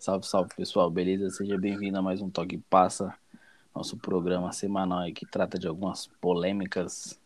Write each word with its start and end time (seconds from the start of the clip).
Salve, 0.00 0.26
salve 0.26 0.54
pessoal, 0.56 0.90
beleza? 0.90 1.28
Seja 1.28 1.58
bem-vindo 1.58 1.98
a 1.98 2.00
mais 2.00 2.22
um 2.22 2.30
Toque 2.30 2.56
Passa, 2.56 3.14
nosso 3.74 3.98
programa 3.98 4.50
semanal 4.50 5.04
que 5.12 5.26
trata 5.26 5.58
de 5.58 5.68
algumas 5.68 6.06
polêmicas 6.22 7.20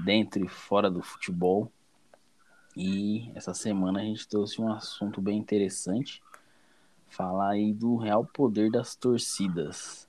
dentro 0.00 0.44
e 0.44 0.48
fora 0.48 0.90
do 0.90 1.00
futebol. 1.00 1.70
E 2.76 3.30
essa 3.36 3.54
semana 3.54 4.00
a 4.00 4.02
gente 4.02 4.26
trouxe 4.26 4.60
um 4.60 4.68
assunto 4.72 5.20
bem 5.20 5.38
interessante, 5.38 6.20
falar 7.08 7.50
aí 7.50 7.72
do 7.72 7.94
real 7.94 8.24
poder 8.24 8.68
das 8.68 8.96
torcidas, 8.96 10.08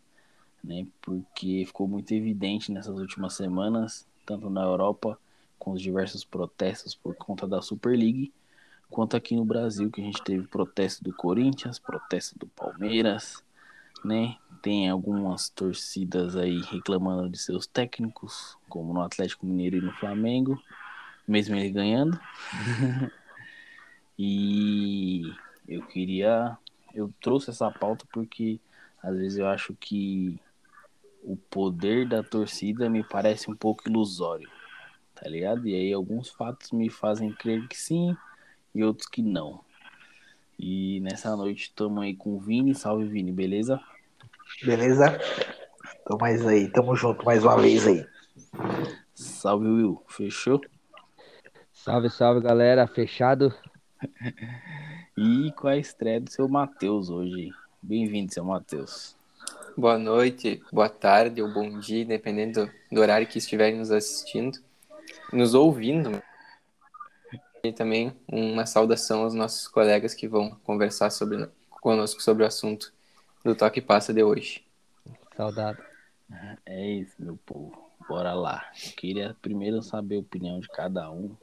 né? 0.64 0.88
Porque 1.03 1.64
ficou 1.67 1.88
muito 1.88 2.12
evidente 2.12 2.72
nessas 2.72 2.98
últimas 2.98 3.34
semanas, 3.34 4.08
tanto 4.26 4.50
na 4.50 4.64
Europa 4.64 5.16
com 5.59 5.73
os 5.73 5.81
diversos 5.81 6.26
protestos 6.26 6.95
por 6.95 7.14
conta 7.14 7.48
da 7.48 7.62
Super 7.62 7.95
League, 7.95 8.34
quanto 8.89 9.16
aqui 9.16 9.35
no 9.35 9.45
Brasil, 9.45 9.89
que 9.91 10.02
a 10.02 10.03
gente 10.03 10.23
teve 10.23 10.48
protesto 10.48 11.03
do 11.03 11.14
Corinthians, 11.14 11.80
protesto 11.80 12.38
do 12.38 12.47
Palmeiras, 12.47 13.44
né? 14.03 14.36
Tem 14.61 14.89
algumas 14.89 15.50
torcidas 15.50 16.36
aí 16.36 16.61
reclamando 16.61 17.30
de 17.30 17.38
seus 17.38 17.66
técnicos, 17.66 18.58
como 18.67 18.94
no 18.94 19.02
Atlético 19.02 19.45
Mineiro 19.45 19.77
e 19.77 19.81
no 19.81 19.91
Flamengo, 19.94 20.61
mesmo 21.27 21.55
ele 21.55 21.69
ganhando. 21.69 22.19
e 24.17 25.23
eu 25.67 25.81
queria. 25.83 26.58
Eu 26.94 27.14
trouxe 27.21 27.52
essa 27.52 27.71
pauta 27.71 28.05
porque 28.11 28.59
às 29.02 29.16
vezes 29.16 29.38
eu 29.38 29.47
acho 29.47 29.73
que 29.75 30.39
o 31.23 31.38
poder 31.38 32.08
da 32.08 32.23
torcida 32.23 32.89
me 32.89 33.03
parece 33.03 33.49
um 33.49 33.55
pouco 33.55 33.88
ilusório, 33.88 34.49
tá 35.16 35.30
ligado? 35.30 35.67
E 35.67 35.75
aí 35.75 35.94
alguns 35.94 36.30
fatos 36.30 36.71
me 36.71 36.89
fazem 36.89 37.31
crer 37.31 37.67
que 37.67 37.77
sim, 37.77 38.16
e 38.73 38.84
outros 38.84 39.08
que 39.08 39.22
não. 39.22 39.62
E 40.58 41.00
nessa 41.02 41.36
noite 41.36 41.64
estamos 41.64 42.03
aí 42.03 42.16
com 42.16 42.36
o 42.36 42.39
Vini. 42.39 42.76
Salve, 42.76 43.06
Vini, 43.06 43.31
beleza? 43.31 43.80
Beleza? 44.64 45.17
Tamo 46.06 46.20
mais 46.20 46.45
aí, 46.45 46.70
tamo 46.70 46.95
junto 46.95 47.23
mais 47.23 47.44
uma 47.44 47.58
vez 47.58 47.88
aí. 47.88 48.06
Salve, 49.14 49.67
Will. 49.67 50.03
Fechou? 50.08 50.61
Salve, 51.72 52.09
salve, 52.09 52.42
galera. 52.42 52.88
Fechado? 52.88 53.53
e 55.17 55.52
com 55.54 55.67
a 55.67 55.78
estreia 55.78 56.20
do 56.20 56.30
seu 56.30 56.48
Matheus 56.48 57.09
hoje. 57.09 57.52
Bem-vindo, 57.81 58.33
seu 58.33 58.44
Matheus. 58.44 59.16
Boa 59.78 59.98
noite, 59.98 60.61
boa 60.73 60.89
tarde 60.89 61.42
ou 61.42 61.54
bom 61.54 61.80
dia, 61.80 62.04
dependendo 62.04 62.70
do 62.92 63.00
horário 63.00 63.28
que 63.28 63.38
estiverem 63.38 63.78
nos 63.78 63.92
assistindo, 63.92 64.59
nos 65.31 65.54
ouvindo. 65.54 66.22
E 67.63 67.73
também 67.73 68.13
uma 68.27 68.65
saudação 68.65 69.23
aos 69.23 69.33
nossos 69.33 69.67
colegas 69.67 70.13
que 70.13 70.27
vão 70.27 70.52
conversar 70.63 71.09
sobre, 71.09 71.49
conosco 71.69 72.21
sobre 72.21 72.43
o 72.43 72.47
assunto 72.47 72.93
do 73.43 73.55
Toque 73.55 73.81
Passa 73.81 74.13
de 74.13 74.23
hoje. 74.23 74.65
Saudade. 75.36 75.80
É 76.65 76.92
isso, 76.92 77.15
meu 77.19 77.37
povo. 77.45 77.89
Bora 78.08 78.33
lá. 78.33 78.69
Eu 78.86 78.92
queria 78.93 79.36
primeiro 79.42 79.81
saber 79.81 80.17
a 80.17 80.19
opinião 80.19 80.59
de 80.59 80.67
cada 80.69 81.11
um, 81.11 81.36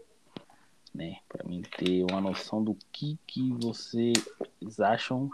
né? 0.94 1.19
Para 1.28 1.44
mim 1.44 1.62
ter 1.62 2.05
uma 2.05 2.21
noção 2.21 2.62
do 2.62 2.76
que, 2.93 3.19
que 3.26 3.53
vocês 3.53 4.15
acham 4.81 5.31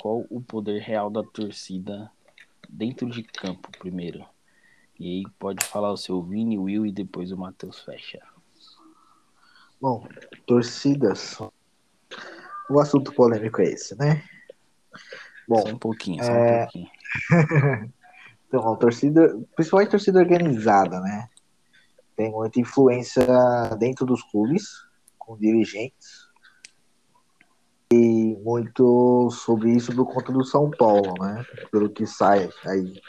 qual 0.00 0.24
o 0.30 0.40
poder 0.40 0.80
real 0.80 1.10
da 1.10 1.22
torcida 1.22 2.10
dentro 2.68 3.08
de 3.10 3.22
campo 3.22 3.70
primeiro. 3.78 4.24
E 4.98 5.06
aí 5.06 5.32
pode 5.38 5.64
falar 5.64 5.92
o 5.92 5.96
seu 5.96 6.22
Vini, 6.22 6.58
Will 6.58 6.86
e 6.86 6.92
depois 6.92 7.32
o 7.32 7.36
Matheus 7.36 7.80
fecha. 7.80 8.20
Bom, 9.80 10.06
torcidas. 10.46 11.38
O 12.68 12.78
assunto 12.78 13.12
polêmico 13.14 13.62
é 13.62 13.64
esse, 13.64 13.96
né? 13.98 14.22
Bom, 15.48 15.62
só 15.62 15.68
um 15.68 15.78
pouquinho, 15.78 16.22
só 16.22 16.30
é... 16.30 16.60
um 16.60 16.64
pouquinho. 16.64 16.90
então, 18.46 18.72
a 18.72 18.76
torcida, 18.76 19.40
principalmente 19.56 19.90
torcida 19.90 20.18
organizada, 20.18 21.00
né? 21.00 21.28
Tem 22.14 22.30
muita 22.30 22.60
influência 22.60 23.26
dentro 23.78 24.04
dos 24.04 24.22
clubes, 24.22 24.68
com 25.18 25.38
dirigentes. 25.38 26.28
E 27.92 28.36
muito 28.44 29.30
sobre 29.30 29.72
isso 29.72 29.96
por 29.96 30.12
conta 30.12 30.30
do 30.30 30.44
São 30.44 30.70
Paulo, 30.70 31.14
né? 31.18 31.44
Pelo 31.72 31.88
que 31.88 32.06
sai 32.06 32.50
aí. 32.66 33.00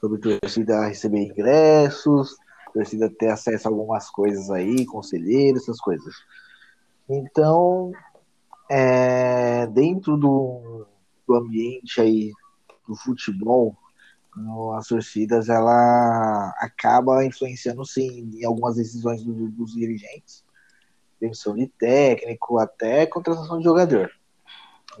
Sobre 0.00 0.18
torcida 0.18 0.88
receber 0.88 1.18
ingressos, 1.18 2.36
torcida 2.72 3.10
ter 3.10 3.30
acesso 3.30 3.68
a 3.68 3.70
algumas 3.70 4.10
coisas 4.10 4.50
aí, 4.50 4.84
conselheiros, 4.86 5.62
essas 5.62 5.80
coisas. 5.80 6.14
Então, 7.08 7.92
é, 8.70 9.66
dentro 9.68 10.16
do, 10.16 10.86
do 11.26 11.34
ambiente 11.34 12.00
aí 12.00 12.32
do 12.86 12.94
futebol, 12.94 13.76
as 14.76 14.86
torcidas 14.86 15.48
ela 15.48 16.54
acaba 16.58 17.24
influenciando 17.24 17.84
sim 17.84 18.30
em 18.34 18.44
algumas 18.44 18.76
decisões 18.76 19.24
do, 19.24 19.50
dos 19.50 19.72
dirigentes, 19.72 20.44
demissão 21.20 21.54
de 21.54 21.66
técnico, 21.66 22.58
até 22.58 23.06
contratação 23.06 23.58
de 23.58 23.64
jogador. 23.64 24.10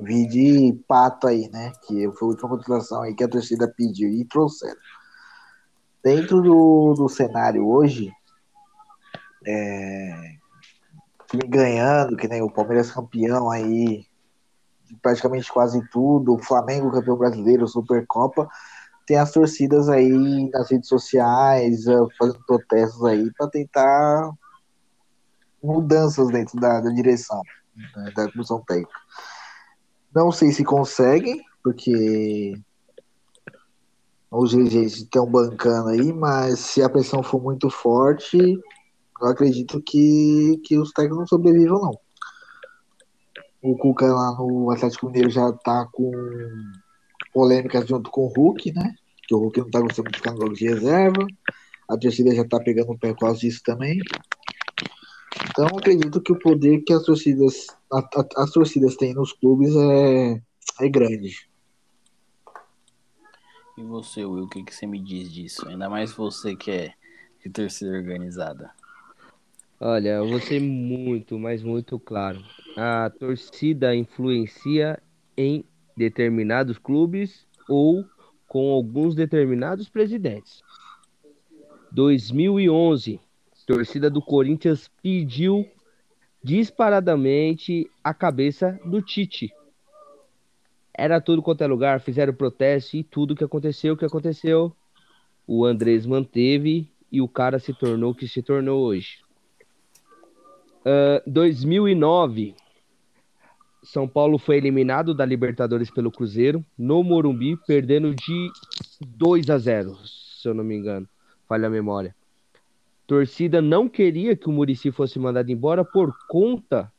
Vi 0.00 0.26
de 0.26 0.80
pato 0.86 1.26
aí, 1.26 1.48
né? 1.50 1.72
Que 1.86 2.10
foi 2.12 2.28
a 2.28 2.30
última 2.30 2.48
contratação 2.48 3.02
aí 3.02 3.14
que 3.14 3.24
a 3.24 3.28
torcida 3.28 3.72
pediu 3.76 4.08
e 4.08 4.24
trouxeram 4.24 4.78
dentro 6.02 6.40
do, 6.40 6.94
do 6.94 7.08
cenário 7.08 7.66
hoje, 7.66 8.12
é, 9.46 10.36
ganhando, 11.46 12.16
que 12.16 12.28
nem 12.28 12.42
o 12.42 12.50
Palmeiras 12.50 12.90
campeão 12.90 13.50
aí, 13.50 14.06
praticamente 15.02 15.52
quase 15.52 15.86
tudo, 15.90 16.34
o 16.34 16.42
Flamengo 16.42 16.90
campeão 16.90 17.16
brasileiro, 17.16 17.68
Supercopa, 17.68 18.48
tem 19.06 19.16
as 19.16 19.32
torcidas 19.32 19.88
aí 19.88 20.50
nas 20.50 20.70
redes 20.70 20.88
sociais, 20.88 21.86
é, 21.86 21.96
fazendo 22.18 22.44
protestos 22.46 23.04
aí 23.04 23.30
para 23.32 23.48
tentar 23.48 24.30
mudanças 25.62 26.28
dentro 26.28 26.60
da, 26.60 26.80
da 26.80 26.90
direção 26.90 27.42
né, 27.74 28.12
da 28.14 28.30
comissão 28.30 28.62
técnica. 28.66 29.00
Não 30.14 30.30
sei 30.30 30.52
se 30.52 30.64
conseguem, 30.64 31.42
porque 31.62 32.60
os 34.30 34.50
dirigentes 34.50 34.98
estão 34.98 35.26
bancando 35.26 35.88
aí, 35.88 36.12
mas 36.12 36.58
se 36.58 36.82
a 36.82 36.88
pressão 36.88 37.22
for 37.22 37.42
muito 37.42 37.70
forte, 37.70 38.36
eu 39.20 39.26
acredito 39.26 39.82
que, 39.82 40.60
que 40.64 40.78
os 40.78 40.92
técnicos 40.92 41.18
não 41.18 41.26
sobrevivam, 41.26 41.80
não. 41.80 41.98
O 43.60 43.76
Cuca 43.76 44.06
lá 44.06 44.36
no 44.36 44.70
Atlético 44.70 45.06
Mineiro 45.06 45.30
já 45.30 45.52
tá 45.52 45.86
com 45.92 46.12
polêmicas 47.32 47.88
junto 47.88 48.10
com 48.10 48.26
o 48.26 48.32
Hulk, 48.32 48.72
né? 48.72 48.94
Que 49.26 49.34
o 49.34 49.38
Hulk 49.38 49.60
não 49.60 49.70
tá 49.70 49.80
gostando 49.80 50.10
de 50.10 50.18
ficar 50.18 50.32
no 50.32 50.42
jogo 50.42 50.54
de 50.54 50.68
reserva. 50.68 51.26
A 51.88 51.96
torcida 51.96 52.34
já 52.34 52.44
tá 52.44 52.60
pegando 52.60 52.92
o 52.92 52.98
pé 52.98 53.12
por 53.12 53.20
causa 53.20 53.40
disso 53.40 53.60
também. 53.64 53.98
Então 55.50 55.66
acredito 55.66 56.20
que 56.20 56.32
o 56.32 56.38
poder 56.38 56.82
que 56.82 56.92
as 56.92 57.02
torcidas, 57.02 57.66
a, 57.92 57.98
a, 57.98 58.42
as 58.42 58.50
torcidas 58.52 58.96
têm 58.96 59.14
nos 59.14 59.32
clubes 59.32 59.74
é, 59.74 60.40
é 60.80 60.88
grande. 60.88 61.47
E 63.78 63.82
você, 63.84 64.24
Will, 64.24 64.42
o 64.42 64.48
que, 64.48 64.64
que 64.64 64.74
você 64.74 64.88
me 64.88 64.98
diz 64.98 65.32
disso? 65.32 65.68
Ainda 65.68 65.88
mais 65.88 66.10
você 66.10 66.56
que 66.56 66.68
é 66.68 66.94
de 67.40 67.48
torcida 67.48 67.92
organizada. 67.92 68.72
Olha, 69.78 70.14
eu 70.14 70.28
vou 70.28 70.40
ser 70.40 70.60
muito, 70.60 71.38
mas 71.38 71.62
muito 71.62 71.96
claro. 71.96 72.42
A 72.76 73.08
torcida 73.08 73.94
influencia 73.94 75.00
em 75.36 75.64
determinados 75.96 76.76
clubes 76.76 77.46
ou 77.68 78.04
com 78.48 78.72
alguns 78.72 79.14
determinados 79.14 79.88
presidentes. 79.88 80.60
2011, 81.92 83.20
torcida 83.64 84.10
do 84.10 84.20
Corinthians 84.20 84.90
pediu 85.00 85.64
disparadamente 86.42 87.88
a 88.02 88.12
cabeça 88.12 88.76
do 88.84 89.00
Tite. 89.00 89.52
Era 90.98 91.20
tudo 91.20 91.40
quanto 91.40 91.62
é 91.62 91.66
lugar, 91.68 92.00
fizeram 92.00 92.34
protesto 92.34 92.96
e 92.96 93.04
tudo 93.04 93.36
que 93.36 93.44
aconteceu, 93.44 93.94
o 93.94 93.96
que 93.96 94.04
aconteceu, 94.04 94.74
o 95.46 95.64
Andrés 95.64 96.04
manteve 96.04 96.90
e 97.10 97.20
o 97.20 97.28
cara 97.28 97.60
se 97.60 97.72
tornou 97.72 98.10
o 98.10 98.14
que 98.16 98.26
se 98.26 98.42
tornou 98.42 98.82
hoje. 98.82 99.20
Uh, 100.80 101.22
2009, 101.24 102.56
São 103.80 104.08
Paulo 104.08 104.38
foi 104.38 104.56
eliminado 104.56 105.14
da 105.14 105.24
Libertadores 105.24 105.88
pelo 105.88 106.10
Cruzeiro 106.10 106.66
no 106.76 107.04
Morumbi, 107.04 107.56
perdendo 107.64 108.12
de 108.12 108.50
2 109.00 109.50
a 109.50 109.58
0, 109.58 109.96
se 110.04 110.48
eu 110.48 110.52
não 110.52 110.64
me 110.64 110.76
engano, 110.76 111.08
falha 111.48 111.68
a 111.68 111.70
memória. 111.70 112.12
Torcida 113.06 113.62
não 113.62 113.88
queria 113.88 114.34
que 114.34 114.48
o 114.48 114.52
Murici 114.52 114.90
fosse 114.90 115.16
mandado 115.20 115.48
embora 115.48 115.84
por 115.84 116.12
conta 116.26 116.92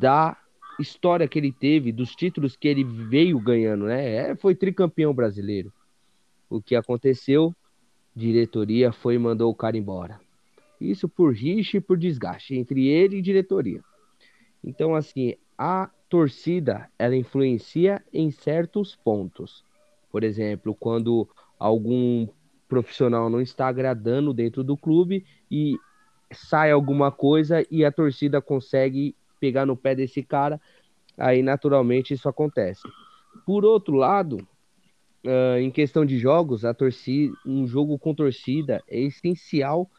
da 0.00 0.36
história 0.80 1.28
que 1.28 1.38
ele 1.38 1.52
teve, 1.52 1.92
dos 1.92 2.14
títulos 2.14 2.56
que 2.56 2.68
ele 2.68 2.84
veio 2.84 3.38
ganhando, 3.38 3.86
né? 3.86 4.14
É, 4.14 4.36
foi 4.36 4.54
tricampeão 4.54 5.14
brasileiro. 5.14 5.72
O 6.48 6.60
que 6.60 6.74
aconteceu? 6.74 7.54
Diretoria 8.14 8.92
foi 8.92 9.14
e 9.14 9.18
mandou 9.18 9.50
o 9.50 9.54
cara 9.54 9.76
embora. 9.76 10.20
Isso 10.80 11.08
por 11.08 11.34
rixa 11.34 11.76
e 11.76 11.80
por 11.80 11.96
desgaste 11.96 12.54
entre 12.54 12.88
ele 12.88 13.18
e 13.18 13.22
diretoria. 13.22 13.82
Então, 14.64 14.94
assim, 14.94 15.34
a 15.56 15.90
torcida 16.08 16.90
ela 16.98 17.14
influencia 17.14 18.02
em 18.12 18.30
certos 18.30 18.96
pontos. 18.96 19.64
Por 20.10 20.24
exemplo, 20.24 20.74
quando 20.74 21.28
algum 21.58 22.26
profissional 22.68 23.28
não 23.28 23.40
está 23.40 23.68
agradando 23.68 24.32
dentro 24.32 24.64
do 24.64 24.76
clube 24.76 25.24
e 25.50 25.76
sai 26.32 26.70
alguma 26.70 27.10
coisa 27.10 27.64
e 27.70 27.84
a 27.84 27.92
torcida 27.92 28.40
consegue 28.40 29.14
pegar 29.40 29.66
no 29.66 29.76
pé 29.76 29.94
desse 29.94 30.22
cara, 30.22 30.60
aí 31.16 31.42
naturalmente 31.42 32.14
isso 32.14 32.28
acontece. 32.28 32.82
Por 33.46 33.64
outro 33.64 33.96
lado, 33.96 34.46
uh, 35.24 35.58
em 35.58 35.70
questão 35.70 36.04
de 36.04 36.18
jogos, 36.18 36.64
a 36.64 36.74
torcida, 36.74 37.34
um 37.44 37.66
jogo 37.66 37.98
com 37.98 38.14
torcida 38.14 38.82
é 38.86 39.00
essencial, 39.00 39.90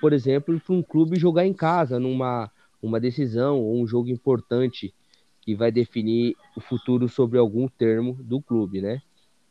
por 0.00 0.12
exemplo, 0.12 0.60
para 0.60 0.74
um 0.74 0.82
clube 0.82 1.18
jogar 1.18 1.46
em 1.46 1.54
casa, 1.54 1.98
numa 1.98 2.50
uma 2.82 3.00
decisão 3.00 3.58
ou 3.60 3.82
um 3.82 3.86
jogo 3.86 4.10
importante 4.10 4.94
que 5.40 5.54
vai 5.54 5.72
definir 5.72 6.36
o 6.54 6.60
futuro 6.60 7.08
sobre 7.08 7.38
algum 7.38 7.66
termo 7.66 8.14
do 8.22 8.42
clube, 8.42 8.82
né? 8.82 9.00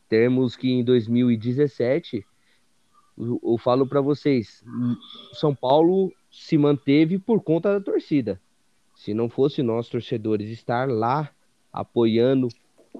Termos 0.07 0.55
que 0.55 0.69
em 0.69 0.83
2017 0.83 2.23
eu 3.17 3.57
falo 3.57 3.87
para 3.87 4.01
vocês, 4.01 4.63
São 5.33 5.53
Paulo 5.53 6.11
se 6.31 6.57
manteve 6.57 7.19
por 7.19 7.43
conta 7.43 7.73
da 7.73 7.83
torcida. 7.83 8.41
Se 9.03 9.13
não 9.13 9.27
fosse 9.27 9.61
nós 9.61 9.89
torcedores 9.89 10.49
estar 10.49 10.87
lá 10.87 11.29
apoiando, 11.73 12.47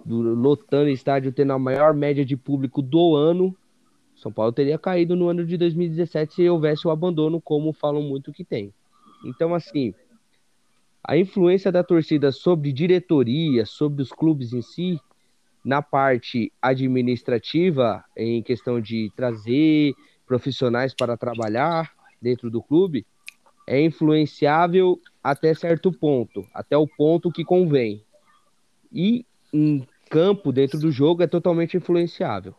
lotando 0.06 0.88
o 0.88 0.94
estádio, 0.94 1.32
tendo 1.32 1.54
a 1.54 1.58
maior 1.58 1.94
média 1.94 2.26
de 2.26 2.36
público 2.36 2.82
do 2.82 3.16
ano, 3.16 3.56
São 4.14 4.30
Paulo 4.30 4.52
teria 4.52 4.78
caído 4.78 5.16
no 5.16 5.30
ano 5.30 5.46
de 5.46 5.56
2017 5.56 6.34
se 6.34 6.50
houvesse 6.50 6.86
o 6.86 6.92
abandono, 6.92 7.40
como 7.40 7.72
falam 7.72 8.04
muito 8.04 8.34
que 8.34 8.44
tem. 8.44 8.74
Então, 9.24 9.56
assim, 9.56 9.94
a 11.02 11.16
influência 11.16 11.72
da 11.72 11.86
torcida 11.86 12.34
sobre 12.34 12.74
diretoria, 12.74 13.66
sobre 13.66 14.02
os 14.02 14.10
clubes 14.10 14.52
em 14.52 14.62
si, 14.62 15.00
na 15.64 15.82
parte 15.82 16.52
administrativa, 16.62 18.04
em 18.18 18.44
questão 18.44 18.82
de 18.82 19.10
trazer 19.16 19.94
profissionais 20.28 20.94
para 20.94 21.16
trabalhar 21.16 21.94
dentro 22.22 22.52
do 22.52 22.62
clube, 22.62 23.06
é 23.66 23.82
influenciável 23.82 25.00
até 25.24 25.54
certo 25.54 25.92
ponto, 25.92 26.46
até 26.54 26.76
o 26.78 26.86
ponto 26.86 27.32
que 27.32 27.46
convém. 27.46 28.04
E 28.92 29.26
em 29.54 29.88
campo, 30.10 30.52
dentro 30.52 30.78
do 30.80 30.92
jogo, 30.92 31.24
é 31.24 31.28
totalmente 31.28 31.78
influenciável. 31.78 32.54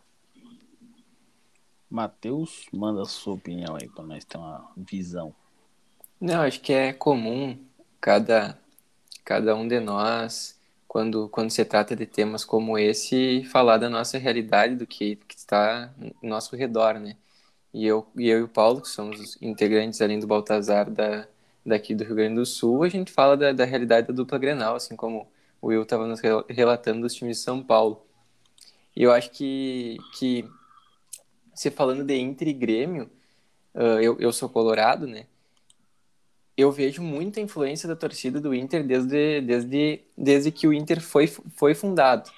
Matheus, 1.89 2.65
manda 2.73 3.03
a 3.03 3.05
sua 3.05 3.35
opinião 3.35 3.77
aí 3.79 3.87
para 3.87 4.03
nós 4.03 4.25
ter 4.25 4.37
uma 4.37 4.69
visão. 4.75 5.33
Não, 6.19 6.41
acho 6.41 6.59
que 6.59 6.73
é 6.73 6.91
comum 6.91 7.57
cada, 8.01 8.57
cada 9.23 9.55
um 9.55 9.67
de 9.67 9.79
nós 9.79 10.59
quando, 10.87 11.27
quando 11.29 11.51
se 11.51 11.63
trata 11.65 11.95
de 11.95 12.05
temas 12.05 12.45
como 12.45 12.77
esse, 12.77 13.43
falar 13.51 13.77
da 13.77 13.89
nossa 13.89 14.17
realidade, 14.17 14.75
do 14.75 14.87
que, 14.87 15.17
que 15.27 15.35
está 15.35 15.93
ao 15.99 16.29
nosso 16.29 16.55
redor, 16.55 16.99
né? 16.99 17.17
E 17.73 17.85
eu, 17.85 18.07
e 18.15 18.29
eu 18.29 18.39
e 18.39 18.43
o 18.43 18.47
Paulo, 18.47 18.81
que 18.81 18.87
somos 18.87 19.19
os 19.19 19.41
integrantes 19.41 20.01
além 20.01 20.19
do 20.19 20.25
Baltazar 20.25 20.89
da, 20.89 21.27
daqui 21.65 21.95
do 21.95 22.03
Rio 22.03 22.15
Grande 22.15 22.35
do 22.35 22.45
Sul, 22.45 22.83
a 22.83 22.89
gente 22.89 23.11
fala 23.11 23.35
da, 23.35 23.51
da 23.51 23.65
realidade 23.65 24.07
da 24.07 24.13
dupla 24.13 24.37
Grenal, 24.37 24.75
assim 24.75 24.95
como 24.95 25.27
o 25.61 25.67
Will 25.67 25.83
estava 25.83 26.05
nos 26.05 26.21
relatando 26.49 27.01
dos 27.01 27.13
times 27.13 27.37
de 27.37 27.43
São 27.43 27.63
Paulo. 27.63 28.05
E 28.95 29.03
eu 29.03 29.11
acho 29.11 29.31
que, 29.31 29.97
que 30.17 30.45
você 31.53 31.71
falando 31.71 32.03
de 32.03 32.15
Inter 32.17 32.47
e 32.47 32.53
Grêmio, 32.53 33.09
uh, 33.73 33.99
eu, 34.01 34.17
eu 34.19 34.31
sou 34.31 34.47
colorado, 34.47 35.07
né? 35.07 35.25
eu 36.57 36.71
vejo 36.71 37.01
muita 37.01 37.41
influência 37.41 37.87
da 37.87 37.95
torcida 37.95 38.39
do 38.39 38.53
Inter 38.53 38.85
desde, 38.85 39.41
desde, 39.41 40.01
desde 40.17 40.51
que 40.51 40.67
o 40.67 40.73
Inter 40.73 41.01
foi, 41.01 41.27
foi 41.27 41.75
fundado. 41.75 42.31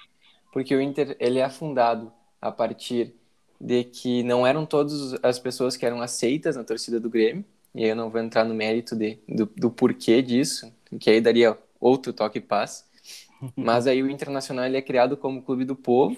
Porque 0.51 0.75
o 0.75 0.81
Inter 0.81 1.15
ele 1.19 1.39
é 1.39 1.49
fundado 1.49 2.11
a 2.41 2.51
partir 2.51 3.13
de 3.59 3.83
que 3.83 4.23
não 4.23 4.45
eram 4.45 4.65
todas 4.65 5.13
as 5.23 5.37
pessoas 5.37 5.77
que 5.77 5.85
eram 5.85 6.01
aceitas 6.01 6.55
na 6.55 6.63
torcida 6.63 6.99
do 6.99 7.09
Grêmio, 7.09 7.45
e 7.73 7.83
aí 7.83 7.89
eu 7.89 7.95
não 7.95 8.09
vou 8.09 8.21
entrar 8.21 8.43
no 8.43 8.53
mérito 8.53 8.95
de, 8.95 9.19
do, 9.27 9.45
do 9.45 9.71
porquê 9.71 10.21
disso, 10.21 10.71
que 10.99 11.09
aí 11.09 11.21
daria 11.21 11.57
outro 11.79 12.13
toque 12.13 12.39
paz. 12.39 12.85
Mas 13.55 13.87
aí 13.87 14.01
o 14.01 14.09
Internacional 14.09 14.65
ele 14.65 14.77
é 14.77 14.81
criado 14.81 15.15
como 15.17 15.41
clube 15.41 15.65
do 15.65 15.75
povo, 15.75 16.17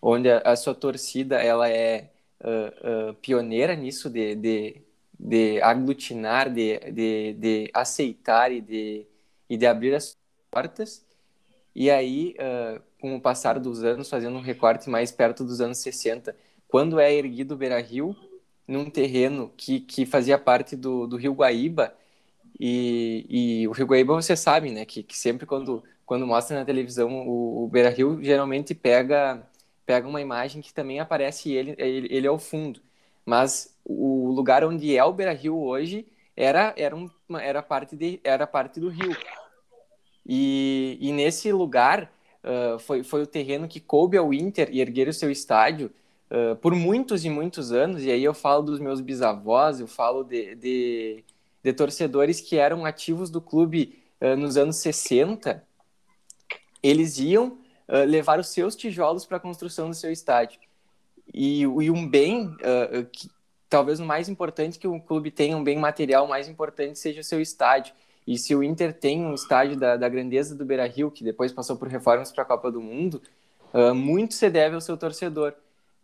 onde 0.00 0.30
a, 0.30 0.38
a 0.38 0.56
sua 0.56 0.74
torcida 0.74 1.42
ela 1.42 1.68
é 1.68 2.10
uh, 2.40 3.10
uh, 3.10 3.14
pioneira 3.14 3.74
nisso 3.74 4.08
de, 4.10 4.34
de 4.34 4.84
de 5.18 5.60
aglutinar, 5.62 6.52
de, 6.52 6.78
de, 6.92 7.32
de 7.34 7.70
aceitar 7.72 8.52
e 8.52 8.60
de, 8.60 9.06
e 9.48 9.56
de 9.56 9.66
abrir 9.66 9.94
as 9.94 10.18
portas. 10.50 11.04
E 11.74 11.90
aí, 11.90 12.36
uh, 12.38 12.82
com 13.00 13.16
o 13.16 13.20
passar 13.20 13.58
dos 13.58 13.82
anos, 13.82 14.08
fazendo 14.08 14.36
um 14.36 14.40
recorte 14.40 14.88
mais 14.90 15.10
perto 15.10 15.44
dos 15.44 15.60
anos 15.60 15.78
60, 15.78 16.36
quando 16.68 17.00
é 17.00 17.12
erguido 17.12 17.54
o 17.54 17.56
Beira 17.56 17.80
Rio, 17.80 18.14
num 18.66 18.88
terreno 18.90 19.52
que, 19.56 19.80
que 19.80 20.06
fazia 20.06 20.38
parte 20.38 20.76
do, 20.76 21.06
do 21.06 21.16
Rio 21.16 21.34
Guaíba, 21.34 21.94
e, 22.58 23.26
e 23.62 23.68
o 23.68 23.72
Rio 23.72 23.86
Guaíba, 23.86 24.14
você 24.14 24.36
sabe, 24.36 24.70
né, 24.70 24.84
que, 24.84 25.02
que 25.02 25.16
sempre 25.16 25.46
quando, 25.46 25.82
quando 26.06 26.26
mostra 26.26 26.58
na 26.58 26.64
televisão 26.64 27.10
o, 27.26 27.64
o 27.64 27.68
Beira 27.68 27.90
Rio, 27.90 28.22
geralmente 28.22 28.74
pega, 28.74 29.46
pega 29.84 30.08
uma 30.08 30.20
imagem 30.20 30.62
que 30.62 30.72
também 30.72 31.00
aparece 31.00 31.52
ele, 31.52 31.74
ele, 31.78 32.08
ele 32.10 32.26
ao 32.26 32.38
fundo. 32.38 32.80
Mas 33.24 33.76
o 33.84 34.30
lugar 34.32 34.64
onde 34.64 34.96
é 34.96 35.04
o 35.04 35.12
Beira 35.12 35.32
Rio 35.32 35.58
hoje 35.58 36.06
era, 36.36 36.74
era, 36.76 36.94
um, 36.94 37.10
era, 37.40 37.62
parte, 37.62 37.96
de, 37.96 38.20
era 38.22 38.46
parte 38.46 38.80
do 38.80 38.88
rio. 38.88 39.16
E, 40.26 40.98
e 41.00 41.12
nesse 41.12 41.52
lugar 41.52 42.10
uh, 42.42 42.78
foi, 42.78 43.02
foi 43.02 43.22
o 43.22 43.26
terreno 43.26 43.68
que 43.68 43.80
coube 43.80 44.16
ao 44.16 44.32
Inter 44.32 44.68
erguer 44.72 45.08
o 45.08 45.12
seu 45.12 45.30
estádio 45.30 45.92
uh, 46.34 46.56
por 46.56 46.74
muitos 46.74 47.24
e 47.24 47.30
muitos 47.30 47.70
anos. 47.70 48.02
E 48.02 48.10
aí 48.10 48.24
eu 48.24 48.34
falo 48.34 48.62
dos 48.62 48.80
meus 48.80 49.00
bisavós, 49.00 49.80
eu 49.80 49.86
falo 49.86 50.24
de, 50.24 50.54
de, 50.56 51.24
de 51.62 51.72
torcedores 51.72 52.40
que 52.40 52.56
eram 52.56 52.84
ativos 52.84 53.30
do 53.30 53.40
clube 53.40 54.02
uh, 54.20 54.36
nos 54.36 54.56
anos 54.56 54.76
60. 54.76 55.62
Eles 56.82 57.18
iam 57.18 57.58
levar 58.08 58.40
os 58.40 58.48
seus 58.48 58.74
tijolos 58.74 59.26
para 59.26 59.36
a 59.36 59.40
construção 59.40 59.90
do 59.90 59.94
seu 59.94 60.10
estádio. 60.10 60.58
E, 61.32 61.62
e 61.62 61.90
um 61.90 62.08
bem 62.08 62.46
uh, 62.46 63.04
que 63.10 63.30
talvez 63.68 63.98
o 64.00 64.04
mais 64.04 64.28
importante 64.28 64.78
que 64.78 64.86
o 64.86 65.00
clube 65.00 65.30
tenha, 65.30 65.56
um 65.56 65.64
bem 65.64 65.78
material 65.78 66.26
mais 66.26 66.48
importante 66.48 66.98
seja 66.98 67.20
o 67.20 67.24
seu 67.24 67.40
estádio. 67.40 67.94
E 68.26 68.38
se 68.38 68.54
o 68.54 68.62
Inter 68.62 68.92
tem 68.92 69.24
um 69.24 69.34
estádio 69.34 69.76
da, 69.76 69.96
da 69.96 70.08
grandeza 70.08 70.54
do 70.54 70.64
Beira 70.64 70.86
Rio, 70.86 71.10
que 71.10 71.24
depois 71.24 71.52
passou 71.52 71.76
por 71.76 71.88
reformas 71.88 72.32
para 72.32 72.42
a 72.42 72.46
Copa 72.46 72.70
do 72.70 72.80
Mundo, 72.80 73.20
uh, 73.72 73.94
muito 73.94 74.34
se 74.34 74.48
deve 74.48 74.74
ao 74.74 74.80
seu 74.80 74.96
torcedor. 74.96 75.54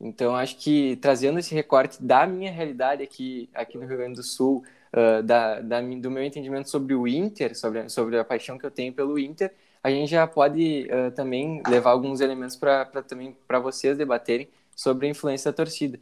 Então, 0.00 0.34
acho 0.34 0.56
que 0.56 0.96
trazendo 0.96 1.38
esse 1.38 1.54
recorte 1.54 2.02
da 2.02 2.26
minha 2.26 2.50
realidade 2.50 3.02
aqui, 3.02 3.50
aqui 3.54 3.76
no 3.76 3.86
Rio 3.86 3.98
Grande 3.98 4.14
do 4.14 4.22
Sul, 4.22 4.64
uh, 4.94 5.22
da, 5.22 5.60
da, 5.60 5.80
do 5.80 6.10
meu 6.10 6.24
entendimento 6.24 6.70
sobre 6.70 6.94
o 6.94 7.06
Inter, 7.06 7.56
sobre, 7.56 7.86
sobre 7.90 8.18
a 8.18 8.24
paixão 8.24 8.56
que 8.56 8.64
eu 8.64 8.70
tenho 8.70 8.92
pelo 8.92 9.18
Inter, 9.18 9.52
a 9.82 9.90
gente 9.90 10.10
já 10.10 10.26
pode 10.26 10.88
uh, 10.90 11.10
também 11.12 11.62
levar 11.66 11.90
alguns 11.90 12.20
elementos 12.20 12.56
para 12.56 12.84
também 13.02 13.36
para 13.46 13.58
vocês 13.58 13.96
debaterem 13.96 14.48
sobre 14.74 15.06
a 15.06 15.10
influência 15.10 15.50
da 15.50 15.56
torcida. 15.56 15.98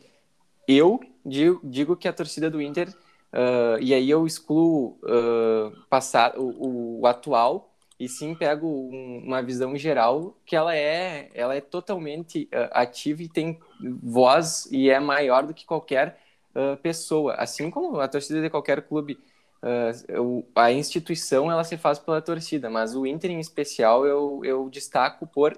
Eu 0.66 1.00
digo, 1.24 1.60
digo 1.64 1.96
que 1.96 2.06
a 2.06 2.12
torcida 2.12 2.48
do 2.48 2.62
Inter, 2.62 2.88
uh, 2.88 3.80
e 3.80 3.92
aí 3.94 4.08
eu 4.08 4.26
excluo 4.26 4.98
passar, 5.90 6.38
o, 6.38 7.00
o, 7.00 7.06
atual, 7.06 7.67
e 7.98 8.08
sim 8.08 8.34
pego 8.34 8.66
um, 8.66 9.22
uma 9.24 9.42
visão 9.42 9.76
geral 9.76 10.36
que 10.46 10.54
ela 10.54 10.74
é, 10.76 11.30
ela 11.34 11.54
é 11.54 11.60
totalmente 11.60 12.48
uh, 12.52 12.68
ativa 12.72 13.22
e 13.22 13.28
tem 13.28 13.58
voz 14.02 14.68
e 14.70 14.90
é 14.90 15.00
maior 15.00 15.46
do 15.46 15.54
que 15.54 15.66
qualquer 15.66 16.18
pessoa. 16.82 17.34
Assim 17.34 17.70
como 17.70 18.00
a 18.00 18.08
torcida 18.08 18.42
de 18.42 18.50
qualquer 18.50 18.82
clube, 18.82 19.16
a 20.56 20.72
instituição 20.72 21.52
ela 21.52 21.62
se 21.62 21.76
faz 21.76 22.00
pela 22.00 22.20
torcida, 22.20 22.68
mas 22.68 22.96
o 22.96 23.06
Inter 23.06 23.30
em 23.30 23.38
especial 23.38 24.04
eu, 24.04 24.40
eu 24.42 24.68
destaco 24.68 25.24
por 25.24 25.56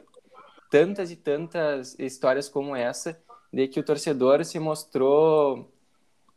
tantas 0.71 1.11
e 1.11 1.17
tantas 1.17 1.99
histórias 1.99 2.51
como 2.51 2.77
essa 2.77 3.19
de 3.53 3.67
que 3.67 3.81
o 3.81 3.83
torcedor 3.83 4.45
se 4.45 4.59
mostrou 4.59 5.69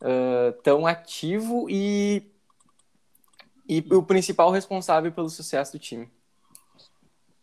uh, 0.02 0.52
tão 0.62 0.86
ativo 0.86 1.66
e, 1.70 2.22
e 3.68 3.80
o 3.94 4.02
principal 4.02 4.50
responsável 4.50 5.10
pelo 5.12 5.28
sucesso 5.28 5.72
do 5.72 5.78
time. 5.78 6.08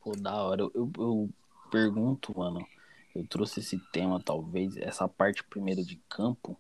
Pô, 0.02 0.16
da 0.16 0.44
hora. 0.44 0.62
Eu, 0.62 0.92
eu, 0.98 1.30
pergunto, 1.72 2.38
mano. 2.38 2.66
Eu 3.14 3.26
trouxe 3.28 3.60
esse 3.60 3.78
tema, 3.92 4.22
talvez, 4.22 4.78
essa 4.78 5.08
parte 5.08 5.44
primeiro 5.44 5.84
de 5.84 5.98
campo, 6.08 6.58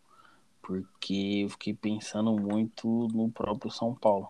porque 0.62 1.44
eu 1.44 1.50
fiquei 1.50 1.74
pensando 1.74 2.34
muito 2.34 3.08
no 3.14 3.32
próprio 3.32 3.72
São 3.72 3.96
Paulo. 3.96 4.30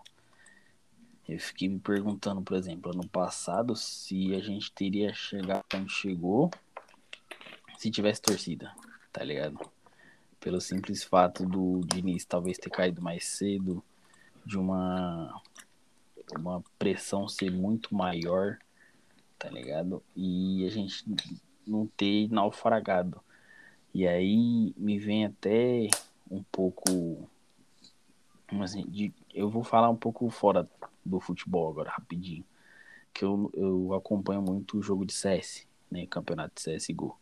Eu 1.28 1.38
fiquei 1.38 1.68
me 1.68 1.80
perguntando, 1.80 2.42
por 2.42 2.56
exemplo, 2.56 2.92
ano 2.92 3.08
passado, 3.08 3.74
se 3.74 4.34
a 4.34 4.40
gente 4.40 4.70
teria 4.72 5.12
chegado 5.14 5.64
onde 5.74 5.92
chegou 5.92 6.50
se 7.78 7.90
tivesse 7.90 8.22
torcida, 8.22 8.72
tá 9.12 9.24
ligado? 9.24 9.58
Pelo 10.38 10.60
simples 10.60 11.02
fato 11.02 11.44
do 11.44 11.80
Diniz 11.84 12.24
talvez 12.24 12.56
ter 12.56 12.70
caído 12.70 13.02
mais 13.02 13.24
cedo, 13.24 13.82
de 14.44 14.58
uma 14.58 15.40
uma 16.38 16.62
pressão 16.78 17.28
ser 17.28 17.50
muito 17.50 17.94
maior, 17.94 18.58
tá 19.38 19.48
ligado? 19.50 20.02
E 20.16 20.64
a 20.66 20.70
gente 20.70 21.04
não 21.66 21.86
ter 21.86 22.30
naufragado. 22.30 23.20
E 23.94 24.06
aí 24.06 24.72
me 24.76 24.98
vem 24.98 25.26
até 25.26 25.88
um 26.30 26.42
pouco. 26.44 27.28
Assim, 28.60 28.84
de, 28.88 29.12
eu 29.32 29.48
vou 29.48 29.64
falar 29.64 29.88
um 29.88 29.96
pouco 29.96 30.28
fora 30.30 30.68
do 31.04 31.20
futebol 31.20 31.70
agora, 31.70 31.90
rapidinho. 31.90 32.44
Que 33.12 33.24
eu, 33.24 33.50
eu 33.54 33.94
acompanho 33.94 34.42
muito 34.42 34.78
o 34.78 34.82
jogo 34.82 35.04
de 35.04 35.12
CS, 35.12 35.66
né? 35.90 36.06
Campeonato 36.06 36.54
de 36.54 36.76
CSGO. 36.76 37.18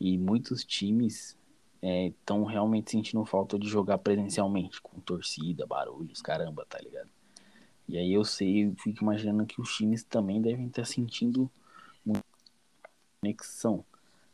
E 0.00 0.16
muitos 0.16 0.64
times 0.64 1.36
estão 1.82 2.48
é, 2.48 2.52
realmente 2.52 2.90
sentindo 2.90 3.24
falta 3.24 3.58
de 3.58 3.68
jogar 3.68 3.98
presencialmente, 3.98 4.80
com 4.80 5.00
torcida, 5.00 5.66
barulhos, 5.66 6.20
caramba, 6.20 6.66
tá 6.68 6.78
ligado? 6.78 7.10
E 7.88 7.96
aí 7.96 8.12
eu 8.12 8.24
sei, 8.24 8.66
eu 8.66 8.74
fico 8.76 9.02
imaginando 9.02 9.46
que 9.46 9.60
os 9.60 9.74
times 9.74 10.02
também 10.02 10.42
devem 10.42 10.66
estar 10.66 10.84
sentindo 10.84 11.50
muita 12.04 12.24
conexão, 13.20 13.84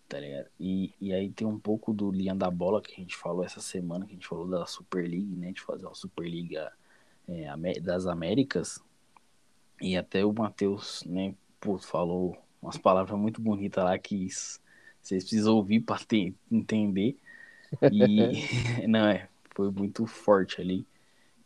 tá 0.09 0.19
ligado? 0.19 0.49
E, 0.59 0.93
e 1.01 1.13
aí 1.13 1.31
tem 1.31 1.47
um 1.47 1.59
pouco 1.59 1.93
do 1.93 2.11
linha 2.11 2.35
da 2.35 2.51
bola 2.51 2.83
que 2.83 2.93
a 2.93 2.97
gente 2.97 3.17
falou 3.17 3.45
essa 3.45 3.61
semana, 3.61 4.07
que 4.07 4.13
a 4.13 4.15
gente 4.15 4.27
falou 4.27 4.49
da 4.49 4.67
Super 4.67 5.09
League, 5.09 5.37
né? 5.37 5.53
De 5.53 5.61
fazer 5.61 5.87
uma 5.87 5.95
Superliga 5.95 6.73
é, 7.29 7.81
das 7.81 8.07
Américas. 8.07 8.83
E 9.81 9.97
até 9.97 10.25
o 10.25 10.33
Matheus, 10.33 11.03
né, 11.05 11.35
pô, 11.61 11.79
falou 11.79 12.37
umas 12.61 12.79
palavras 12.79 13.19
muito 13.19 13.41
bonitas 13.41 13.85
lá 13.85 13.99
que 13.99 14.29
vocês 15.01 15.23
precisam 15.25 15.55
ouvir 15.55 15.81
para 15.81 16.01
entender. 16.51 17.19
E 17.93 18.87
não 18.89 19.07
é, 19.07 19.29
foi 19.55 19.71
muito 19.71 20.07
forte 20.07 20.61
ali 20.61 20.87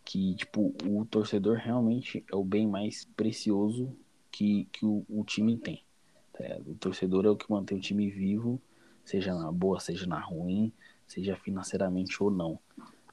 que 0.04 0.34
tipo 0.36 0.74
o 0.84 1.04
torcedor 1.04 1.58
realmente 1.58 2.24
é 2.32 2.34
o 2.34 2.42
bem 2.42 2.66
mais 2.66 3.04
precioso 3.14 3.94
que, 4.30 4.66
que 4.72 4.86
o, 4.86 5.04
o 5.08 5.22
time 5.22 5.56
tem. 5.58 5.84
Tá? 6.32 6.44
O 6.66 6.74
torcedor 6.74 7.26
é 7.26 7.28
o 7.28 7.36
que 7.36 7.50
mantém 7.50 7.76
o 7.76 7.80
time 7.80 8.08
vivo, 8.08 8.58
seja 9.04 9.34
na 9.34 9.52
boa, 9.52 9.78
seja 9.78 10.06
na 10.06 10.18
ruim, 10.18 10.72
seja 11.06 11.36
financeiramente 11.36 12.22
ou 12.22 12.30
não. 12.30 12.58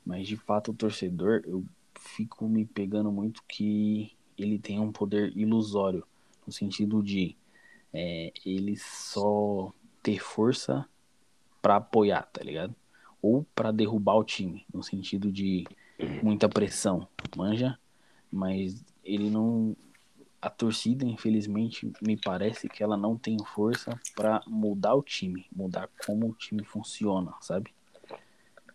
Mas 0.06 0.28
de 0.28 0.38
fato 0.38 0.72
o 0.72 0.74
torcedor, 0.74 1.42
eu 1.46 1.66
fico 2.00 2.48
me 2.48 2.64
pegando 2.64 3.12
muito 3.12 3.44
que 3.44 4.16
ele 4.38 4.58
tem 4.58 4.80
um 4.80 4.92
poder 4.92 5.36
ilusório, 5.36 6.06
no 6.46 6.54
sentido 6.54 7.04
de 7.04 7.36
é, 7.92 8.32
ele 8.46 8.78
só 8.78 9.74
ter 10.02 10.22
força 10.22 10.88
para 11.62 11.78
apoiar, 11.78 12.24
tá 12.32 12.44
ligado? 12.44 12.76
Ou 13.26 13.44
para 13.56 13.72
derrubar 13.72 14.18
o 14.18 14.24
time, 14.24 14.64
no 14.72 14.84
sentido 14.84 15.32
de 15.32 15.66
muita 16.22 16.48
pressão, 16.48 17.08
manja, 17.36 17.80
mas 18.32 18.86
ele 19.04 19.32
não 19.32 19.76
a 20.40 20.50
torcida, 20.50 21.04
infelizmente, 21.04 21.92
me 22.00 22.16
parece 22.16 22.70
que 22.70 22.84
ela 22.84 22.96
não 22.96 23.18
tem 23.18 23.36
força 23.44 24.00
para 24.16 24.44
mudar 24.46 24.94
o 24.94 25.02
time, 25.02 25.48
mudar 25.52 25.90
como 26.06 26.30
o 26.30 26.34
time 26.34 26.64
funciona, 26.64 27.34
sabe? 27.42 27.74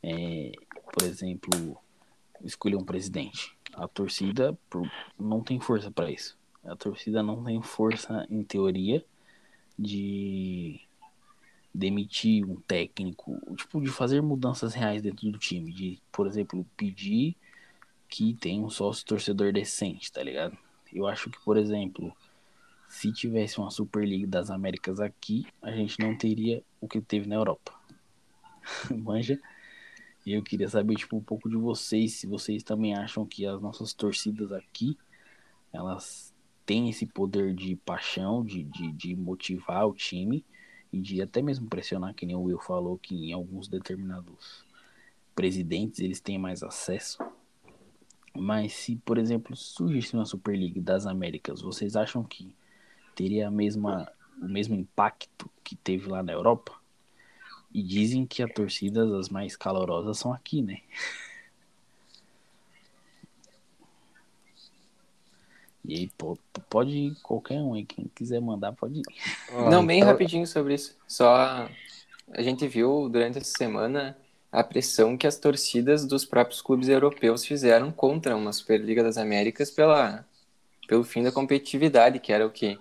É, 0.02 0.50
por 0.92 1.04
exemplo, 1.04 1.78
escolher 2.42 2.74
um 2.74 2.84
presidente. 2.84 3.56
A 3.72 3.86
torcida 3.86 4.58
não 5.16 5.42
tem 5.42 5.60
força 5.60 5.92
para 5.92 6.10
isso. 6.10 6.36
A 6.64 6.74
torcida 6.74 7.22
não 7.22 7.44
tem 7.44 7.62
força, 7.62 8.26
em 8.28 8.42
teoria, 8.42 9.04
de 9.78 10.80
demitir 11.74 12.44
um 12.44 12.56
técnico, 12.56 13.38
tipo, 13.56 13.80
de 13.80 13.88
fazer 13.88 14.20
mudanças 14.20 14.74
reais 14.74 15.02
dentro 15.02 15.30
do 15.30 15.38
time, 15.38 15.72
de, 15.72 16.00
por 16.10 16.26
exemplo, 16.26 16.66
pedir 16.76 17.36
que 18.08 18.34
tenha 18.34 18.60
um 18.60 18.70
sócio 18.70 19.06
torcedor 19.06 19.52
decente, 19.52 20.12
tá 20.12 20.22
ligado? 20.22 20.56
Eu 20.92 21.06
acho 21.06 21.30
que, 21.30 21.38
por 21.44 21.56
exemplo, 21.56 22.14
se 22.88 23.12
tivesse 23.12 23.58
uma 23.58 23.70
Superliga 23.70 24.26
das 24.26 24.50
Américas 24.50 24.98
aqui, 24.98 25.46
a 25.62 25.70
gente 25.70 26.00
não 26.00 26.16
teria 26.16 26.62
o 26.80 26.88
que 26.88 27.00
teve 27.00 27.28
na 27.28 27.36
Europa. 27.36 27.72
Manja? 28.90 29.40
E 30.26 30.32
eu 30.32 30.42
queria 30.42 30.68
saber, 30.68 30.96
tipo, 30.96 31.16
um 31.16 31.22
pouco 31.22 31.48
de 31.48 31.56
vocês, 31.56 32.14
se 32.14 32.26
vocês 32.26 32.64
também 32.64 32.94
acham 32.94 33.24
que 33.24 33.46
as 33.46 33.60
nossas 33.62 33.94
torcidas 33.94 34.52
aqui, 34.52 34.98
elas 35.72 36.34
têm 36.66 36.90
esse 36.90 37.06
poder 37.06 37.54
de 37.54 37.76
paixão, 37.76 38.44
de, 38.44 38.64
de, 38.64 38.92
de 38.92 39.16
motivar 39.16 39.86
o 39.86 39.94
time, 39.94 40.44
e 40.92 41.00
de 41.00 41.22
até 41.22 41.40
mesmo 41.40 41.68
pressionar, 41.68 42.14
que 42.14 42.26
nem 42.26 42.36
o 42.36 42.42
Will 42.42 42.58
falou, 42.58 42.98
que 42.98 43.14
em 43.14 43.32
alguns 43.32 43.68
determinados 43.68 44.64
presidentes 45.34 46.00
eles 46.00 46.20
têm 46.20 46.38
mais 46.38 46.62
acesso. 46.62 47.18
Mas 48.36 48.72
se, 48.74 48.96
por 48.96 49.18
exemplo, 49.18 49.56
surgisse 49.56 50.14
uma 50.14 50.24
Superliga 50.24 50.80
das 50.80 51.06
Américas, 51.06 51.60
vocês 51.62 51.96
acham 51.96 52.22
que 52.22 52.54
teria 53.14 53.48
a 53.48 53.50
mesma, 53.50 54.10
o 54.40 54.48
mesmo 54.48 54.74
impacto 54.74 55.50
que 55.64 55.76
teve 55.76 56.08
lá 56.08 56.22
na 56.22 56.32
Europa? 56.32 56.78
E 57.72 57.82
dizem 57.82 58.26
que 58.26 58.42
as 58.42 58.52
torcidas 58.52 59.12
as 59.12 59.28
mais 59.28 59.56
calorosas 59.56 60.18
são 60.18 60.32
aqui, 60.32 60.62
né? 60.62 60.80
E 65.84 65.94
aí, 65.94 66.10
pô, 66.16 66.38
pode 66.68 66.90
ir 66.90 67.14
qualquer 67.22 67.60
um 67.60 67.74
aí, 67.74 67.84
quem 67.84 68.10
quiser 68.14 68.40
mandar, 68.40 68.72
pode 68.72 69.00
ir. 69.00 69.02
Não, 69.70 69.84
bem 69.84 69.98
então... 69.98 70.10
rapidinho 70.10 70.46
sobre 70.46 70.74
isso. 70.74 70.96
Só 71.08 71.68
a 72.32 72.42
gente 72.42 72.66
viu 72.68 73.08
durante 73.08 73.38
essa 73.38 73.56
semana 73.56 74.16
a 74.52 74.62
pressão 74.62 75.16
que 75.16 75.26
as 75.26 75.36
torcidas 75.36 76.04
dos 76.04 76.24
próprios 76.24 76.60
clubes 76.60 76.88
europeus 76.88 77.44
fizeram 77.44 77.90
contra 77.92 78.36
uma 78.36 78.52
Superliga 78.52 79.02
das 79.02 79.16
Américas 79.16 79.70
pela, 79.70 80.24
pelo 80.88 81.04
fim 81.04 81.22
da 81.22 81.32
competitividade, 81.32 82.18
que 82.18 82.32
era 82.32 82.46
o 82.46 82.50
que? 82.50 82.78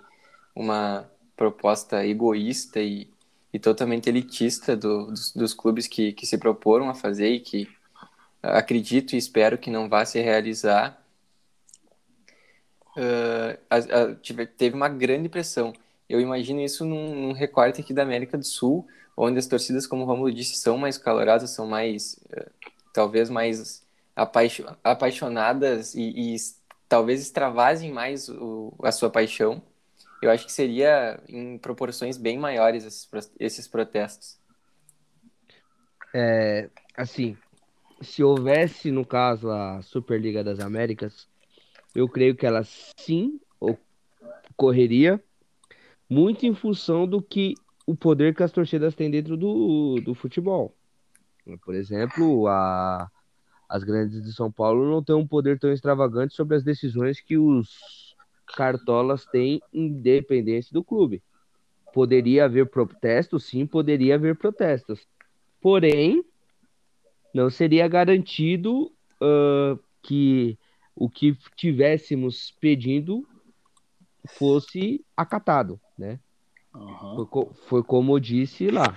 Uma 0.55 1.09
proposta 1.37 2.05
egoísta 2.05 2.81
e, 2.81 3.07
e 3.53 3.59
totalmente 3.59 4.09
elitista 4.09 4.75
do, 4.75 5.07
dos, 5.07 5.31
dos 5.33 5.53
clubes 5.53 5.87
que, 5.87 6.11
que 6.11 6.25
se 6.25 6.37
proporam 6.37 6.89
a 6.89 6.95
fazer 6.95 7.29
e 7.29 7.39
que 7.39 7.67
acredito 8.41 9.13
e 9.13 9.17
espero 9.17 9.57
que 9.57 9.69
não 9.69 9.87
vá 9.87 10.05
se 10.05 10.19
realizar 10.19 10.98
uh, 12.99 13.57
a, 13.69 13.77
a, 13.77 14.15
tive, 14.15 14.45
teve 14.45 14.75
uma 14.75 14.89
grande 14.89 15.29
pressão. 15.29 15.73
Eu 16.07 16.19
imagino 16.19 16.59
isso 16.59 16.85
num, 16.85 17.15
num, 17.15 17.31
recorte 17.31 17.81
aqui 17.81 17.93
da 17.93 18.03
América 18.03 18.37
do 18.37 18.45
Sul, 18.45 18.87
onde 19.15 19.39
as 19.39 19.47
torcidas, 19.47 19.87
como 19.87 20.03
o 20.03 20.05
Romulo 20.05 20.31
disse, 20.31 20.55
são 20.55 20.77
mais 20.77 20.97
calorosas, 20.97 21.51
são 21.51 21.67
mais, 21.67 22.19
uh, 22.35 22.51
talvez 22.93 23.29
mais 23.29 23.85
apaixo, 24.15 24.65
apaixonadas 24.83 25.95
e, 25.95 26.01
e, 26.01 26.35
talvez 26.87 27.21
extravasem 27.21 27.91
mais 27.91 28.27
o, 28.27 28.73
a 28.83 28.91
sua 28.91 29.09
paixão. 29.09 29.61
Eu 30.21 30.29
acho 30.31 30.45
que 30.45 30.51
seria 30.51 31.21
em 31.29 31.57
proporções 31.57 32.17
bem 32.17 32.37
maiores 32.37 32.83
esses, 32.83 33.07
esses 33.39 33.67
protestos. 33.67 34.37
É, 36.13 36.69
assim, 36.97 37.37
se 38.01 38.23
houvesse, 38.23 38.91
no 38.91 39.05
caso, 39.05 39.49
a 39.51 39.81
Superliga 39.81 40.43
das 40.43 40.59
Américas, 40.59 41.28
eu 41.99 42.07
creio 42.07 42.35
que 42.35 42.45
ela 42.45 42.63
sim 42.97 43.39
ocorreria, 43.59 45.21
muito 46.09 46.45
em 46.45 46.55
função 46.55 47.05
do 47.05 47.21
que 47.21 47.55
o 47.85 47.95
poder 47.95 48.33
que 48.33 48.43
as 48.43 48.51
torcidas 48.51 48.95
têm 48.95 49.11
dentro 49.11 49.35
do, 49.35 49.99
do 50.03 50.13
futebol. 50.13 50.73
Por 51.65 51.75
exemplo, 51.75 52.47
a, 52.47 53.09
as 53.67 53.83
grandes 53.83 54.21
de 54.21 54.31
São 54.33 54.51
Paulo 54.51 54.89
não 54.89 55.03
têm 55.03 55.15
um 55.15 55.27
poder 55.27 55.59
tão 55.59 55.71
extravagante 55.71 56.33
sobre 56.35 56.55
as 56.55 56.63
decisões 56.63 57.19
que 57.19 57.37
os 57.37 58.15
cartolas 58.55 59.25
têm, 59.25 59.61
independente 59.73 60.71
do 60.71 60.83
clube. 60.83 61.21
Poderia 61.93 62.45
haver 62.45 62.69
protestos, 62.69 63.45
sim, 63.45 63.65
poderia 63.65 64.15
haver 64.15 64.37
protestos. 64.37 65.07
Porém, 65.59 66.23
não 67.33 67.49
seria 67.49 67.87
garantido 67.87 68.91
uh, 69.21 69.79
que 70.01 70.57
o 70.99 71.09
que 71.09 71.35
tivéssemos 71.55 72.53
pedindo 72.59 73.25
fosse 74.27 75.03
acatado, 75.15 75.79
né? 75.97 76.19
Uhum. 76.75 77.25
Foi, 77.25 77.47
foi 77.67 77.83
como 77.83 78.15
eu 78.15 78.19
disse 78.19 78.69
lá. 78.69 78.93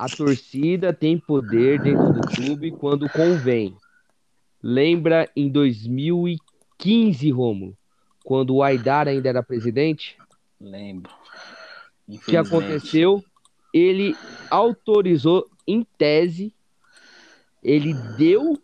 A 0.00 0.08
torcida 0.08 0.92
tem 0.92 1.16
poder 1.16 1.80
dentro 1.80 2.12
do 2.12 2.20
clube 2.26 2.72
quando 2.72 3.08
convém. 3.08 3.76
Lembra 4.60 5.30
em 5.36 5.48
2015, 5.48 7.30
Romulo, 7.30 7.76
quando 8.24 8.56
o 8.56 8.64
Aidar 8.64 9.06
ainda 9.06 9.28
era 9.28 9.44
presidente? 9.44 10.18
Lembro. 10.60 11.12
O 12.08 12.18
que 12.18 12.36
aconteceu? 12.36 13.24
Ele 13.72 14.16
autorizou, 14.50 15.48
em 15.66 15.86
tese, 15.96 16.52
ele 17.62 17.94
deu 18.16 18.60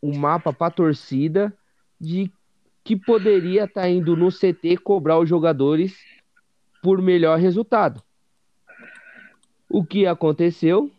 o 0.00 0.16
mapa 0.16 0.52
para 0.52 0.70
torcida 0.70 1.52
de 2.00 2.30
que 2.84 2.96
poderia 2.96 3.64
estar 3.64 3.82
tá 3.82 3.88
indo 3.88 4.16
no 4.16 4.30
CT 4.30 4.78
cobrar 4.78 5.18
os 5.18 5.28
jogadores 5.28 5.96
por 6.82 7.02
melhor 7.02 7.38
resultado. 7.38 8.02
O 9.68 9.84
que 9.84 10.06
aconteceu? 10.06 10.90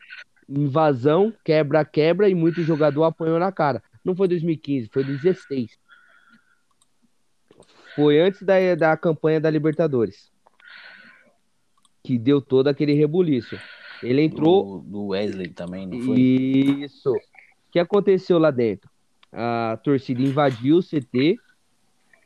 Invasão, 0.48 1.34
quebra-quebra 1.44 2.30
e 2.30 2.36
muito 2.36 2.62
jogador 2.62 3.04
apanhou 3.04 3.40
na 3.40 3.52
cara. 3.52 3.82
Não 4.04 4.16
foi 4.16 4.28
2015, 4.28 4.90
foi 4.92 5.04
2016. 5.04 5.80
foi 7.96 8.20
antes 8.20 8.42
da, 8.44 8.54
da 8.76 8.96
campanha 8.96 9.40
da 9.40 9.50
Libertadores. 9.50 10.32
Que 12.04 12.18
deu 12.18 12.42
todo 12.42 12.68
aquele 12.68 12.94
rebuliço. 12.94 13.60
Ele 14.02 14.22
entrou. 14.22 14.80
Do, 14.82 14.90
do 14.90 15.08
Wesley 15.08 15.50
também, 15.50 15.86
não 15.86 16.00
foi? 16.02 16.20
Isso. 16.20 17.14
O 17.70 17.72
que 17.72 17.80
aconteceu 17.80 18.40
lá 18.40 18.50
dentro? 18.50 18.90
A 19.32 19.80
torcida 19.84 20.24
invadiu 20.24 20.78
o 20.78 20.84
CT 20.84 21.38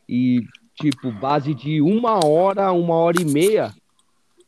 e, 0.07 0.47
tipo, 0.73 1.11
base 1.11 1.53
de 1.53 1.81
uma 1.81 2.25
hora, 2.25 2.71
uma 2.71 2.95
hora 2.95 3.21
e 3.21 3.25
meia, 3.25 3.73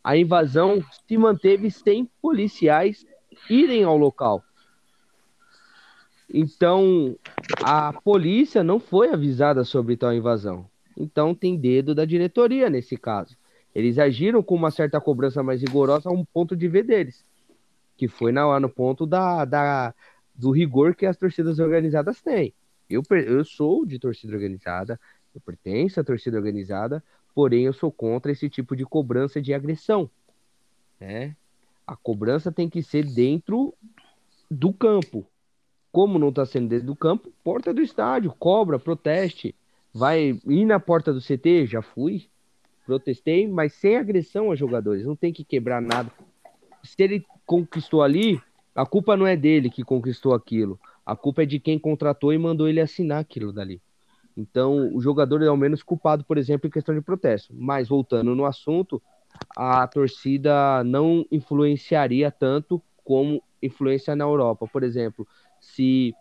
a 0.01 0.15
invasão 0.15 0.81
se 1.05 1.17
manteve 1.17 1.69
sem 1.69 2.09
policiais 2.21 3.05
irem 3.49 3.83
ao 3.83 3.97
local. 3.97 4.41
Então, 6.33 7.17
a 7.61 7.91
polícia 7.91 8.63
não 8.63 8.79
foi 8.79 9.09
avisada 9.09 9.65
sobre 9.65 9.97
tal 9.97 10.13
invasão. 10.13 10.65
Então, 10.97 11.35
tem 11.35 11.57
dedo 11.57 11.93
da 11.93 12.05
diretoria 12.05 12.69
nesse 12.69 12.95
caso. 12.95 13.35
Eles 13.73 13.99
agiram 13.99 14.41
com 14.41 14.55
uma 14.55 14.71
certa 14.71 15.01
cobrança 15.01 15.43
mais 15.43 15.61
rigorosa 15.61 16.07
a 16.07 16.13
um 16.13 16.23
ponto 16.23 16.55
de 16.55 16.69
ver 16.69 16.83
deles, 16.83 17.25
que 17.97 18.07
foi 18.07 18.31
na, 18.31 18.57
no 18.61 18.69
ponto 18.69 19.05
da, 19.05 19.43
da, 19.43 19.93
do 20.35 20.51
rigor 20.51 20.95
que 20.95 21.05
as 21.05 21.17
torcidas 21.17 21.59
organizadas 21.59 22.21
têm. 22.21 22.53
Eu, 22.89 23.01
eu 23.09 23.43
sou 23.43 23.85
de 23.85 23.97
torcida 23.97 24.33
organizada, 24.33 24.99
eu 25.33 25.41
pertenço 25.41 25.99
à 25.99 26.03
torcida 26.03 26.37
organizada, 26.37 27.03
porém 27.33 27.65
eu 27.65 27.73
sou 27.73 27.91
contra 27.91 28.31
esse 28.31 28.49
tipo 28.49 28.75
de 28.75 28.85
cobrança 28.85 29.41
de 29.41 29.53
agressão. 29.53 30.09
Né? 30.99 31.35
A 31.85 31.95
cobrança 31.95 32.51
tem 32.51 32.69
que 32.69 32.81
ser 32.81 33.05
dentro 33.05 33.73
do 34.49 34.71
campo. 34.71 35.25
Como 35.91 36.19
não 36.19 36.29
está 36.29 36.45
sendo 36.45 36.69
dentro 36.69 36.87
do 36.87 36.95
campo, 36.95 37.31
porta 37.43 37.73
do 37.73 37.81
estádio, 37.81 38.33
cobra, 38.37 38.77
proteste. 38.77 39.55
Vai 39.93 40.39
ir 40.45 40.65
na 40.65 40.79
porta 40.79 41.13
do 41.13 41.21
CT? 41.21 41.67
Já 41.67 41.81
fui, 41.81 42.27
protestei, 42.85 43.47
mas 43.47 43.73
sem 43.73 43.95
agressão 43.95 44.47
aos 44.47 44.59
jogadores. 44.59 45.05
Não 45.05 45.15
tem 45.15 45.31
que 45.31 45.43
quebrar 45.43 45.81
nada. 45.81 46.11
Se 46.83 47.01
ele 47.01 47.25
conquistou 47.45 48.01
ali, 48.03 48.41
a 48.75 48.85
culpa 48.85 49.15
não 49.15 49.25
é 49.25 49.37
dele 49.37 49.69
que 49.69 49.83
conquistou 49.83 50.33
aquilo. 50.33 50.79
A 51.05 51.15
culpa 51.15 51.43
é 51.43 51.45
de 51.45 51.59
quem 51.59 51.79
contratou 51.79 52.33
e 52.33 52.37
mandou 52.37 52.67
ele 52.67 52.81
assinar 52.81 53.19
aquilo 53.19 53.53
dali. 53.53 53.81
Então, 54.35 54.93
o 54.93 54.99
jogador 54.99 55.41
é 55.41 55.47
ao 55.47 55.55
menos 55.55 55.81
culpado, 55.81 56.25
por 56.25 56.37
exemplo, 56.37 56.67
em 56.67 56.71
questão 56.71 56.93
de 56.93 56.99
protesto. 56.99 57.53
Mas, 57.55 57.87
voltando 57.87 58.35
no 58.35 58.45
assunto, 58.45 59.01
a 59.55 59.87
torcida 59.87 60.83
não 60.83 61.25
influenciaria 61.31 62.29
tanto 62.29 62.81
como 63.03 63.41
influência 63.63 64.13
na 64.15 64.25
Europa. 64.25 64.67
Por 64.67 64.83
exemplo, 64.83 65.25
se 65.61 66.13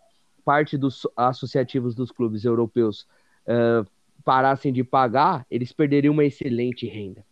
parte 0.45 0.77
dos 0.77 1.05
associativos 1.17 1.93
dos 1.93 2.11
clubes 2.11 2.45
europeus 2.45 3.05
uh, 3.47 3.85
parassem 4.23 4.71
de 4.71 4.83
pagar, 4.83 5.45
eles 5.51 5.73
perderiam 5.73 6.13
uma 6.13 6.23
excelente 6.23 6.87
renda, 6.87 7.25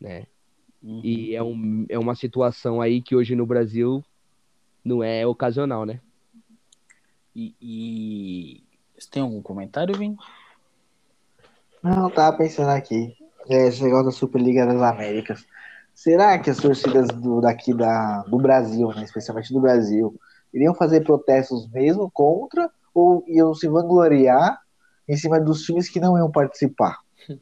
né? 0.00 0.26
Uhum. 0.82 1.00
E 1.02 1.34
é, 1.34 1.42
um, 1.42 1.84
é 1.88 1.98
uma 1.98 2.14
situação 2.14 2.80
aí 2.80 3.02
que 3.02 3.14
hoje 3.14 3.34
no 3.34 3.44
Brasil 3.44 4.02
não 4.84 5.02
é 5.02 5.26
ocasional, 5.26 5.84
né? 5.84 6.00
E, 7.34 7.54
e... 7.60 8.64
você 8.98 9.08
tem 9.10 9.22
algum 9.22 9.40
comentário, 9.40 9.96
Vim? 9.96 10.16
Não, 11.82 12.10
tava 12.10 12.36
pensando 12.36 12.70
aqui. 12.70 13.16
É, 13.48 13.68
esse 13.68 13.82
negócio 13.82 14.06
da 14.06 14.10
Superliga 14.10 14.66
das 14.66 14.82
Américas. 14.82 15.46
Será 15.94 16.38
que 16.38 16.50
as 16.50 16.58
torcidas 16.58 17.08
do, 17.08 17.40
daqui 17.40 17.72
da, 17.74 18.22
do 18.22 18.36
Brasil, 18.38 18.88
né, 18.88 19.02
especialmente 19.02 19.52
do 19.52 19.60
Brasil, 19.60 20.14
iriam 20.52 20.74
fazer 20.74 21.02
protestos 21.02 21.68
mesmo 21.70 22.10
contra 22.10 22.70
ou 22.94 23.24
iam 23.26 23.54
se 23.54 23.68
vangloriar 23.68 24.60
em 25.08 25.16
cima 25.16 25.40
dos 25.40 25.62
times 25.62 25.88
que 25.88 26.00
não 26.00 26.16
iam 26.16 26.30
participar? 26.30 26.98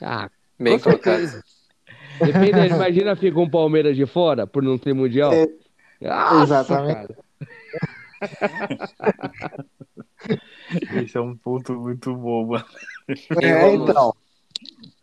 Ah, 0.00 0.30
bem. 0.56 0.78
Depende, 2.24 2.66
imagina 2.72 3.16
fica 3.16 3.40
um 3.40 3.50
Palmeiras 3.50 3.96
de 3.96 4.06
fora 4.06 4.46
por 4.46 4.62
não 4.62 4.78
ter 4.78 4.92
mundial. 4.92 5.32
É, 5.32 5.48
Nossa, 6.00 6.42
exatamente. 6.42 7.14
Esse 11.02 11.16
é 11.16 11.20
um 11.20 11.36
ponto 11.36 11.74
muito 11.74 12.14
bom, 12.14 12.46
mano. 12.46 12.64
É, 13.40 13.74
então. 13.74 14.14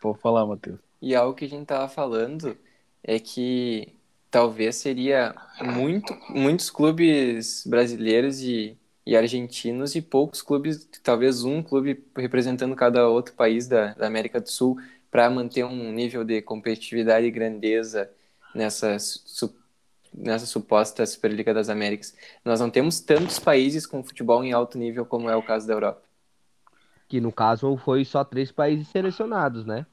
Pode 0.01 0.19
falar, 0.19 0.45
Matheus. 0.45 0.79
E 1.01 1.15
algo 1.15 1.33
que 1.33 1.45
a 1.45 1.49
gente 1.49 1.65
tava 1.65 1.87
falando 1.87 2.57
é 3.03 3.19
que 3.19 3.93
talvez 4.29 4.75
seria 4.75 5.33
muito, 5.61 6.13
muitos 6.29 6.69
clubes 6.69 7.65
brasileiros 7.65 8.41
e, 8.41 8.77
e 9.05 9.15
argentinos 9.15 9.95
e 9.95 10.01
poucos 10.01 10.41
clubes, 10.41 10.87
talvez 11.01 11.43
um 11.43 11.63
clube 11.63 12.03
representando 12.15 12.75
cada 12.75 13.07
outro 13.07 13.33
país 13.33 13.67
da, 13.67 13.93
da 13.93 14.07
América 14.07 14.41
do 14.41 14.49
Sul 14.49 14.77
para 15.09 15.29
manter 15.29 15.63
um 15.63 15.91
nível 15.91 16.23
de 16.23 16.41
competitividade 16.41 17.25
e 17.25 17.31
grandeza 17.31 18.11
nessa, 18.53 18.99
su, 18.99 19.55
nessa 20.17 20.45
suposta 20.45 21.05
Superliga 21.05 21.53
das 21.53 21.69
Américas. 21.69 22.15
Nós 22.43 22.59
não 22.59 22.69
temos 22.69 22.99
tantos 22.99 23.39
países 23.39 23.85
com 23.85 24.03
futebol 24.03 24.43
em 24.43 24.53
alto 24.53 24.77
nível 24.77 25.05
como 25.05 25.29
é 25.29 25.35
o 25.35 25.43
caso 25.43 25.67
da 25.67 25.73
Europa. 25.73 26.01
Que 27.07 27.19
no 27.19 27.31
caso 27.31 27.75
foi 27.77 28.05
só 28.05 28.23
três 28.23 28.51
países 28.51 28.87
selecionados, 28.87 29.65
né? 29.65 29.85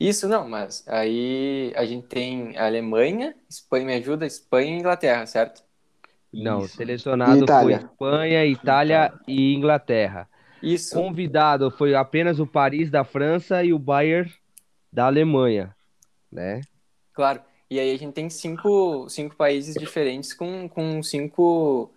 Isso 0.00 0.26
não, 0.26 0.48
mas 0.48 0.84
aí 0.88 1.72
a 1.76 1.84
gente 1.84 2.08
tem 2.08 2.56
a 2.56 2.66
Alemanha, 2.66 3.34
Espanha, 3.48 3.86
me 3.86 3.94
ajuda, 3.94 4.26
Espanha 4.26 4.74
e 4.74 4.78
Inglaterra, 4.80 5.24
certo? 5.26 5.62
Não, 6.32 6.64
Isso. 6.64 6.76
selecionado 6.76 7.46
foi 7.46 7.74
Espanha, 7.74 8.44
Itália 8.44 9.12
e 9.28 9.54
Inglaterra. 9.54 10.28
Isso. 10.60 10.94
Convidado 10.94 11.70
foi 11.70 11.94
apenas 11.94 12.40
o 12.40 12.46
Paris 12.46 12.90
da 12.90 13.04
França 13.04 13.62
e 13.62 13.72
o 13.72 13.78
Bayern 13.78 14.32
da 14.92 15.06
Alemanha, 15.06 15.74
né? 16.32 16.60
Claro. 17.12 17.40
E 17.74 17.80
aí 17.80 17.92
a 17.92 17.98
gente 17.98 18.12
tem 18.12 18.30
cinco, 18.30 19.08
cinco 19.08 19.34
países 19.34 19.74
diferentes 19.74 20.32
com, 20.32 20.68
com 20.68 21.02
cinco, 21.02 21.90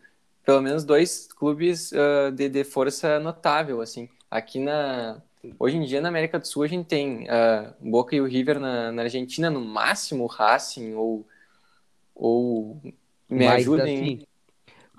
pelo 0.43 0.59
menos 0.59 0.83
dois 0.83 1.27
clubes 1.27 1.91
uh, 1.91 2.31
de, 2.31 2.49
de 2.49 2.63
força 2.63 3.19
notável, 3.19 3.79
assim. 3.79 4.09
Aqui 4.31 4.59
na, 4.59 5.21
Hoje 5.59 5.77
em 5.77 5.83
dia, 5.83 6.01
na 6.01 6.09
América 6.09 6.39
do 6.39 6.47
Sul, 6.47 6.63
a 6.63 6.67
gente 6.67 6.87
tem 6.87 7.25
uh, 7.25 7.71
Boca 7.79 8.15
e 8.15 8.21
o 8.21 8.25
River 8.25 8.59
na, 8.59 8.91
na, 8.91 9.03
Argentina, 9.03 9.51
no 9.51 9.63
máximo 9.63 10.25
Racing 10.25 10.95
ou. 10.95 11.27
ou 12.15 12.81
me 13.29 13.45
Mas, 13.45 13.61
ajudem. 13.61 13.99
Assim, 13.99 14.25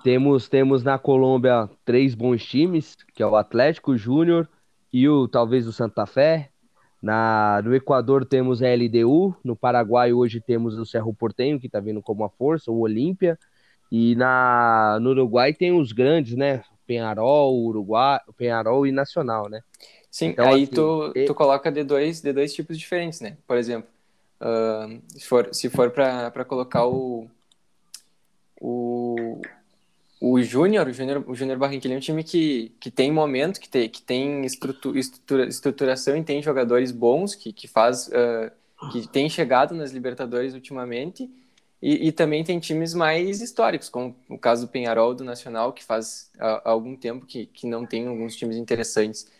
temos, 0.04 0.48
temos 0.48 0.84
na 0.84 0.96
Colômbia 0.96 1.68
três 1.84 2.14
bons 2.14 2.44
times, 2.44 2.96
que 3.12 3.20
é 3.20 3.26
o 3.26 3.34
Atlético 3.34 3.96
Júnior 3.96 4.48
e 4.92 5.08
o 5.08 5.26
talvez 5.26 5.66
o 5.66 5.72
Santa 5.72 6.06
Fé. 6.06 6.50
Na, 7.00 7.62
no 7.64 7.74
Equador 7.74 8.24
temos 8.24 8.60
a 8.62 8.66
LDU, 8.74 9.34
no 9.44 9.54
Paraguai 9.54 10.12
hoje 10.12 10.40
temos 10.40 10.76
o 10.76 10.84
Cerro 10.84 11.14
Portenho, 11.14 11.60
que 11.60 11.66
está 11.66 11.78
vindo 11.78 12.02
como 12.02 12.22
uma 12.22 12.28
força, 12.28 12.70
o 12.70 12.80
Olímpia. 12.80 13.38
E 13.90 14.14
na, 14.16 14.98
no 15.00 15.10
Uruguai 15.10 15.54
tem 15.54 15.72
os 15.72 15.92
grandes, 15.92 16.36
né? 16.36 16.62
Penharol, 16.86 17.56
Uruguai, 17.64 18.20
Penharol 18.36 18.86
e 18.86 18.92
Nacional, 18.92 19.48
né? 19.48 19.60
Sim, 20.10 20.28
então, 20.28 20.46
aí 20.46 20.64
assim, 20.64 20.72
tu, 20.72 21.12
e... 21.14 21.24
tu 21.24 21.34
coloca 21.34 21.70
de 21.70 21.84
dois, 21.84 22.20
de 22.20 22.32
dois 22.32 22.52
tipos 22.52 22.78
diferentes, 22.78 23.20
né? 23.20 23.36
Por 23.46 23.56
exemplo, 23.56 23.88
uh, 24.40 25.00
se 25.08 25.26
for, 25.26 25.48
se 25.52 25.70
for 25.70 25.90
para 25.90 26.44
colocar 26.44 26.86
o, 26.86 27.28
o, 28.60 29.07
o 30.20 30.40
Júnior, 30.42 30.88
o 30.88 30.92
Júnior, 30.92 31.24
o 31.26 31.34
Júnior 31.34 31.58
Barranquilla 31.58 31.94
é 31.94 31.96
um 31.96 32.00
time 32.00 32.24
que, 32.24 32.72
que 32.80 32.90
tem 32.90 33.12
momento, 33.12 33.60
que 33.60 33.68
tem, 33.68 33.88
que 33.88 34.02
tem 34.02 34.44
estrutura, 34.44 34.98
estrutura, 34.98 35.46
estruturação 35.46 36.16
e 36.16 36.24
tem 36.24 36.42
jogadores 36.42 36.90
bons, 36.90 37.34
que, 37.34 37.52
que 37.52 37.68
faz, 37.68 38.08
uh, 38.08 38.90
que 38.90 39.06
tem 39.08 39.28
chegado 39.30 39.74
nas 39.74 39.92
Libertadores 39.92 40.54
ultimamente, 40.54 41.30
e, 41.80 42.08
e, 42.08 42.12
também 42.12 42.42
tem 42.42 42.58
times 42.58 42.92
mais 42.92 43.40
históricos, 43.40 43.88
como 43.88 44.16
o 44.28 44.36
caso 44.36 44.66
do 44.66 44.70
Penharol, 44.70 45.14
do 45.14 45.22
Nacional, 45.22 45.72
que 45.72 45.84
faz 45.84 46.28
uh, 46.36 46.60
algum 46.64 46.96
tempo 46.96 47.24
que, 47.24 47.46
que 47.46 47.68
não 47.68 47.86
tem 47.86 48.08
alguns 48.08 48.34
times 48.34 48.56
interessantes. 48.56 49.30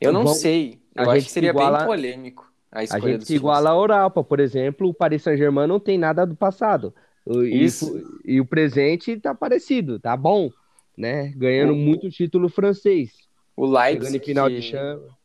Eu 0.00 0.12
não 0.12 0.24
Bom, 0.24 0.34
sei. 0.34 0.80
Eu 0.92 1.08
acho 1.08 1.26
que 1.26 1.30
seria 1.30 1.50
iguala, 1.50 1.78
bem 1.78 1.86
polêmico 1.86 2.48
a 2.70 2.84
escolha 2.84 3.16
A 3.16 3.18
gente 3.18 3.34
iguala 3.34 3.70
a 3.70 3.74
Europa, 3.74 4.22
por 4.22 4.40
exemplo, 4.40 4.88
o 4.88 4.94
Paris 4.94 5.22
Saint-Germain 5.22 5.66
não 5.66 5.80
tem 5.80 5.96
nada 5.96 6.26
do 6.26 6.36
passado. 6.36 6.94
Isso. 7.42 7.98
E, 8.24 8.34
e 8.34 8.40
o 8.40 8.46
presente 8.46 9.18
tá 9.18 9.34
parecido, 9.34 10.00
tá 10.00 10.16
bom, 10.16 10.50
né? 10.96 11.28
Ganhando 11.36 11.74
o, 11.74 11.76
muito 11.76 12.10
título 12.10 12.48
francês. 12.48 13.12
O 13.56 13.66
Leipzig 13.66 14.24
final 14.24 14.48
que, 14.48 14.60
de 14.60 14.62
chama, 14.62 15.18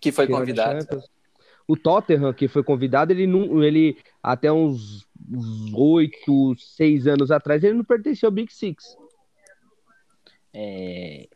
que 0.00 0.12
foi 0.12 0.26
convidado. 0.26 1.02
O 1.66 1.76
Tottenham 1.76 2.32
que 2.32 2.48
foi 2.48 2.62
convidado, 2.62 3.12
ele 3.12 3.26
não, 3.26 3.62
ele 3.62 3.96
até 4.22 4.50
uns 4.50 5.06
oito, 5.74 6.54
seis 6.58 7.06
anos 7.06 7.30
atrás, 7.30 7.62
ele 7.62 7.74
não 7.74 7.84
pertencia 7.84 8.26
ao 8.26 8.32
Big 8.32 8.52
Six. 8.52 8.96
É, 10.52 11.28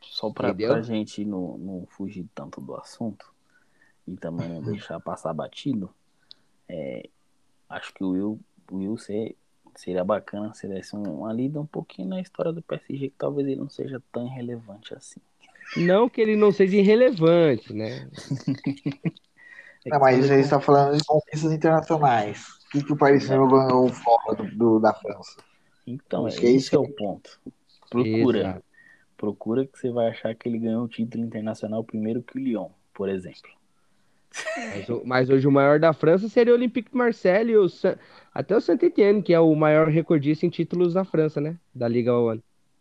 só 0.00 0.30
para 0.30 0.50
a 0.50 0.82
gente 0.82 1.24
não, 1.24 1.58
não 1.58 1.86
fugir 1.86 2.26
tanto 2.34 2.60
do 2.60 2.74
assunto 2.74 3.32
e 4.06 4.16
também 4.16 4.48
não 4.48 4.62
deixar 4.62 4.98
passar 5.00 5.34
batido, 5.34 5.90
é, 6.68 7.08
acho 7.68 7.92
que 7.92 8.02
o 8.02 8.10
Will, 8.10 8.40
Will 8.72 8.96
ser, 8.98 9.36
seria 9.76 10.04
bacana 10.04 10.52
se 10.54 10.66
desse 10.68 10.94
um, 10.96 11.02
uma 11.20 11.32
lida 11.32 11.60
um 11.60 11.66
pouquinho 11.66 12.08
na 12.08 12.20
história 12.20 12.52
do 12.52 12.62
PSG, 12.62 13.10
que 13.10 13.16
talvez 13.18 13.46
ele 13.46 13.56
não 13.60 13.68
seja 13.68 14.02
tão 14.12 14.28
relevante 14.28 14.94
assim. 14.94 15.20
Não 15.76 16.08
que 16.08 16.20
ele 16.20 16.36
não 16.36 16.50
seja 16.50 16.76
irrelevante, 16.76 17.72
né? 17.72 18.08
É 19.84 19.90
Não, 19.90 20.00
mas 20.00 20.26
gente 20.26 20.48
tá 20.50 20.60
falando 20.60 20.98
de 20.98 21.04
conquistas 21.04 21.52
internacionais. 21.52 22.46
O 22.66 22.70
que, 22.72 22.84
que 22.84 22.92
o 22.92 22.96
Paris 22.96 23.24
Saint-Germain 23.24 23.66
ganhou 23.68 23.88
fora 23.88 24.36
do, 24.36 24.44
do- 24.56 24.78
da 24.80 24.92
França? 24.92 25.36
Então, 25.86 26.26
Acho 26.26 26.40
que 26.40 26.46
é 26.46 26.50
esse 26.50 26.66
isso 26.66 26.76
é 26.76 26.78
o 26.78 26.88
ponto. 26.88 27.40
Procura. 27.88 28.40
Exato. 28.40 28.64
Procura 29.16 29.66
que 29.66 29.78
você 29.78 29.90
vai 29.90 30.08
achar 30.08 30.34
que 30.34 30.48
ele 30.48 30.58
ganhou 30.58 30.84
o 30.84 30.88
título 30.88 31.24
internacional 31.24 31.82
primeiro 31.82 32.22
que 32.22 32.36
o 32.36 32.40
Lyon, 32.40 32.68
por 32.92 33.08
exemplo. 33.08 33.50
Mas, 34.56 34.88
o- 34.88 35.02
mas 35.04 35.30
hoje 35.30 35.46
o 35.46 35.52
maior 35.52 35.78
da 35.80 35.92
França 35.92 36.28
seria 36.28 36.52
o 36.52 36.56
Olympique 36.56 36.90
de 36.90 36.96
Marseille 36.96 37.52
e 37.52 37.56
o 37.56 37.68
Sa- 37.68 37.98
até 38.34 38.56
o 38.56 38.60
Saint-Étienne, 38.60 39.22
que 39.22 39.32
é 39.32 39.40
o 39.40 39.54
maior 39.54 39.88
recordista 39.88 40.44
em 40.46 40.50
títulos 40.50 40.94
da 40.94 41.04
França, 41.04 41.40
né? 41.40 41.56
Da 41.74 41.88
Liga 41.88 42.12
1. 42.18 42.40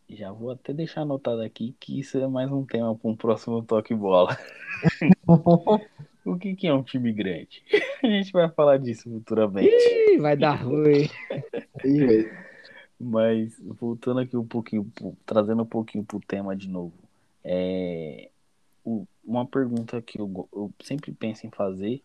Já 0.09 0.31
vou 0.31 0.51
até 0.51 0.71
deixar 0.73 1.01
anotado 1.01 1.41
aqui 1.41 1.75
que 1.79 1.99
isso 1.99 2.17
é 2.17 2.27
mais 2.27 2.49
um 2.51 2.63
tema 2.65 2.95
para 2.95 3.09
um 3.09 3.15
próximo 3.15 3.61
toque 3.61 3.93
bola. 3.93 4.37
o 6.25 6.37
que, 6.37 6.55
que 6.55 6.67
é 6.67 6.73
um 6.73 6.83
time 6.83 7.11
grande? 7.11 7.61
A 8.03 8.07
gente 8.07 8.31
vai 8.31 8.49
falar 8.49 8.77
disso 8.77 9.09
futuramente. 9.09 9.69
Ih, 9.69 10.17
vai 10.19 10.37
dar 10.37 10.63
ruim. 10.63 11.09
Mas 12.99 13.59
voltando 13.79 14.19
aqui 14.21 14.35
um 14.35 14.45
pouquinho, 14.47 14.91
trazendo 15.25 15.61
um 15.63 15.65
pouquinho 15.67 16.03
pro 16.03 16.19
tema 16.19 16.55
de 16.55 16.67
novo. 16.67 16.93
É, 17.43 18.29
o- 18.83 19.05
uma 19.27 19.45
pergunta 19.45 20.01
que 20.01 20.19
eu, 20.19 20.49
eu 20.53 20.73
sempre 20.81 21.11
penso 21.11 21.45
em 21.45 21.51
fazer 21.51 22.01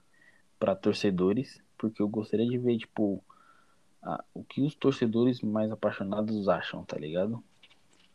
para 0.59 0.75
torcedores, 0.75 1.63
porque 1.79 2.03
eu 2.03 2.09
gostaria 2.09 2.47
de 2.47 2.59
ver, 2.59 2.77
tipo, 2.79 3.23
a- 4.03 4.25
o 4.35 4.43
que 4.45 4.61
os 4.61 4.75
torcedores 4.75 5.41
mais 5.41 5.71
apaixonados 5.71 6.49
acham, 6.49 6.85
tá 6.85 6.99
ligado? 6.99 7.43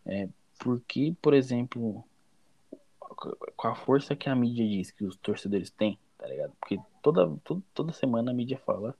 É, 0.06 0.28
porque, 0.60 1.16
por 1.22 1.34
exemplo, 1.34 2.04
com 3.56 3.68
a 3.68 3.76
força 3.76 4.16
que 4.16 4.30
a 4.30 4.36
mídia 4.36 4.68
diz 4.68 4.92
que 4.92 5.06
os 5.06 5.16
torcedores 5.16 5.70
têm, 5.70 5.98
tá 6.18 6.28
ligado? 6.28 6.54
Porque 6.60 6.78
toda, 7.02 7.30
toda, 7.44 7.62
toda 7.74 7.94
semana 7.94 8.32
a 8.32 8.34
mídia 8.34 8.58
fala 8.66 8.94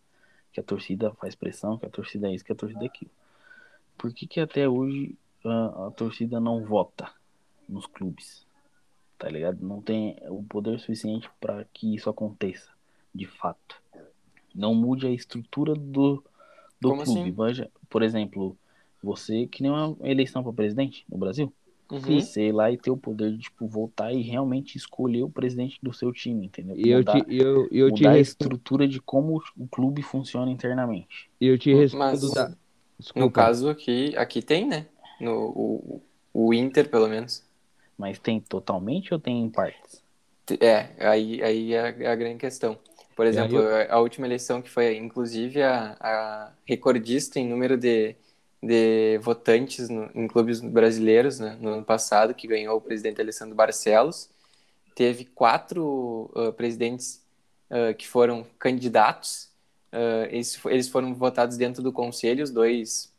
que 0.54 0.60
a 0.60 0.64
torcida 0.64 1.14
faz 1.16 1.36
pressão, 1.36 1.78
que 1.78 1.86
a 1.86 1.90
torcida 1.90 2.30
é 2.30 2.34
isso, 2.34 2.46
que 2.46 2.52
a 2.52 2.56
torcida 2.56 2.84
é 2.84 2.88
aquilo. 2.88 3.12
Por 3.98 4.14
que, 4.14 4.26
que 4.26 4.40
até 4.40 4.68
hoje 4.68 5.18
a, 5.44 5.88
a 5.88 5.92
torcida 5.92 6.40
não 6.40 6.64
vota 6.64 7.12
nos 7.68 7.86
clubes? 7.86 8.47
Tá 9.18 9.30
ligado? 9.30 9.66
Não 9.66 9.82
tem 9.82 10.18
o 10.30 10.44
poder 10.44 10.80
suficiente 10.80 11.30
para 11.40 11.66
que 11.74 11.96
isso 11.96 12.10
aconteça, 12.10 12.70
de 13.14 13.26
fato. 13.26 13.82
Não 14.56 14.76
mude 14.76 15.08
a 15.08 15.12
estrutura 15.12 15.74
do, 15.76 16.24
do 16.82 16.94
Como 16.94 16.96
clube. 16.96 17.32
assim? 17.32 17.32
Veja, 17.32 17.72
por 17.90 18.04
exemplo, 18.04 18.58
você 19.02 19.48
que 19.48 19.62
nem 19.64 19.72
uma 19.72 19.98
eleição 20.08 20.44
para 20.44 20.54
presidente 20.54 21.06
no 21.10 21.18
Brasil, 21.18 21.54
Uhum. 21.92 22.30
você 22.30 22.48
ir 22.50 22.52
lá 22.54 22.72
e 22.72 22.78
ter 22.78 22.92
o 22.92 22.98
poder 22.98 23.32
de 23.34 23.40
tipo, 23.40 23.68
votar 23.68 24.14
e 24.14 24.22
realmente 24.22 24.78
escolher 24.78 25.24
o 25.24 25.30
presidente 25.30 25.80
do 25.84 25.94
seu 25.94 26.12
time, 26.14 26.46
entendeu? 26.48 26.78
E 26.78 26.90
eu 26.90 27.04
Mudar- 27.04 27.04
te, 27.04 27.26
eu, 27.28 27.68
eu 27.72 27.92
te, 27.92 28.08
mudar 28.08 28.12
a 28.14 28.20
res- 28.20 28.38
estrutura 28.48 28.88
de 28.88 29.02
como 29.02 29.42
o 29.58 29.68
clube 29.68 30.02
funciona 30.04 30.52
internamente. 30.52 31.30
eu 31.40 31.58
te 31.58 31.74
respondo 31.74 32.30
Mas, 32.30 32.32
da... 32.32 32.56
No 33.16 33.32
caso 33.32 33.70
aqui, 33.70 34.16
aqui 34.18 34.42
tem, 34.42 34.68
né? 34.68 34.88
No, 35.20 35.34
o, 35.50 36.02
o 36.34 36.54
Inter, 36.54 36.90
pelo 36.90 37.08
menos. 37.08 37.47
Mas 37.98 38.20
tem 38.20 38.40
totalmente 38.42 39.14
ou 39.14 39.20
tem 39.20 39.44
em 39.44 39.50
partes? 39.50 40.04
É, 40.62 40.90
aí, 41.10 41.44
aí 41.44 41.74
é 41.74 41.82
a, 41.82 41.88
é 41.90 42.08
a 42.08 42.16
grande 42.16 42.38
questão. 42.40 42.78
Por 43.16 43.26
exemplo, 43.26 43.60
a 43.90 44.00
última 44.00 44.26
eleição 44.28 44.62
que 44.62 44.70
foi, 44.70 44.96
inclusive, 44.98 45.62
a, 45.62 45.98
a 46.00 46.54
recordista 46.66 47.40
em 47.40 47.48
número 47.50 47.76
de, 47.78 48.16
de 48.64 49.18
votantes 49.20 49.90
no- 49.90 50.10
em 50.16 50.28
clubes 50.28 50.62
brasileiros 50.62 51.40
né, 51.40 51.58
no 51.60 51.70
ano 51.70 51.84
passado, 51.84 52.34
que 52.34 52.48
ganhou 52.48 52.78
o 52.78 52.82
presidente 52.82 53.20
Alessandro 53.22 53.56
Barcelos, 53.56 54.30
teve 54.96 55.26
quatro 55.26 56.32
ah, 56.36 56.52
presidentes 56.54 57.24
ah, 57.70 57.94
que 57.94 58.08
foram 58.08 58.46
candidatos. 58.60 59.50
Ah, 59.92 60.28
eles, 60.32 60.60
eles 60.66 60.90
foram 60.90 61.16
votados 61.16 61.58
dentro 61.58 61.84
do 61.84 61.94
conselho, 61.94 62.44
os 62.44 62.52
dois, 62.52 63.14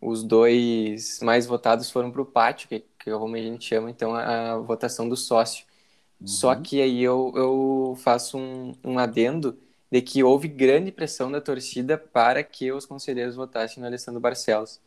os 0.00 0.22
dois 0.24 1.20
mais 1.22 1.46
votados 1.46 1.90
foram 1.90 2.10
para 2.10 2.22
o 2.22 2.26
pátio, 2.26 2.68
que, 2.68 2.80
que 2.98 3.10
é 3.10 3.12
como 3.14 3.34
a 3.36 3.38
gente 3.40 3.64
chama, 3.66 3.90
então, 3.90 4.14
a, 4.14 4.52
a 4.54 4.58
votação 4.58 5.08
do 5.08 5.16
sócio. 5.16 5.64
Só 6.24 6.54
Uhum. 6.54 6.56
que 6.56 6.82
aí 6.82 7.02
eu, 7.02 7.32
eu 7.36 7.96
faço 8.02 8.36
um, 8.38 8.72
um 8.84 8.98
adendo 8.98 9.58
de 9.90 10.02
que 10.02 10.22
houve 10.22 10.48
grande 10.48 10.92
pressão 10.92 11.30
da 11.30 11.40
torcida 11.40 11.96
para 11.96 12.42
que 12.44 12.70
os 12.72 12.84
conselheiros 12.86 13.34
votassem 13.36 13.80
no 13.80 13.86
Alessandro 13.86 14.20
Barcelos. 14.20 14.80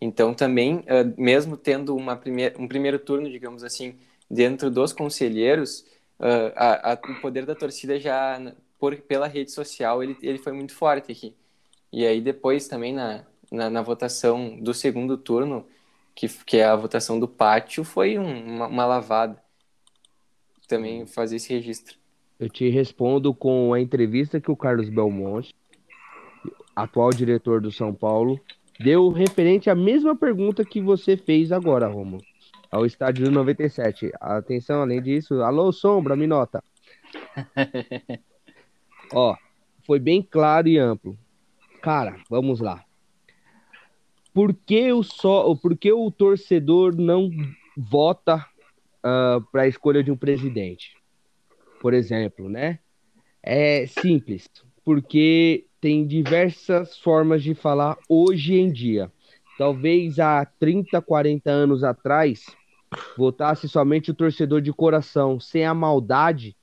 Então 0.00 0.34
também, 0.34 0.84
ah, 0.88 1.04
mesmo 1.16 1.56
tendo 1.56 1.96
uma 1.96 2.16
primeir, 2.16 2.54
um 2.58 2.68
primeiro 2.68 2.98
turno, 2.98 3.30
digamos 3.30 3.64
assim, 3.64 3.96
dentro 4.30 4.70
dos 4.70 4.92
conselheiros, 4.92 5.84
ah, 6.20 6.90
a- 6.90 6.92
a- 6.94 6.98
o 7.06 7.14
poder 7.14 7.46
da 7.46 7.54
torcida 7.54 7.98
já, 7.98 8.38
por, 8.78 8.96
pela 9.02 9.26
rede 9.26 9.50
social, 9.52 10.02
ele, 10.02 10.16
ele 10.22 10.38
foi 10.38 10.52
muito 10.52 10.74
forte 10.74 11.10
aqui. 11.12 11.34
E 11.92 12.06
aí 12.06 12.20
depois 12.20 12.68
também 12.68 12.92
na, 12.94 13.24
na, 13.54 13.70
na 13.70 13.82
votação 13.82 14.58
do 14.60 14.74
segundo 14.74 15.16
turno, 15.16 15.66
que, 16.14 16.28
que 16.28 16.58
é 16.58 16.64
a 16.64 16.76
votação 16.76 17.18
do 17.18 17.26
pátio, 17.28 17.84
foi 17.84 18.18
um- 18.18 18.54
uma, 18.56 18.66
uma 18.66 18.86
lavada. 18.86 19.42
Também 20.68 21.06
fazer 21.06 21.36
esse 21.36 21.52
registro. 21.52 21.96
Eu 22.38 22.48
te 22.48 22.68
respondo 22.68 23.34
com 23.34 23.72
a 23.72 23.80
entrevista 23.80 24.40
que 24.40 24.50
o 24.50 24.56
Carlos 24.56 24.88
Belmonte, 24.88 25.54
atual 26.74 27.10
diretor 27.10 27.60
do 27.60 27.70
São 27.70 27.94
Paulo, 27.94 28.40
deu 28.80 29.08
referente 29.10 29.70
à 29.70 29.74
mesma 29.74 30.16
pergunta 30.16 30.64
que 30.64 30.80
você 30.80 31.16
fez 31.16 31.52
agora, 31.52 31.86
Romulo, 31.86 32.22
ao 32.70 32.84
estádio 32.84 33.26
do 33.26 33.30
97. 33.30 34.10
Atenção, 34.20 34.82
além 34.82 35.00
disso, 35.00 35.42
alô, 35.42 35.70
Sombra, 35.70 36.16
me 36.16 36.26
nota. 36.26 36.62
Ó, 39.12 39.36
foi 39.86 39.98
bem 40.00 40.22
claro 40.22 40.66
e 40.66 40.78
amplo. 40.78 41.16
Cara, 41.80 42.16
vamos 42.28 42.60
lá. 42.60 42.82
Por 44.34 44.52
que 44.52 44.92
o, 44.92 45.02
só, 45.02 45.54
por 45.54 45.78
que 45.78 45.92
o 45.92 46.10
torcedor 46.10 46.94
não 46.94 47.30
vota 47.76 48.44
para 49.00 49.62
a 49.62 49.68
escolha 49.68 50.02
de 50.02 50.10
um 50.10 50.16
presidente? 50.16 50.92
por 51.84 51.92
exemplo, 51.92 52.48
né? 52.48 52.78
É 53.42 53.86
simples, 53.86 54.48
porque 54.82 55.66
tem 55.82 56.06
diversas 56.06 56.96
formas 56.96 57.42
de 57.42 57.54
falar 57.54 57.98
hoje 58.08 58.54
em 58.54 58.72
dia. 58.72 59.12
Talvez 59.58 60.18
há 60.18 60.46
30, 60.58 61.02
40 61.02 61.50
anos 61.50 61.84
atrás, 61.84 62.46
votasse 63.18 63.68
somente 63.68 64.10
o 64.10 64.14
torcedor 64.14 64.62
de 64.62 64.72
coração, 64.72 65.38
sem 65.38 65.66
a 65.66 65.74
maldade 65.74 66.56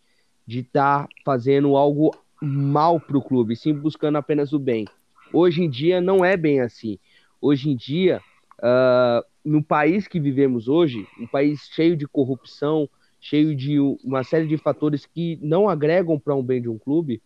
de 0.48 0.62
estar 0.62 1.08
fazendo 1.24 1.78
algo 1.78 2.18
mal 2.42 3.00
para 3.00 3.20
o 3.20 3.22
clube, 3.22 3.56
sim 3.56 3.76
buscando 3.76 4.18
apenas 4.18 4.52
o 4.54 4.58
bem. 4.58 4.88
Hoje 5.32 5.62
em 5.62 5.70
dia 5.70 6.02
não 6.02 6.26
é 6.26 6.36
bem 6.36 6.62
assim. 6.62 6.98
Hoje 7.42 7.72
em 7.72 7.76
dia, 7.76 8.22
ah, 8.62 9.26
no 9.44 9.64
país 9.64 10.08
que 10.08 10.20
vivemos 10.20 10.68
hoje, 10.68 11.08
um 11.20 11.26
país 11.26 11.68
cheio 11.74 11.98
de 11.98 12.08
corrupção, 12.08 12.88
cheio 13.20 13.56
de 13.56 13.80
uma 14.04 14.24
série 14.24 14.48
de 14.48 14.58
fatores 14.58 15.06
que 15.06 15.40
não 15.42 15.68
agregam 15.68 16.20
para 16.20 16.36
um 16.36 16.44
bem 16.44 16.62
de 16.62 16.70
um 16.70 16.78
clube, 16.78 17.22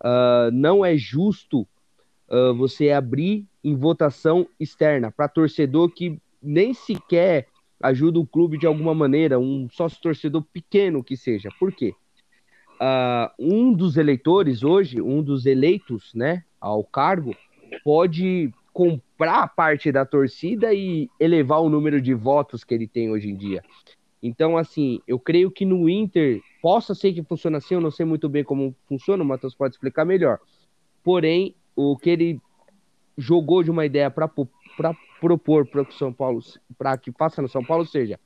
ah, 0.00 0.50
não 0.52 0.84
é 0.84 0.96
justo 0.96 1.66
ah, 2.28 2.52
você 2.52 2.90
abrir 2.90 3.46
em 3.62 3.76
votação 3.76 4.48
externa 4.58 5.10
para 5.10 5.28
torcedor 5.28 5.90
que 5.90 6.20
nem 6.42 6.74
sequer 6.74 7.46
ajuda 7.82 8.18
o 8.18 8.26
clube 8.26 8.58
de 8.58 8.66
alguma 8.66 8.94
maneira, 8.94 9.38
um 9.38 9.68
sócio 9.70 10.00
torcedor 10.02 10.42
pequeno 10.52 11.04
que 11.04 11.16
seja. 11.16 11.48
Por 11.58 11.72
quê? 11.72 11.94
Ah, 12.80 13.32
um 13.38 13.72
dos 13.72 13.96
eleitores 13.96 14.64
hoje, 14.64 15.00
um 15.00 15.22
dos 15.22 15.46
eleitos, 15.46 16.12
né, 16.14 16.42
ao 16.60 16.82
cargo, 16.82 17.36
pode 17.84 18.52
comprar 18.72 19.48
parte 19.48 19.90
da 19.90 20.04
torcida 20.04 20.72
e 20.72 21.08
elevar 21.18 21.60
o 21.60 21.68
número 21.68 22.00
de 22.00 22.14
votos 22.14 22.64
que 22.64 22.74
ele 22.74 22.86
tem 22.86 23.10
hoje 23.10 23.28
em 23.28 23.36
dia. 23.36 23.62
Então, 24.22 24.56
assim, 24.56 25.00
eu 25.06 25.18
creio 25.18 25.50
que 25.50 25.64
no 25.64 25.88
Inter 25.88 26.40
possa 26.60 26.94
ser 26.94 27.12
que 27.12 27.22
funcione 27.22 27.56
assim, 27.56 27.74
eu 27.74 27.80
não 27.80 27.90
sei 27.90 28.04
muito 28.04 28.28
bem 28.28 28.44
como 28.44 28.74
funciona, 28.86 29.22
o 29.22 29.26
Matheus 29.26 29.54
pode 29.54 29.74
explicar 29.74 30.04
melhor. 30.04 30.38
Porém, 31.02 31.54
o 31.74 31.96
que 31.96 32.10
ele 32.10 32.40
jogou 33.16 33.62
de 33.62 33.70
uma 33.70 33.86
ideia 33.86 34.10
para 34.10 34.28
propor 34.28 35.66
para 35.66 35.82
o 35.82 35.92
São 35.92 36.12
Paulo, 36.12 36.40
para 36.76 36.96
que 36.96 37.10
faça 37.12 37.40
no 37.40 37.48
São 37.48 37.64
Paulo, 37.64 37.86
seja 37.86 38.18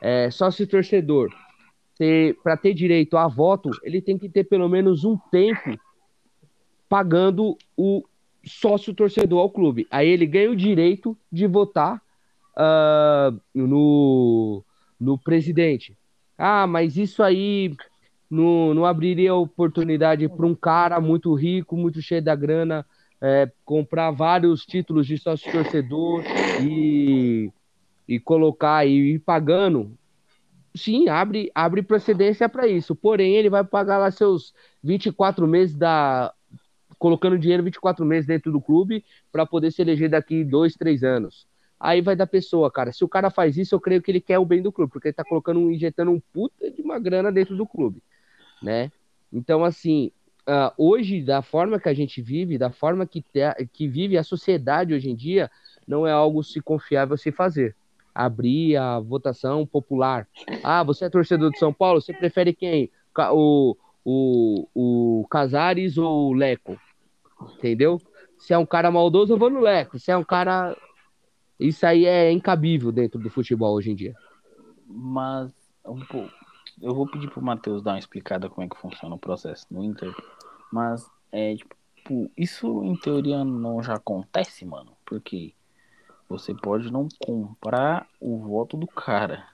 é, 0.00 0.30
sócio 0.30 0.66
torcedor, 0.66 1.30
para 2.42 2.56
ter 2.56 2.74
direito 2.74 3.16
a 3.16 3.26
voto, 3.26 3.70
ele 3.82 4.00
tem 4.00 4.16
que 4.16 4.28
ter 4.28 4.44
pelo 4.44 4.68
menos 4.68 5.04
um 5.04 5.16
tempo 5.30 5.76
pagando 6.88 7.56
o 7.76 8.04
sócio 8.48 8.94
torcedor 8.94 9.40
ao 9.40 9.50
clube. 9.50 9.86
Aí 9.90 10.08
ele 10.08 10.26
ganha 10.26 10.50
o 10.50 10.56
direito 10.56 11.16
de 11.30 11.46
votar 11.46 12.02
ah, 12.56 13.32
no, 13.54 14.64
no 14.98 15.18
presidente. 15.18 15.96
Ah, 16.36 16.66
mas 16.66 16.96
isso 16.96 17.22
aí 17.22 17.74
não, 18.30 18.74
não 18.74 18.84
abriria 18.84 19.34
oportunidade 19.34 20.28
para 20.28 20.46
um 20.46 20.54
cara 20.54 21.00
muito 21.00 21.32
rico, 21.34 21.76
muito 21.76 22.02
cheio 22.02 22.22
da 22.22 22.34
grana, 22.34 22.84
é, 23.20 23.50
comprar 23.64 24.10
vários 24.10 24.64
títulos 24.64 25.06
de 25.06 25.18
sócio 25.18 25.50
torcedor 25.50 26.22
e, 26.62 27.50
e 28.06 28.20
colocar 28.20 28.86
e 28.86 29.14
ir 29.14 29.18
pagando. 29.20 29.92
sim, 30.74 31.08
abre, 31.08 31.50
abre 31.54 31.82
procedência 31.82 32.48
para 32.48 32.66
isso. 32.68 32.94
Porém, 32.94 33.34
ele 33.34 33.50
vai 33.50 33.64
pagar 33.64 33.98
lá 33.98 34.10
seus 34.10 34.54
24 34.82 35.46
meses 35.46 35.74
da. 35.74 36.32
Colocando 36.98 37.38
dinheiro 37.38 37.62
24 37.62 38.04
meses 38.04 38.26
dentro 38.26 38.50
do 38.50 38.60
clube 38.60 39.04
para 39.30 39.46
poder 39.46 39.70
se 39.70 39.82
eleger 39.82 40.10
daqui 40.10 40.44
dois, 40.44 40.74
três 40.74 41.04
anos. 41.04 41.46
Aí 41.80 42.00
vai 42.00 42.16
da 42.16 42.26
pessoa, 42.26 42.70
cara. 42.70 42.92
Se 42.92 43.04
o 43.04 43.08
cara 43.08 43.30
faz 43.30 43.56
isso, 43.56 43.74
eu 43.74 43.80
creio 43.80 44.02
que 44.02 44.10
ele 44.10 44.20
quer 44.20 44.38
o 44.38 44.44
bem 44.44 44.60
do 44.60 44.72
clube, 44.72 44.92
porque 44.92 45.08
ele 45.08 45.14
tá 45.14 45.24
colocando, 45.24 45.70
injetando 45.70 46.10
um 46.10 46.20
puta 46.20 46.70
de 46.70 46.82
uma 46.82 46.98
grana 46.98 47.30
dentro 47.30 47.56
do 47.56 47.66
clube, 47.66 48.02
né? 48.60 48.90
Então, 49.32 49.64
assim, 49.64 50.10
uh, 50.48 50.72
hoje, 50.76 51.22
da 51.22 51.40
forma 51.40 51.78
que 51.78 51.88
a 51.88 51.94
gente 51.94 52.20
vive, 52.20 52.58
da 52.58 52.70
forma 52.70 53.06
que, 53.06 53.22
te, 53.22 53.40
que 53.72 53.86
vive 53.86 54.18
a 54.18 54.24
sociedade 54.24 54.92
hoje 54.92 55.08
em 55.08 55.14
dia, 55.14 55.48
não 55.86 56.06
é 56.06 56.10
algo 56.10 56.42
se 56.42 56.60
confiável 56.60 57.16
se 57.16 57.30
fazer. 57.30 57.76
Abrir 58.12 58.76
a 58.76 58.98
votação 58.98 59.64
popular. 59.64 60.26
Ah, 60.64 60.82
você 60.82 61.04
é 61.04 61.10
torcedor 61.10 61.52
de 61.52 61.58
São 61.58 61.72
Paulo? 61.72 62.00
Você 62.00 62.12
prefere 62.12 62.52
quem? 62.52 62.90
O, 63.32 63.76
o, 64.04 64.68
o 64.74 65.26
Casares 65.28 65.96
ou 65.96 66.30
o 66.30 66.32
Leco? 66.32 66.76
Entendeu? 67.40 68.00
Se 68.38 68.52
é 68.52 68.58
um 68.58 68.66
cara 68.66 68.90
maldoso, 68.90 69.32
eu 69.32 69.38
vou 69.38 69.50
no 69.50 69.60
Leco. 69.60 69.98
Se 69.98 70.10
é 70.10 70.16
um 70.16 70.24
cara 70.24 70.76
isso 71.58 71.84
aí 71.84 72.06
é 72.06 72.30
incabível 72.30 72.92
dentro 72.92 73.18
do 73.18 73.28
futebol 73.28 73.74
hoje 73.74 73.90
em 73.90 73.94
dia. 73.94 74.14
Mas 74.86 75.52
um 75.84 76.00
pouco. 76.00 76.30
Eu 76.80 76.94
vou 76.94 77.08
pedir 77.08 77.28
pro 77.28 77.42
Matheus 77.42 77.82
dar 77.82 77.92
uma 77.92 77.98
explicada 77.98 78.48
como 78.48 78.64
é 78.64 78.68
que 78.68 78.78
funciona 78.78 79.14
o 79.14 79.18
processo 79.18 79.66
no 79.68 79.82
Inter. 79.82 80.14
Mas 80.72 81.10
é 81.32 81.56
tipo, 81.56 82.30
isso 82.36 82.84
em 82.84 82.94
teoria 82.94 83.44
não 83.44 83.82
já 83.82 83.94
acontece, 83.94 84.64
mano. 84.64 84.92
Porque 85.04 85.52
você 86.28 86.54
pode 86.54 86.92
não 86.92 87.08
comprar 87.18 88.06
o 88.20 88.38
voto 88.38 88.76
do 88.76 88.86
cara. 88.86 89.48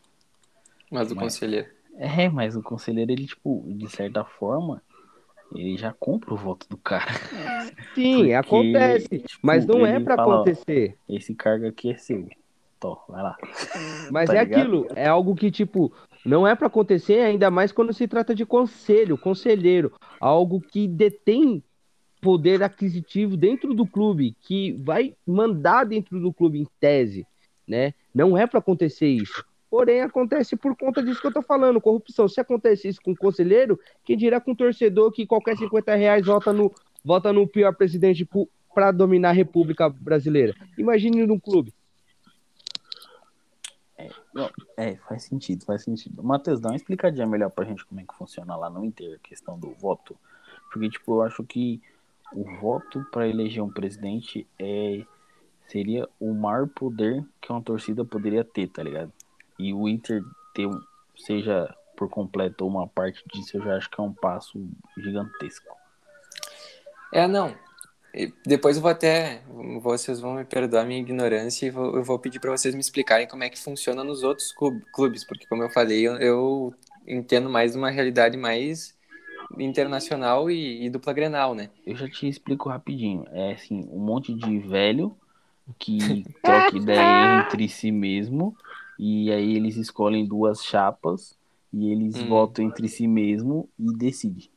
Mas 0.91 1.11
o 1.11 1.17
conselheiro. 1.17 1.69
É, 1.97 2.29
mas 2.29 2.57
o 2.57 2.63
conselheiro, 2.63 3.13
ele, 3.13 3.27
tipo, 3.27 3.65
de 3.69 3.89
certa 3.89 4.25
forma, 4.25 4.83
ele 5.55 5.77
já 5.77 5.93
compra 5.93 6.35
o 6.35 6.37
voto 6.37 6.67
do 6.69 6.77
cara. 6.77 7.13
Sim, 7.95 8.17
Porque, 8.17 8.33
acontece. 8.35 9.19
Tipo, 9.19 9.41
mas 9.43 9.67
não 9.67 9.87
é 9.87 10.01
para 10.01 10.15
acontecer. 10.15 10.97
Ó, 11.09 11.15
esse 11.15 11.35
cargo 11.35 11.67
aqui 11.67 11.91
é 11.91 11.97
seu. 11.97 12.29
Tô, 12.81 12.99
vai 13.09 13.23
lá. 13.23 13.37
Mas 14.11 14.29
tá 14.29 14.37
é 14.37 14.45
ligado? 14.45 14.61
aquilo, 14.61 14.87
é 14.95 15.07
algo 15.07 15.35
que, 15.35 15.51
tipo, 15.51 15.93
não 16.25 16.47
é 16.47 16.55
para 16.55 16.67
acontecer, 16.67 17.21
ainda 17.21 17.51
mais 17.51 17.73
quando 17.73 17.93
se 17.93 18.07
trata 18.09 18.35
de 18.35 18.45
conselho, 18.45 19.17
conselheiro. 19.17 19.93
Algo 20.21 20.61
que 20.61 20.89
detém 20.89 21.63
poder 22.21 22.63
aquisitivo 22.63 23.37
dentro 23.37 23.75
do 23.75 23.87
clube, 23.87 24.35
que 24.41 24.73
vai 24.73 25.15
mandar 25.27 25.85
dentro 25.85 26.19
do 26.19 26.33
clube 26.33 26.59
em 26.59 26.67
tese, 26.81 27.27
né? 27.69 27.93
Não 28.15 28.37
é 28.37 28.47
para 28.47 28.59
acontecer 28.59 29.09
isso. 29.09 29.45
Porém, 29.75 30.03
acontece 30.03 30.55
por 30.55 30.77
conta 30.77 31.03
disso 31.03 31.21
que 31.21 31.27
eu 31.27 31.33
tô 31.33 31.43
falando, 31.43 31.81
corrupção. 31.81 32.29
Se 32.29 32.41
acontece 32.41 32.87
isso 32.87 33.03
com 33.03 33.11
o 33.11 33.17
conselheiro, 33.17 33.77
quem 34.05 34.17
dirá 34.17 34.41
com 34.41 34.53
o 34.53 34.57
torcedor 34.57 35.11
que 35.11 35.27
qualquer 35.27 35.57
50 35.57 35.97
reais 35.97 36.25
vota 36.25 36.53
no, 36.53 36.73
vota 37.05 37.33
no 37.33 37.45
pior 37.45 37.75
presidente 37.75 38.25
para 38.73 38.93
dominar 38.93 39.31
a 39.31 39.33
República 39.33 39.89
Brasileira? 39.89 40.55
Imagine 40.79 41.27
num 41.27 41.41
clube. 41.41 41.75
É, 43.99 44.11
não, 44.33 44.49
é, 44.77 44.95
faz 44.95 45.25
sentido, 45.25 45.65
faz 45.65 45.83
sentido. 45.83 46.23
Matheus, 46.23 46.61
dá 46.61 46.69
uma 46.69 46.77
explicadinha 46.77 47.27
melhor 47.27 47.51
pra 47.51 47.65
gente 47.65 47.85
como 47.85 48.01
é 48.01 48.05
que 48.05 48.15
funciona 48.15 48.55
lá 48.55 48.71
no 48.71 48.85
Inter, 48.85 49.17
a 49.17 49.29
questão 49.29 49.59
do 49.59 49.73
voto. 49.73 50.17
Porque, 50.73 50.89
tipo, 50.89 51.15
eu 51.15 51.23
acho 51.23 51.43
que 51.43 51.83
o 52.33 52.45
voto 52.61 53.05
para 53.11 53.27
eleger 53.27 53.61
um 53.61 53.73
presidente 53.73 54.47
é 54.57 55.05
seria 55.67 56.09
o 56.21 56.33
maior 56.33 56.69
poder 56.69 57.25
que 57.41 57.51
uma 57.51 57.61
torcida 57.61 58.05
poderia 58.05 58.45
ter, 58.45 58.69
tá 58.69 58.81
ligado? 58.81 59.13
E 59.59 59.73
o 59.73 59.89
Inter 59.89 60.23
ter, 60.55 60.69
seja 61.17 61.75
por 61.97 62.09
completo 62.09 62.65
ou 62.65 62.71
uma 62.71 62.87
parte 62.87 63.23
disso, 63.33 63.57
eu 63.57 63.63
já 63.63 63.77
acho 63.77 63.91
que 63.91 64.01
é 64.01 64.03
um 64.03 64.13
passo 64.13 64.67
gigantesco. 64.99 65.77
É, 67.13 67.27
não. 67.27 67.55
Depois 68.47 68.77
eu 68.77 68.83
vou 68.83 68.91
até. 68.91 69.43
Vocês 69.81 70.21
vão 70.21 70.35
me 70.35 70.45
perdoar 70.45 70.83
a 70.83 70.87
minha 70.87 71.01
ignorância 71.01 71.67
e 71.67 71.71
vou, 71.71 71.97
eu 71.97 72.05
vou 72.05 72.19
pedir 72.19 72.39
para 72.39 72.51
vocês 72.51 72.75
me 72.75 72.81
explicarem 72.81 73.27
como 73.27 73.43
é 73.43 73.49
que 73.49 73.59
funciona 73.59 74.05
nos 74.05 74.23
outros 74.23 74.53
clubes, 74.93 75.25
porque, 75.25 75.47
como 75.47 75.65
eu 75.65 75.71
falei, 75.71 76.07
eu, 76.07 76.17
eu 76.19 76.75
entendo 77.07 77.51
mais 77.51 77.75
uma 77.75 77.91
realidade 77.91 78.37
mais 78.37 78.97
internacional 79.59 80.51
e, 80.51 80.85
e, 80.85 80.91
dupla 80.91 81.13
grenal, 81.13 81.55
né? 81.55 81.71
Eu 81.85 81.97
já 81.97 82.09
te 82.09 82.29
explico 82.29 82.69
rapidinho. 82.69 83.27
É 83.33 83.53
assim, 83.53 83.89
um 83.91 83.99
monte 83.99 84.33
de 84.33 84.59
velho 84.61 85.17
que 85.79 85.99
troca 86.43 86.77
ideia 86.77 87.41
entre 87.41 87.69
si 87.69 87.91
mesmo 87.91 88.57
e 88.99 89.31
aí 89.31 89.57
eles 89.57 89.77
escolhem 89.77 90.27
duas 90.27 90.63
chapas 90.63 91.37
e 91.73 91.91
eles 91.91 92.17
hum. 92.17 92.29
votam 92.29 92.65
entre 92.65 92.89
si 92.89 93.07
mesmo 93.07 93.69
e 93.79 93.97
decidem. 93.97 94.49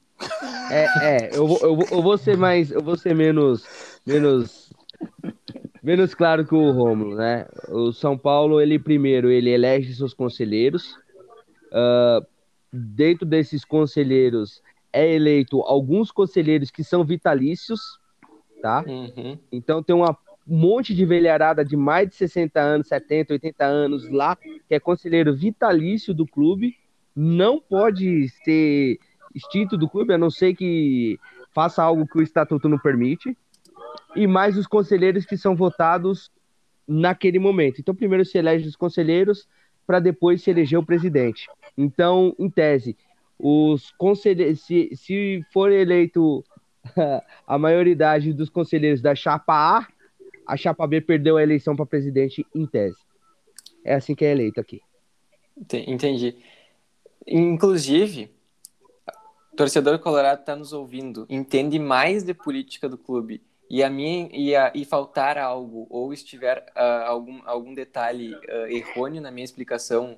É, 0.71 0.85
é 1.01 1.37
eu, 1.37 1.47
vou, 1.47 1.59
eu, 1.61 1.75
vou, 1.75 1.85
eu 1.91 2.01
vou 2.01 2.17
ser 2.17 2.37
mais, 2.37 2.71
eu 2.71 2.81
vou 2.81 2.97
ser 2.97 3.15
menos, 3.15 3.63
menos, 4.05 4.73
menos 5.81 6.13
claro 6.13 6.45
que 6.45 6.55
o 6.55 6.71
Rômulo, 6.71 7.15
né? 7.15 7.47
O 7.69 7.91
São 7.91 8.17
Paulo, 8.17 8.61
ele 8.61 8.77
primeiro, 8.77 9.29
ele 9.29 9.49
elege 9.49 9.95
seus 9.95 10.13
conselheiros. 10.13 10.95
Uh, 11.67 12.25
dentro 12.71 13.25
desses 13.25 13.65
conselheiros 13.65 14.61
é 14.91 15.13
eleito 15.13 15.61
alguns 15.61 16.11
conselheiros 16.11 16.71
que 16.71 16.83
são 16.83 17.03
vitalícios, 17.03 17.99
tá? 18.61 18.83
Uhum. 18.87 19.37
Então 19.51 19.83
tem 19.83 19.95
uma 19.95 20.17
um 20.47 20.57
monte 20.57 20.95
de 20.95 21.05
velharada 21.05 21.63
de 21.63 21.75
mais 21.75 22.09
de 22.09 22.15
60 22.15 22.59
anos, 22.59 22.87
70, 22.87 23.33
80 23.33 23.65
anos 23.65 24.09
lá, 24.09 24.35
que 24.35 24.73
é 24.73 24.79
conselheiro 24.79 25.35
vitalício 25.35 26.13
do 26.13 26.25
clube, 26.25 26.75
não 27.15 27.59
pode 27.59 28.29
ser 28.43 28.97
extinto 29.35 29.77
do 29.77 29.89
clube, 29.89 30.13
a 30.13 30.17
não 30.17 30.29
ser 30.29 30.55
que 30.55 31.19
faça 31.53 31.83
algo 31.83 32.07
que 32.07 32.17
o 32.17 32.21
estatuto 32.21 32.69
não 32.69 32.79
permite, 32.79 33.35
e 34.15 34.25
mais 34.25 34.57
os 34.57 34.67
conselheiros 34.67 35.25
que 35.25 35.35
são 35.35 35.55
votados 35.55 36.31
naquele 36.87 37.39
momento. 37.39 37.81
Então, 37.81 37.93
primeiro 37.93 38.23
se 38.23 38.37
elege 38.37 38.67
os 38.67 38.75
conselheiros 38.75 39.47
para 39.85 39.99
depois 39.99 40.41
se 40.41 40.49
eleger 40.49 40.79
o 40.79 40.85
presidente. 40.85 41.47
Então, 41.77 42.33
em 42.39 42.49
tese, 42.49 42.95
os 43.37 43.91
conselheiros, 43.91 44.61
se, 44.61 44.89
se 44.95 45.43
for 45.51 45.71
eleito 45.71 46.43
a 47.45 47.57
maioridade 47.57 48.33
dos 48.33 48.49
conselheiros 48.49 49.01
da 49.01 49.13
chapa 49.13 49.79
A, 49.79 49.87
a 50.47 50.55
chapa 50.55 50.87
B 50.87 51.01
perdeu 51.01 51.37
a 51.37 51.43
eleição 51.43 51.75
para 51.75 51.85
presidente 51.85 52.45
em 52.55 52.65
tese. 52.65 52.97
É 53.83 53.95
assim 53.95 54.15
que 54.15 54.23
é 54.23 54.31
eleito 54.31 54.59
aqui. 54.59 54.81
Entendi. 55.87 56.37
Inclusive, 57.25 58.31
torcedor 59.55 59.99
colorado 59.99 60.39
está 60.39 60.55
nos 60.55 60.71
ouvindo, 60.71 61.25
entende 61.29 61.77
mais 61.77 62.23
de 62.23 62.33
política 62.33 62.87
do 62.87 62.97
clube 62.97 63.41
e 63.69 63.83
a 63.83 63.89
minha 63.89 64.29
e, 64.31 64.53
e 64.73 64.85
faltar 64.85 65.37
algo 65.37 65.87
ou 65.89 66.13
estiver 66.13 66.59
uh, 66.75 67.05
algum, 67.05 67.41
algum 67.45 67.73
detalhe 67.73 68.33
uh, 68.33 68.67
errôneo 68.67 69.21
na 69.21 69.31
minha 69.31 69.43
explicação 69.43 70.17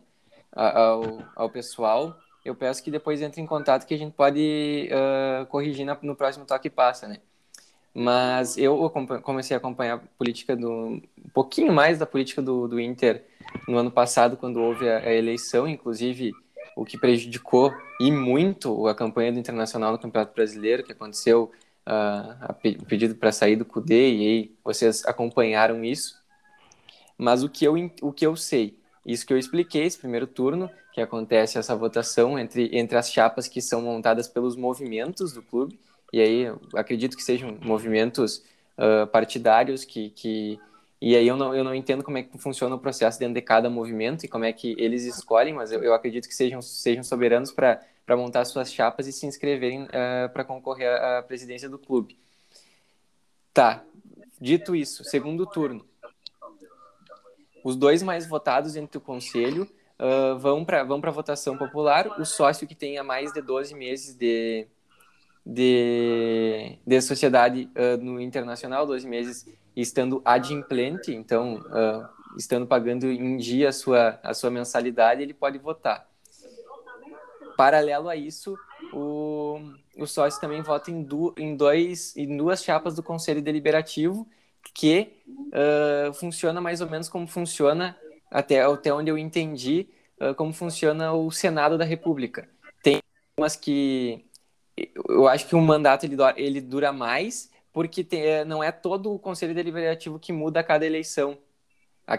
uh, 0.55 0.59
ao, 0.59 1.23
ao 1.35 1.49
pessoal, 1.49 2.15
eu 2.45 2.53
peço 2.53 2.83
que 2.83 2.91
depois 2.91 3.21
entre 3.21 3.41
em 3.41 3.45
contato 3.47 3.85
que 3.87 3.93
a 3.93 3.97
gente 3.97 4.13
pode 4.13 4.89
corrigir 5.49 5.85
na, 5.85 5.97
no 6.01 6.15
próximo 6.15 6.45
toque 6.45 6.69
passa, 6.69 7.07
né? 7.07 7.19
Mas 7.93 8.57
eu 8.57 8.89
comecei 9.23 9.55
a 9.55 9.57
acompanhar 9.57 9.95
a 9.95 10.17
política 10.17 10.55
do 10.55 10.71
um 10.71 11.01
pouquinho 11.33 11.73
mais 11.73 11.97
da 11.97 12.05
política 12.05 12.41
do, 12.41 12.67
do 12.67 12.79
Inter 12.79 13.25
no 13.67 13.77
ano 13.77 13.91
passado, 13.91 14.37
quando 14.37 14.61
houve 14.61 14.87
a, 14.87 14.99
a 14.99 15.13
eleição, 15.13 15.67
inclusive 15.67 16.31
o 16.75 16.85
que 16.85 16.97
prejudicou 16.97 17.73
e 17.99 18.11
muito 18.11 18.87
a 18.87 18.95
campanha 18.95 19.31
do 19.31 19.39
Internacional 19.39 19.91
no 19.91 19.99
Campeonato 19.99 20.33
Brasileiro, 20.33 20.83
que 20.83 20.91
aconteceu 20.91 21.51
uh, 21.87 22.81
o 22.81 22.85
pedido 22.85 23.15
para 23.15 23.31
sair 23.31 23.55
do 23.55 23.65
CUDE, 23.65 23.93
e 23.93 24.27
aí 24.27 24.55
vocês 24.63 25.03
acompanharam 25.05 25.83
isso. 25.83 26.17
Mas 27.17 27.43
o 27.43 27.49
que 27.49 27.65
eu, 27.65 27.75
o 28.01 28.13
que 28.13 28.25
eu 28.25 28.35
sei, 28.35 28.77
isso 29.05 29.25
que 29.25 29.33
eu 29.33 29.37
expliquei, 29.37 29.83
esse 29.83 29.97
primeiro 29.97 30.25
turno, 30.25 30.69
que 30.93 31.01
acontece 31.01 31.57
essa 31.57 31.75
votação 31.75 32.39
entre, 32.39 32.69
entre 32.71 32.97
as 32.97 33.11
chapas 33.11 33.47
que 33.47 33.61
são 33.61 33.81
montadas 33.81 34.27
pelos 34.27 34.55
movimentos 34.55 35.33
do 35.33 35.41
clube, 35.41 35.77
e 36.11 36.21
aí 36.21 36.45
acredito 36.75 37.15
que 37.15 37.23
sejam 37.23 37.57
movimentos 37.61 38.43
uh, 38.77 39.07
partidários 39.07 39.85
que, 39.85 40.09
que 40.11 40.59
e 41.01 41.15
aí 41.15 41.27
eu 41.27 41.37
não, 41.37 41.55
eu 41.55 41.63
não 41.63 41.73
entendo 41.73 42.03
como 42.03 42.17
é 42.17 42.23
que 42.23 42.37
funciona 42.37 42.75
o 42.75 42.79
processo 42.79 43.17
dentro 43.17 43.35
de 43.35 43.41
cada 43.41 43.69
movimento 43.69 44.25
e 44.25 44.27
como 44.27 44.43
é 44.43 44.51
que 44.51 44.75
eles 44.77 45.05
escolhem, 45.05 45.53
mas 45.53 45.71
eu, 45.71 45.81
eu 45.81 45.93
acredito 45.93 46.27
que 46.27 46.35
sejam, 46.35 46.61
sejam 46.61 47.03
soberanos 47.03 47.51
para 47.51 47.79
montar 48.17 48.43
suas 48.43 48.71
chapas 48.71 49.07
e 49.07 49.13
se 49.13 49.25
inscreverem 49.25 49.83
uh, 49.83 50.29
para 50.33 50.43
concorrer 50.43 50.89
à, 50.89 51.19
à 51.19 51.23
presidência 51.23 51.69
do 51.69 51.79
clube. 51.79 52.19
Tá, 53.53 53.83
dito 54.41 54.75
isso, 54.75 55.03
segundo 55.05 55.45
turno. 55.45 55.87
Os 57.63 57.75
dois 57.75 58.03
mais 58.03 58.27
votados 58.27 58.75
entre 58.75 58.97
o 58.97 59.01
conselho 59.01 59.69
uh, 59.99 60.37
vão 60.37 60.65
para 60.65 60.83
vão 60.83 60.99
a 61.01 61.11
votação 61.11 61.57
popular. 61.57 62.19
O 62.19 62.25
sócio 62.25 62.67
que 62.67 62.75
tenha 62.75 63.03
mais 63.03 63.31
de 63.31 63.41
12 63.41 63.73
meses 63.73 64.15
de, 64.15 64.67
de, 65.45 66.77
de 66.85 67.01
sociedade 67.01 67.69
uh, 67.75 68.03
no 68.03 68.19
internacional, 68.19 68.85
12 68.85 69.07
meses 69.07 69.45
estando 69.75 70.21
adimplente, 70.25 71.13
então 71.13 71.55
uh, 71.55 72.07
estando 72.37 72.67
pagando 72.67 73.05
em 73.05 73.37
dia 73.37 73.69
a 73.69 73.73
sua, 73.73 74.19
a 74.23 74.33
sua 74.33 74.49
mensalidade, 74.49 75.21
ele 75.21 75.33
pode 75.33 75.57
votar. 75.57 76.07
paralelo 77.57 78.09
a 78.09 78.15
isso, 78.15 78.57
o, 78.93 79.59
o 79.97 80.05
sócio 80.05 80.39
também 80.39 80.61
vota 80.61 80.91
em, 80.91 81.03
du, 81.03 81.33
em, 81.37 81.55
dois, 81.55 82.15
em 82.15 82.37
duas 82.37 82.63
chapas 82.63 82.95
do 82.95 83.03
Conselho 83.03 83.41
Deliberativo, 83.41 84.27
que 84.73 85.21
uh, 85.27 86.13
funciona 86.13 86.61
mais 86.61 86.81
ou 86.81 86.89
menos 86.89 87.09
como 87.09 87.27
funciona, 87.27 87.97
até, 88.29 88.61
até 88.61 88.93
onde 88.93 89.09
eu 89.09 89.17
entendi, 89.17 89.87
uh, 90.21 90.33
como 90.35 90.53
funciona 90.53 91.13
o 91.13 91.31
Senado 91.31 91.77
da 91.77 91.85
República. 91.85 92.47
Tem 92.83 93.01
umas 93.37 93.55
que 93.55 94.25
eu 95.07 95.27
acho 95.27 95.47
que 95.47 95.55
um 95.55 95.61
mandato 95.61 96.05
ele, 96.05 96.15
ele 96.35 96.61
dura 96.61 96.91
mais, 96.91 97.51
porque 97.73 98.03
tem, 98.03 98.21
é, 98.21 98.45
não 98.45 98.63
é 98.63 98.71
todo 98.71 99.13
o 99.13 99.19
Conselho 99.19 99.53
Deliberativo 99.53 100.19
que 100.19 100.31
muda 100.31 100.59
a 100.59 100.63
cada 100.63 100.85
eleição. 100.85 101.37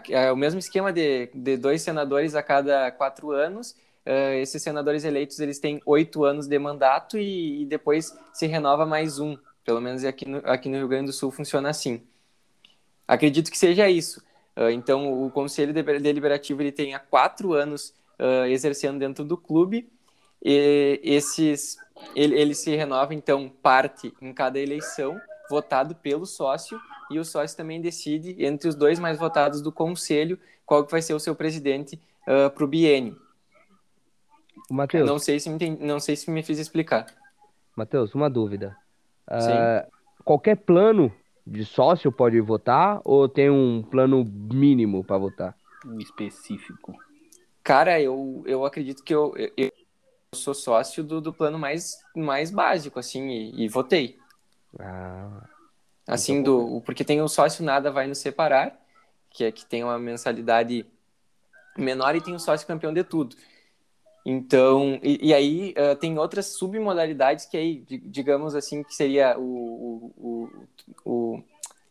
É 0.09 0.31
o 0.31 0.37
mesmo 0.37 0.61
esquema 0.61 0.93
de, 0.93 1.29
de 1.35 1.57
dois 1.57 1.83
senadores 1.83 2.37
a 2.37 2.43
cada 2.43 2.93
quatro 2.93 3.33
anos, 3.33 3.73
uh, 4.07 4.35
esses 4.41 4.63
senadores 4.63 5.05
eleitos 5.05 5.41
eles 5.41 5.59
têm 5.59 5.81
oito 5.85 6.25
anos 6.25 6.47
de 6.47 6.59
mandato 6.59 7.19
e, 7.19 7.63
e, 7.63 7.67
depois 7.67 8.17
se 8.33 8.47
renova 8.47 8.87
mais 8.87 9.19
um. 9.19 9.37
Pelo 9.65 9.81
menos 9.81 10.05
aqui 10.05 10.29
no, 10.29 10.39
aqui 10.45 10.69
no 10.69 10.77
Rio 10.77 10.89
Grande 10.89 11.07
do 11.07 11.13
Sul 11.13 11.31
funciona 11.33 11.69
assim. 11.69 12.03
Acredito 13.07 13.51
que 13.51 13.59
seja 13.59 13.91
isso. 13.91 14.23
Uh, 14.57 14.71
então, 14.71 15.25
o 15.25 15.31
Conselho 15.31 15.73
Deliberativo 15.73 16.63
ele 16.63 16.73
tem 16.73 16.95
há 16.95 17.01
quatro 17.01 17.53
anos 17.53 17.93
uh, 18.19 18.47
exercendo 18.47 18.99
dentro 18.99 19.25
do 19.25 19.37
clube. 19.37 19.91
E 20.43 21.01
esses, 21.03 21.77
ele, 22.15 22.35
ele 22.39 22.55
se 22.55 22.75
renova, 22.75 23.15
então, 23.15 23.49
parte 23.63 24.13
em 24.21 24.33
cada 24.33 24.59
eleição, 24.59 25.21
votado 25.49 25.95
pelo 25.95 26.27
sócio, 26.27 26.81
e 27.11 27.19
o 27.19 27.25
sócio 27.25 27.57
também 27.57 27.81
decide, 27.81 28.37
entre 28.45 28.69
os 28.69 28.75
dois 28.75 28.99
mais 28.99 29.19
votados 29.19 29.61
do 29.61 29.73
conselho, 29.73 30.39
qual 30.65 30.85
que 30.85 30.93
vai 30.93 31.03
ser 31.03 31.15
o 31.15 31.21
seu 31.21 31.35
presidente 31.35 32.01
uh, 32.23 32.51
para 32.51 32.65
o 32.65 32.69
biênio. 32.69 33.21
Matheus. 34.71 35.09
Não 35.09 35.19
sei 35.19 35.41
se 35.41 35.51
me, 35.51 35.71
não 35.81 35.99
sei 35.99 36.15
se 36.15 36.31
me 36.31 36.43
fiz 36.43 36.59
explicar. 36.59 37.07
Matheus, 37.77 38.15
uma 38.15 38.31
dúvida. 38.31 38.77
Uh, 39.27 39.91
qualquer 40.25 40.57
plano 40.57 41.13
de 41.45 41.65
sócio 41.65 42.13
pode 42.13 42.41
votar 42.41 43.01
ou 43.05 43.29
tem 43.29 43.51
um 43.51 43.83
plano 43.83 44.25
mínimo 44.25 45.03
para 45.03 45.19
votar? 45.19 45.57
Um 45.85 45.99
específico. 45.99 46.95
Cara, 47.65 48.01
eu, 48.01 48.43
eu 48.47 48.65
acredito 48.65 49.03
que 49.03 49.15
eu, 49.15 49.35
eu, 49.37 49.51
eu 49.57 49.73
sou 50.35 50.55
sócio 50.55 51.03
do, 51.03 51.21
do 51.21 51.33
plano 51.33 51.59
mais, 51.59 51.99
mais 52.15 52.51
básico, 52.51 52.99
assim, 52.99 53.29
e, 53.29 53.65
e 53.65 53.69
votei. 53.69 54.17
Ah. 54.79 55.49
Assim, 56.07 56.39
então... 56.39 56.75
do, 56.75 56.81
porque 56.83 57.05
tem 57.05 57.21
o 57.21 57.29
sócio 57.29 57.65
nada 57.65 57.91
vai 57.91 58.07
nos 58.07 58.19
separar, 58.19 58.81
que 59.29 59.45
é 59.45 59.53
que 59.53 59.67
tem 59.67 59.83
uma 59.83 59.99
mensalidade 59.99 60.87
menor 61.77 62.15
e 62.15 62.21
tem 62.21 62.35
o 62.35 62.39
sócio 62.39 62.67
campeão 62.67 62.93
de 62.93 63.03
tudo. 63.03 63.37
Então, 64.25 65.01
e, 65.03 65.29
e 65.29 65.35
aí 65.35 65.75
uh, 65.77 65.97
tem 65.97 66.17
outras 66.19 66.47
submodalidades 66.47 67.47
que 67.47 67.57
aí, 67.57 67.85
digamos 68.05 68.55
assim, 68.55 68.85
que 68.85 68.95
seria 68.95 69.37
o, 69.37 69.43
o, 69.43 70.49
o, 71.05 71.33
o 71.37 71.45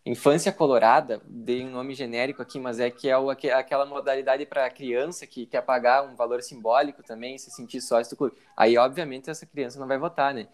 Infância 0.09 0.51
Colorada, 0.51 1.21
dei 1.27 1.63
um 1.63 1.69
nome 1.69 1.93
genérico 1.93 2.41
aqui, 2.41 2.59
mas 2.59 2.79
é 2.79 2.89
que 2.89 3.07
é 3.07 3.15
o, 3.15 3.29
aquela 3.29 3.85
modalidade 3.85 4.43
para 4.43 4.67
criança 4.71 5.27
que 5.27 5.45
quer 5.45 5.61
pagar 5.61 6.01
um 6.01 6.15
valor 6.15 6.41
simbólico 6.41 7.03
também, 7.03 7.37
se 7.37 7.51
sentir 7.51 7.79
sócio 7.79 8.15
do 8.15 8.17
clube. 8.17 8.35
Aí, 8.57 8.75
obviamente, 8.75 9.29
essa 9.29 9.45
criança 9.45 9.79
não 9.79 9.87
vai 9.87 9.99
votar, 9.99 10.33
né? 10.33 10.47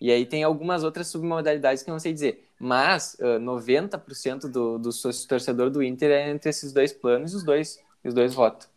E 0.00 0.12
aí 0.12 0.24
tem 0.24 0.44
algumas 0.44 0.84
outras 0.84 1.08
submodalidades 1.08 1.82
que 1.82 1.90
eu 1.90 1.92
não 1.92 1.98
sei 1.98 2.12
dizer. 2.12 2.48
Mas 2.56 3.16
uh, 3.18 3.40
90% 3.40 4.42
do, 4.42 4.78
do 4.78 4.92
sócio 4.92 5.28
torcedor 5.28 5.70
do 5.70 5.82
Inter 5.82 6.12
é 6.12 6.30
entre 6.30 6.48
esses 6.48 6.72
dois 6.72 6.92
planos 6.92 7.32
e 7.32 7.36
os 7.36 7.42
dois, 7.42 7.82
os 8.04 8.14
dois 8.14 8.32
votam. 8.32 8.68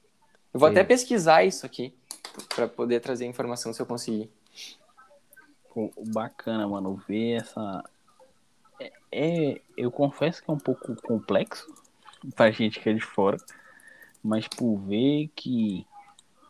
Eu 0.51 0.59
vou 0.59 0.67
Sim. 0.67 0.73
até 0.73 0.83
pesquisar 0.83 1.43
isso 1.43 1.63
aqui 1.63 1.93
para 2.55 2.67
poder 2.67 3.01
trazer 3.01 3.27
informação 3.27 3.71
se 3.71 3.79
eu 3.79 3.85
conseguir. 3.85 4.31
Pô, 5.71 5.91
bacana, 6.07 6.67
mano, 6.67 6.99
ver 7.07 7.41
essa. 7.41 7.83
É, 9.15 9.61
eu 9.77 9.91
confesso 9.91 10.43
que 10.43 10.49
é 10.49 10.53
um 10.53 10.57
pouco 10.57 10.95
complexo 11.03 11.71
pra 12.35 12.49
gente 12.49 12.79
que 12.79 12.89
é 12.89 12.93
de 12.93 12.99
fora, 12.99 13.37
mas 14.23 14.47
por 14.47 14.75
ver 14.77 15.29
que 15.35 15.85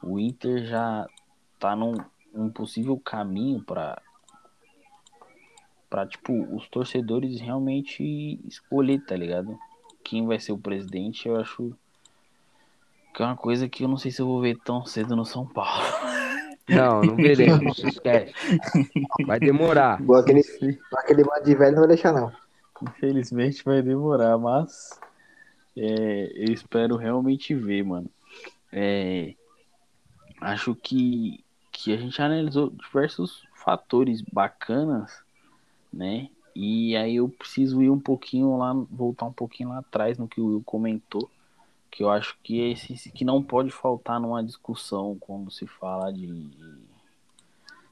o 0.02 0.18
Inter 0.18 0.66
já 0.66 1.06
tá 1.60 1.76
num 1.76 1.96
um 2.34 2.50
possível 2.50 2.98
caminho 2.98 3.62
para 3.62 4.02
para 5.90 6.08
tipo 6.08 6.34
os 6.56 6.68
torcedores 6.70 7.40
realmente 7.40 8.40
escolher, 8.48 9.06
tá 9.06 9.16
ligado? 9.16 9.60
Quem 10.04 10.26
vai 10.26 10.40
ser 10.40 10.54
o 10.54 10.58
presidente, 10.58 11.28
eu 11.28 11.36
acho 11.36 11.76
que 13.14 13.22
é 13.22 13.26
uma 13.26 13.38
coisa 13.38 13.70
que 13.70 13.84
eu 13.84 13.88
não 13.88 13.98
sei 13.98 14.10
se 14.10 14.22
eu 14.22 14.26
vou 14.26 14.42
ver 14.42 14.58
tão 14.64 14.86
cedo 14.86 15.16
no 15.16 15.26
São 15.26 15.46
Paulo. 15.46 15.84
Não, 16.68 17.02
não 17.02 17.16
veremos, 17.16 17.78
esquece. 17.78 18.34
Vai 19.28 19.40
demorar. 19.40 20.02
Boa, 20.02 20.22
aquele, 20.22 20.42
aquele 20.94 21.24
bando 21.24 21.44
de 21.44 21.56
velho 21.56 21.74
não 21.74 21.82
vai 21.82 21.90
deixar, 21.90 22.14
não. 22.14 22.32
Infelizmente 22.84 23.64
vai 23.64 23.82
demorar, 23.82 24.38
mas 24.38 25.00
é, 25.76 26.32
eu 26.36 26.54
espero 26.54 26.96
realmente 26.96 27.54
ver, 27.56 27.84
mano. 27.84 28.10
É, 28.72 29.34
acho 30.42 30.76
que, 30.76 31.44
que 31.72 31.94
a 31.94 31.98
gente 31.98 32.22
analisou 32.22 32.70
diversos 32.70 33.48
fatores 33.54 34.22
bacanas, 34.22 35.24
né? 35.92 36.30
E 36.56 36.96
aí 36.96 37.16
eu 37.16 37.30
preciso 37.30 37.82
ir 37.82 37.90
um 37.90 38.00
pouquinho 38.00 38.58
lá, 38.58 38.74
voltar 38.92 39.26
um 39.26 39.34
pouquinho 39.34 39.70
lá 39.70 39.80
atrás 39.80 40.18
no 40.18 40.28
que 40.28 40.42
o 40.42 40.48
Will 40.48 40.64
comentou 40.64 41.30
que 41.94 42.02
eu 42.02 42.10
acho 42.10 42.36
que 42.42 42.60
esse 42.60 43.12
que 43.12 43.24
não 43.24 43.44
pode 43.44 43.70
faltar 43.70 44.20
numa 44.20 44.44
discussão 44.44 45.16
quando 45.20 45.52
se 45.52 45.68
fala 45.68 46.12
de, 46.12 46.26
de, 46.26 46.80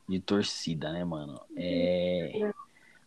de 0.09 0.19
torcida, 0.19 0.91
né, 0.91 1.05
mano? 1.05 1.39
É 1.55 2.51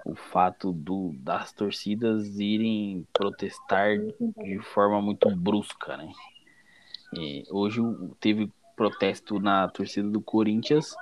o 0.05 0.15
fato 0.15 0.73
do, 0.73 1.15
das 1.19 1.53
torcidas 1.53 2.39
irem 2.39 3.07
protestar 3.13 3.97
de 3.99 4.59
forma 4.61 5.01
muito 5.01 5.35
brusca, 5.35 5.97
né? 5.97 6.13
É, 7.17 7.45
hoje 7.51 7.81
teve 8.21 8.51
protesto 8.77 9.39
na 9.39 9.69
torcida 9.69 10.09
do 10.09 10.21
Corinthians 10.21 10.95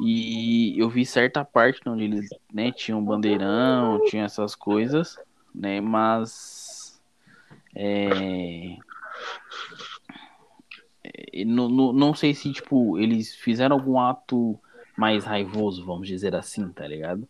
e 0.00 0.78
eu 0.78 0.88
vi 0.88 1.04
certa 1.04 1.44
parte 1.44 1.80
onde 1.86 2.04
eles 2.04 2.30
né, 2.52 2.72
tinham 2.72 3.04
bandeirão, 3.04 4.02
tinham 4.04 4.24
essas 4.24 4.54
coisas, 4.54 5.18
né? 5.54 5.80
Mas 5.80 7.00
é, 7.74 8.76
não, 11.44 11.68
não, 11.68 11.92
não 11.92 12.14
sei 12.14 12.34
se, 12.34 12.52
tipo, 12.52 12.98
eles 12.98 13.34
fizeram 13.34 13.76
algum 13.76 13.98
ato 13.98 14.58
mais 14.96 15.24
raivoso, 15.24 15.84
vamos 15.84 16.06
dizer 16.06 16.34
assim, 16.34 16.68
tá 16.68 16.86
ligado? 16.86 17.26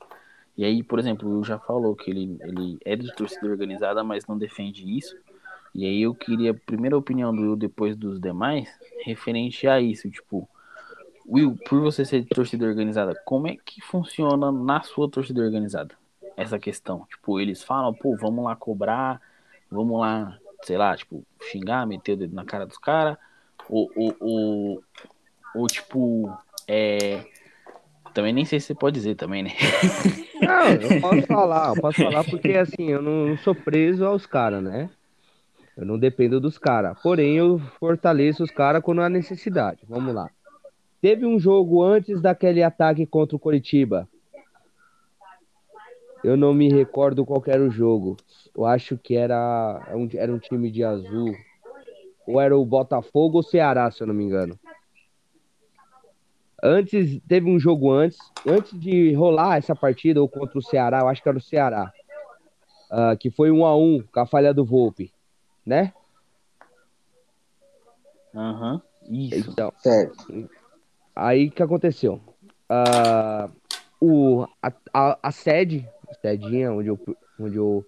E 0.62 0.64
aí, 0.64 0.80
por 0.80 1.00
exemplo, 1.00 1.28
o 1.28 1.32
Will 1.32 1.42
já 1.42 1.58
falou 1.58 1.96
que 1.96 2.08
ele, 2.08 2.38
ele 2.40 2.78
é 2.84 2.94
de 2.94 3.12
torcida 3.16 3.48
organizada, 3.48 4.04
mas 4.04 4.28
não 4.28 4.38
defende 4.38 4.96
isso. 4.96 5.16
E 5.74 5.84
aí 5.84 6.02
eu 6.02 6.14
queria 6.14 6.52
a 6.52 6.54
primeira 6.54 6.96
opinião 6.96 7.34
do 7.34 7.42
Will 7.42 7.56
depois 7.56 7.96
dos 7.96 8.20
demais, 8.20 8.68
referente 9.04 9.66
a 9.66 9.80
isso, 9.80 10.08
tipo, 10.08 10.48
Will, 11.26 11.58
por 11.68 11.80
você 11.80 12.04
ser 12.04 12.20
de 12.20 12.28
torcida 12.28 12.64
organizada, 12.64 13.12
como 13.24 13.48
é 13.48 13.56
que 13.56 13.80
funciona 13.80 14.52
na 14.52 14.80
sua 14.82 15.10
torcida 15.10 15.42
organizada 15.42 15.96
essa 16.36 16.60
questão? 16.60 17.08
Tipo, 17.10 17.40
eles 17.40 17.64
falam, 17.64 17.92
pô, 17.92 18.16
vamos 18.16 18.44
lá 18.44 18.54
cobrar, 18.54 19.20
vamos 19.68 19.98
lá 19.98 20.38
sei 20.62 20.78
lá, 20.78 20.96
tipo, 20.96 21.26
xingar, 21.50 21.84
meter 21.88 22.12
o 22.12 22.16
dedo 22.18 22.36
na 22.36 22.44
cara 22.44 22.66
dos 22.66 22.78
caras, 22.78 23.18
ou, 23.68 23.90
ou, 23.96 24.16
ou, 24.20 24.84
ou, 25.56 25.66
tipo, 25.66 26.32
é. 26.68 27.24
Também 28.14 28.32
nem 28.32 28.44
sei 28.44 28.60
se 28.60 28.66
você 28.66 28.74
pode 28.74 28.94
dizer 28.94 29.14
também, 29.14 29.42
né? 29.42 29.50
Não, 30.40 30.68
eu 30.70 31.00
posso 31.00 31.26
falar, 31.26 31.68
eu 31.68 31.80
posso 31.80 32.02
falar 32.02 32.24
porque 32.24 32.56
assim, 32.56 32.90
eu 32.90 33.00
não 33.00 33.38
sou 33.38 33.54
preso 33.54 34.04
aos 34.04 34.26
caras, 34.26 34.60
né? 34.60 34.90
Eu 35.76 35.86
não 35.86 35.96
dependo 35.96 36.40
dos 36.40 36.58
caras. 36.58 37.00
Porém, 37.00 37.36
eu 37.36 37.60
fortaleço 37.78 38.42
os 38.42 38.50
caras 38.50 38.82
quando 38.82 39.02
há 39.02 39.08
necessidade. 39.08 39.80
Vamos 39.88 40.12
lá. 40.12 40.28
Teve 41.00 41.24
um 41.26 41.38
jogo 41.38 41.82
antes 41.82 42.20
daquele 42.20 42.62
ataque 42.62 43.06
contra 43.06 43.36
o 43.36 43.38
Coritiba. 43.38 44.08
Eu 46.22 46.36
não 46.36 46.52
me 46.52 46.68
recordo 46.68 47.24
qual 47.24 47.42
era 47.46 47.62
o 47.62 47.70
jogo. 47.70 48.16
Eu 48.56 48.66
acho 48.66 48.98
que 48.98 49.16
era, 49.16 49.80
era 50.16 50.32
um 50.32 50.38
time 50.38 50.70
de 50.70 50.84
azul. 50.84 51.34
Ou 52.26 52.40
era 52.40 52.56
o 52.56 52.64
Botafogo 52.64 53.38
ou 53.38 53.42
Ceará, 53.42 53.90
se 53.90 54.02
eu 54.02 54.06
não 54.06 54.14
me 54.14 54.24
engano. 54.24 54.58
Antes, 56.62 57.20
teve 57.26 57.50
um 57.50 57.58
jogo 57.58 57.90
antes, 57.90 58.18
antes 58.46 58.78
de 58.78 59.12
rolar 59.14 59.56
essa 59.56 59.74
partida, 59.74 60.22
ou 60.22 60.28
contra 60.28 60.56
o 60.56 60.62
Ceará, 60.62 61.00
eu 61.00 61.08
acho 61.08 61.20
que 61.20 61.28
era 61.28 61.36
o 61.36 61.40
Ceará. 61.40 61.92
Uh, 62.88 63.16
que 63.18 63.30
foi 63.30 63.50
um 63.50 63.64
a 63.64 63.76
um 63.76 64.00
com 64.12 64.20
a 64.20 64.26
falha 64.26 64.54
do 64.54 64.64
Volpe, 64.64 65.12
né? 65.66 65.92
Aham, 68.34 68.74
uhum, 69.02 69.14
isso. 69.14 69.50
Então, 69.50 69.72
certo. 69.78 70.48
Aí 71.16 71.48
o 71.48 71.50
que 71.50 71.62
aconteceu? 71.62 72.20
Uh, 72.70 73.50
o, 74.00 74.46
a, 74.62 74.72
a, 74.92 75.18
a 75.20 75.32
sede, 75.32 75.88
a 76.08 76.14
sedinha 76.14 76.72
onde 76.72 76.88
eu, 76.88 76.98
onde 77.40 77.56
eu 77.56 77.84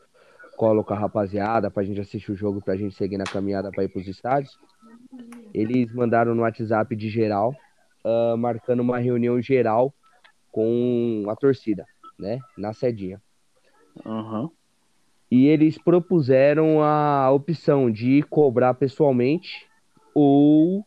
coloco 0.57 0.93
a 0.93 0.99
rapaziada 0.99 1.70
pra 1.70 1.85
gente 1.85 2.01
assistir 2.01 2.33
o 2.33 2.37
jogo, 2.37 2.61
pra 2.61 2.77
gente 2.77 2.95
seguir 2.97 3.18
na 3.18 3.25
caminhada 3.25 3.70
pra 3.70 3.85
ir 3.85 3.89
pros 3.89 4.09
estádios. 4.09 4.59
Eles 5.53 5.93
mandaram 5.93 6.35
no 6.35 6.43
WhatsApp 6.43 6.97
de 6.97 7.09
geral 7.09 7.55
uh, 8.05 8.37
marcando 8.37 8.81
uma 8.81 8.99
reunião 8.99 9.41
geral 9.41 9.93
com 10.53 11.25
a 11.29 11.35
torcida, 11.35 11.85
né? 12.19 12.39
Na 12.57 12.73
sedinha. 12.73 13.21
Uhum. 14.05 14.51
E 15.31 15.47
eles 15.47 15.79
propuseram 15.79 16.83
a 16.83 17.31
opção 17.31 17.91
de 17.91 18.23
cobrar 18.23 18.75
pessoalmente 18.75 19.67
ou 20.15 20.81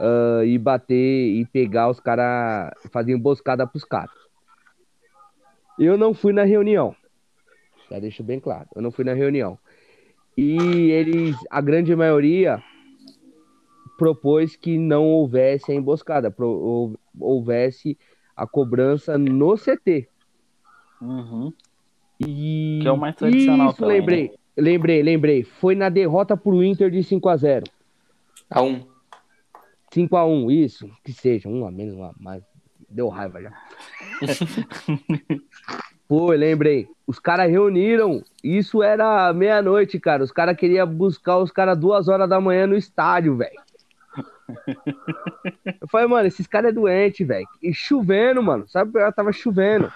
uh, 0.00 0.44
ir 0.44 0.58
bater 0.58 0.94
e 0.94 1.46
pegar 1.46 1.88
os 1.88 2.00
caras, 2.00 2.72
fazer 2.90 3.12
emboscada 3.12 3.66
pros 3.66 3.84
caras. 3.84 4.14
Eu 5.78 5.96
não 5.96 6.12
fui 6.12 6.32
na 6.32 6.44
reunião. 6.44 6.94
Já 7.90 7.98
deixo 7.98 8.22
bem 8.22 8.40
claro. 8.40 8.68
Eu 8.74 8.82
não 8.82 8.90
fui 8.90 9.04
na 9.04 9.14
reunião. 9.14 9.58
E 10.36 10.90
eles, 10.90 11.36
a 11.50 11.60
grande 11.60 11.94
maioria, 11.94 12.62
propôs 13.96 14.56
que 14.56 14.78
não 14.78 15.04
houvesse 15.04 15.72
a 15.72 15.74
emboscada, 15.74 16.30
pro, 16.30 16.96
houvesse 17.18 17.98
a 18.36 18.46
cobrança 18.46 19.16
no 19.16 19.54
CT. 19.56 20.08
Uhum. 21.00 21.52
E 22.20 22.78
Que 22.82 22.88
é 22.88 22.92
o 22.92 22.96
mais 22.96 23.14
tradicional 23.16 23.70
Isso, 23.70 23.78
também, 23.78 24.00
lembrei. 24.00 24.28
né? 24.28 24.34
Lembrei, 24.58 25.02
lembrei. 25.02 25.42
Foi 25.44 25.74
na 25.74 25.88
derrota 25.88 26.36
pro 26.36 26.64
Inter 26.64 26.90
de 26.90 27.02
5 27.02 27.28
a 27.28 27.36
0 27.36 27.64
A 28.48 28.62
um. 28.62 28.86
5 29.92 30.16
a 30.16 30.26
1 30.26 30.50
isso. 30.50 30.90
Que 31.04 31.12
seja, 31.12 31.48
um 31.48 31.66
a 31.66 31.70
menos, 31.70 31.94
um 31.94 32.04
a 32.04 32.12
mais. 32.18 32.42
Deu 32.88 33.08
raiva 33.08 33.42
já. 33.42 33.52
Pô, 36.08 36.30
lembrei. 36.30 36.88
Os 37.06 37.18
caras 37.18 37.50
reuniram. 37.50 38.22
Isso 38.42 38.82
era 38.82 39.32
meia-noite, 39.32 39.98
cara. 39.98 40.22
Os 40.22 40.32
caras 40.32 40.56
queriam 40.56 40.86
buscar 40.86 41.38
os 41.38 41.50
caras 41.50 41.78
duas 41.78 42.08
horas 42.08 42.28
da 42.28 42.40
manhã 42.40 42.66
no 42.66 42.76
estádio, 42.76 43.36
velho. 43.36 43.60
Eu 45.80 45.88
falei, 45.88 46.06
mano, 46.06 46.26
esses 46.26 46.46
caras 46.46 46.70
é 46.70 46.72
doente, 46.72 47.24
velho. 47.24 47.46
E 47.62 47.72
chovendo, 47.72 48.42
mano. 48.42 48.68
Sabe, 48.68 48.92
pior? 48.92 49.12
tava 49.12 49.32
chovendo. 49.32 49.92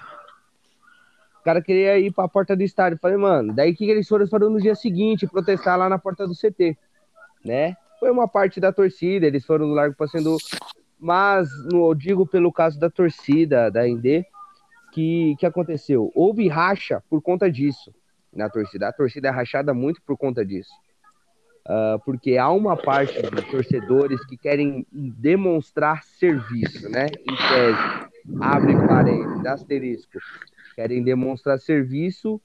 O 1.41 1.43
cara 1.45 1.63
queria 1.63 1.99
ir 1.99 2.13
pra 2.13 2.29
porta 2.29 2.55
do 2.55 2.63
estádio. 2.63 2.97
Eu 2.97 3.01
falei, 3.01 3.17
mano, 3.17 3.53
daí 3.55 3.75
que, 3.75 3.89
eles 3.89 4.07
foram? 4.07 4.27
No 4.51 4.61
dia 4.61 4.75
seguinte 4.75 5.27
protestar 5.27 5.79
lá 5.79 5.89
na 5.89 5.99
porta 5.99 6.27
do 6.27 6.35
CT, 6.35 6.77
né? 7.45 7.77
Foi 7.99 8.11
uma 8.11 8.29
parte 8.29 8.61
da 8.61 8.73
torcida, 8.73 9.27
eles 9.27 9.45
foram 9.45 9.67
no 9.67 9.75
Largo 9.75 9.97
Passeando. 9.97 10.37
Mas, 10.99 11.49
eu 11.73 11.95
digo 11.95 12.27
pelo 12.27 12.53
caso 12.53 12.79
da 12.79 12.91
torcida 12.91 13.71
da 13.71 13.89
Indê, 13.89 14.27
que, 14.91 15.37
que 15.39 15.47
aconteceu? 15.47 16.11
Houve 16.15 16.49
racha 16.49 17.03
por 17.09 17.23
conta 17.23 17.51
disso 17.51 17.95
na 18.33 18.49
torcida. 18.49 18.89
A 18.89 18.93
torcida 18.93 19.29
é 19.29 19.31
rachada 19.31 19.73
muito 19.73 20.03
por 20.03 20.17
conta 20.17 20.45
disso. 20.45 20.73
Ah, 21.67 21.99
porque 22.05 22.37
há 22.37 22.51
uma 22.51 22.77
parte 22.77 23.21
de 23.23 23.51
torcedores 23.51 24.25
que 24.27 24.37
querem 24.37 24.87
demonstrar 24.93 26.03
serviço, 26.05 26.89
né? 26.89 27.07
Em 27.07 27.37
tese, 27.37 28.09
abre 28.41 28.75
parênteses, 28.87 29.47
asterisco, 29.47 30.19
querem 30.75 31.03
demonstrar 31.03 31.59
serviço 31.59 32.41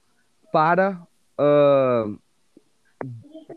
para 0.52 1.00
ah, 1.38 2.06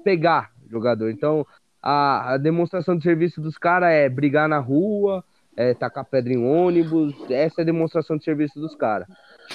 pegar 0.04 0.52
jogador. 0.70 1.10
Então, 1.10 1.46
a, 1.82 2.34
a 2.34 2.38
demonstração 2.38 2.98
de 2.98 3.04
serviço 3.04 3.42
dos 3.42 3.58
caras 3.58 3.90
é 3.90 4.10
brigar 4.10 4.48
na 4.48 4.60
rua, 4.60 5.24
é 5.56 5.74
tacar 5.74 6.06
pedra 6.06 6.34
em 6.34 6.44
ônibus, 6.44 7.14
essa 7.30 7.62
é 7.62 7.64
a 7.64 7.66
demonstração 7.66 8.18
de 8.18 8.24
serviço 8.24 8.60
dos 8.60 8.76
caras. 8.76 9.08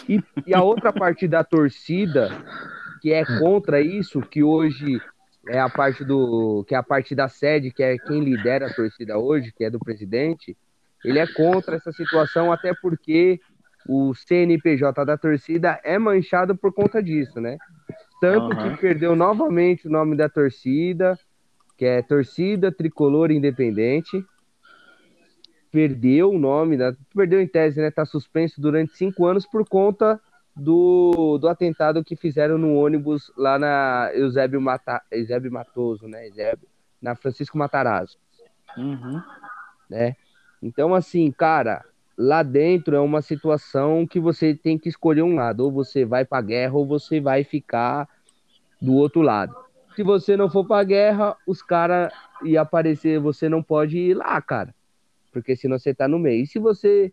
E, 0.09 0.23
e 0.47 0.55
a 0.55 0.63
outra 0.63 0.93
parte 0.93 1.27
da 1.27 1.43
torcida, 1.43 2.31
que 3.01 3.13
é 3.13 3.25
contra 3.39 3.81
isso, 3.81 4.21
que 4.21 4.43
hoje 4.43 5.01
é 5.49 5.59
a 5.59 5.69
parte 5.69 6.05
do. 6.05 6.65
que 6.67 6.75
é 6.75 6.79
a 6.79 6.83
parte 6.83 7.15
da 7.15 7.29
sede, 7.29 7.71
que 7.71 7.83
é 7.83 7.99
quem 7.99 8.21
lidera 8.21 8.67
a 8.67 8.73
torcida 8.73 9.19
hoje, 9.19 9.53
que 9.53 9.65
é 9.65 9.71
do 9.71 9.79
presidente, 9.79 10.57
ele 11.05 11.19
é 11.19 11.27
contra 11.27 11.77
essa 11.77 11.93
situação, 11.93 12.53
até 12.53 12.73
porque 12.75 13.41
o 13.87 14.15
CNPJ 14.15 15.05
da 15.05 15.19
torcida 15.19 15.79
é 15.85 15.99
manchado 15.99 16.57
por 16.57 16.73
conta 16.73 17.03
disso, 17.03 17.41
né? 17.41 17.59
Tanto 18.21 18.55
Aham. 18.55 18.75
que 18.75 18.81
perdeu 18.81 19.15
novamente 19.15 19.87
o 19.87 19.91
nome 19.91 20.17
da 20.17 20.29
torcida, 20.29 21.19
que 21.77 21.85
é 21.85 22.01
Torcida 22.01 22.73
Tricolor 22.73 23.31
Independente. 23.31 24.25
Perdeu 25.71 26.31
o 26.31 26.39
nome, 26.39 26.77
da, 26.77 26.95
perdeu 27.15 27.41
em 27.41 27.49
tese, 27.49 27.81
né? 27.81 27.91
Tá 27.91 28.07
suspenso 28.07 28.61
durante 28.61 28.97
cinco 28.97 29.27
anos 29.27 29.45
por 29.45 29.69
conta 29.69 30.19
do, 30.57 31.39
do 31.39 31.49
atentado 31.49 32.05
que 32.05 32.15
fizeram 32.15 32.57
no 32.57 32.75
ônibus 32.75 33.33
lá 33.37 33.59
na 33.59 34.11
Eusébio, 34.15 34.61
Mata, 34.61 35.03
Eusébio 35.11 35.51
Matoso, 35.51 36.07
né? 36.07 36.29
Eusébio, 36.29 36.69
na 37.01 37.15
Francisco 37.15 37.59
Matarazzo 37.59 38.19
Uhum. 38.77 39.23
né? 39.89 40.17
Então, 40.61 40.95
assim, 40.95 41.31
cara, 41.31 41.85
lá 42.19 42.43
dentro 42.43 42.97
é 42.97 43.01
uma 43.01 43.23
situação 43.23 44.07
que 44.07 44.19
você 44.19 44.55
tem 44.55 44.79
que 44.79 44.89
escolher 44.89 45.23
um 45.23 45.35
lado, 45.37 45.61
ou 45.61 45.71
você 45.71 46.05
vai 46.05 46.25
pra 46.25 46.41
guerra 46.41 46.75
ou 46.75 46.87
você 46.87 47.21
vai 47.21 47.45
ficar 47.45 48.09
do 48.81 48.95
outro 48.95 49.21
lado. 49.21 49.55
Se 49.95 50.03
você 50.03 50.37
não 50.37 50.51
for 50.51 50.67
pra 50.67 50.83
guerra, 50.83 51.37
os 51.47 51.63
caras 51.63 52.13
iam 52.43 52.63
aparecer, 52.63 53.21
você 53.21 53.49
não 53.49 53.63
pode 53.63 53.97
ir 53.97 54.15
lá, 54.15 54.41
cara, 54.43 54.75
porque 55.33 55.55
senão 55.55 55.79
você 55.79 55.95
tá 55.95 56.09
no 56.09 56.19
meio. 56.19 56.43
E 56.43 56.47
se 56.47 56.59
você 56.59 57.13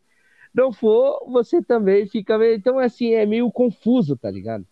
não 0.53 0.71
for, 0.71 1.23
você 1.27 1.61
também 1.61 2.07
fica 2.07 2.37
meio. 2.37 2.55
Então, 2.55 2.77
assim, 2.79 3.13
é 3.13 3.25
meio 3.25 3.49
confuso, 3.51 4.17
tá 4.17 4.29
ligado? 4.29 4.65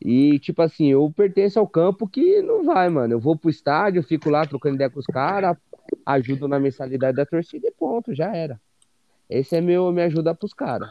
E, 0.00 0.38
tipo 0.38 0.60
assim, 0.62 0.86
eu 0.88 1.12
pertenço 1.16 1.58
ao 1.58 1.66
campo 1.66 2.06
que 2.06 2.42
não 2.42 2.64
vai, 2.64 2.88
mano. 2.88 3.14
Eu 3.14 3.20
vou 3.20 3.36
pro 3.36 3.50
estádio, 3.50 4.02
fico 4.02 4.30
lá 4.30 4.46
trocando 4.46 4.76
ideia 4.76 4.90
com 4.90 5.00
os 5.00 5.06
caras, 5.06 5.56
ajudo 6.04 6.46
na 6.46 6.60
mensalidade 6.60 7.16
da 7.16 7.24
torcida 7.24 7.66
e 7.66 7.72
ponto, 7.72 8.14
já 8.14 8.34
era. 8.34 8.60
Esse 9.28 9.56
é 9.56 9.60
meu, 9.60 9.90
me 9.90 10.02
ajuda 10.02 10.34
pros 10.34 10.52
caras. 10.52 10.90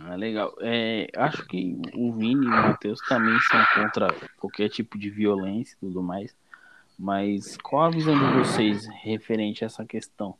Ah, 0.00 0.16
legal. 0.16 0.54
É, 0.60 1.08
acho 1.16 1.46
que 1.46 1.76
o 1.94 2.12
Vini 2.12 2.46
e 2.46 2.48
o 2.48 2.50
Matheus 2.50 3.00
também 3.08 3.38
são 3.40 3.60
contra 3.74 4.08
qualquer 4.38 4.68
tipo 4.68 4.98
de 4.98 5.10
violência 5.10 5.74
e 5.74 5.86
tudo 5.86 6.02
mais. 6.02 6.34
Mas 6.98 7.56
qual 7.56 7.84
a 7.84 7.90
visão 7.90 8.16
de 8.16 8.38
vocês 8.38 8.86
referente 9.02 9.64
a 9.64 9.66
essa 9.66 9.84
questão? 9.84 10.36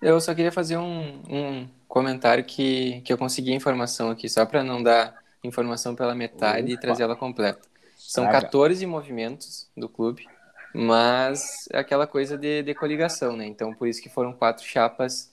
Eu 0.00 0.20
só 0.20 0.34
queria 0.34 0.52
fazer 0.52 0.76
um, 0.78 1.22
um 1.28 1.68
comentário 1.86 2.44
que, 2.44 3.00
que 3.02 3.12
eu 3.12 3.18
consegui 3.18 3.52
a 3.52 3.56
informação 3.56 4.10
aqui, 4.10 4.28
só 4.28 4.46
para 4.46 4.62
não 4.64 4.82
dar 4.82 5.22
informação 5.44 5.94
pela 5.94 6.14
metade 6.14 6.70
e 6.70 6.74
Opa. 6.74 6.80
trazer 6.80 7.02
ela 7.02 7.16
completa. 7.16 7.60
São 7.96 8.24
Traga. 8.24 8.42
14 8.46 8.84
movimentos 8.86 9.70
do 9.76 9.88
clube, 9.88 10.26
mas 10.74 11.68
é 11.72 11.78
aquela 11.78 12.06
coisa 12.06 12.36
de, 12.38 12.62
de 12.62 12.74
coligação, 12.74 13.36
né? 13.36 13.46
Então, 13.46 13.74
por 13.74 13.86
isso 13.88 14.02
que 14.02 14.08
foram 14.08 14.32
quatro 14.32 14.64
chapas 14.64 15.30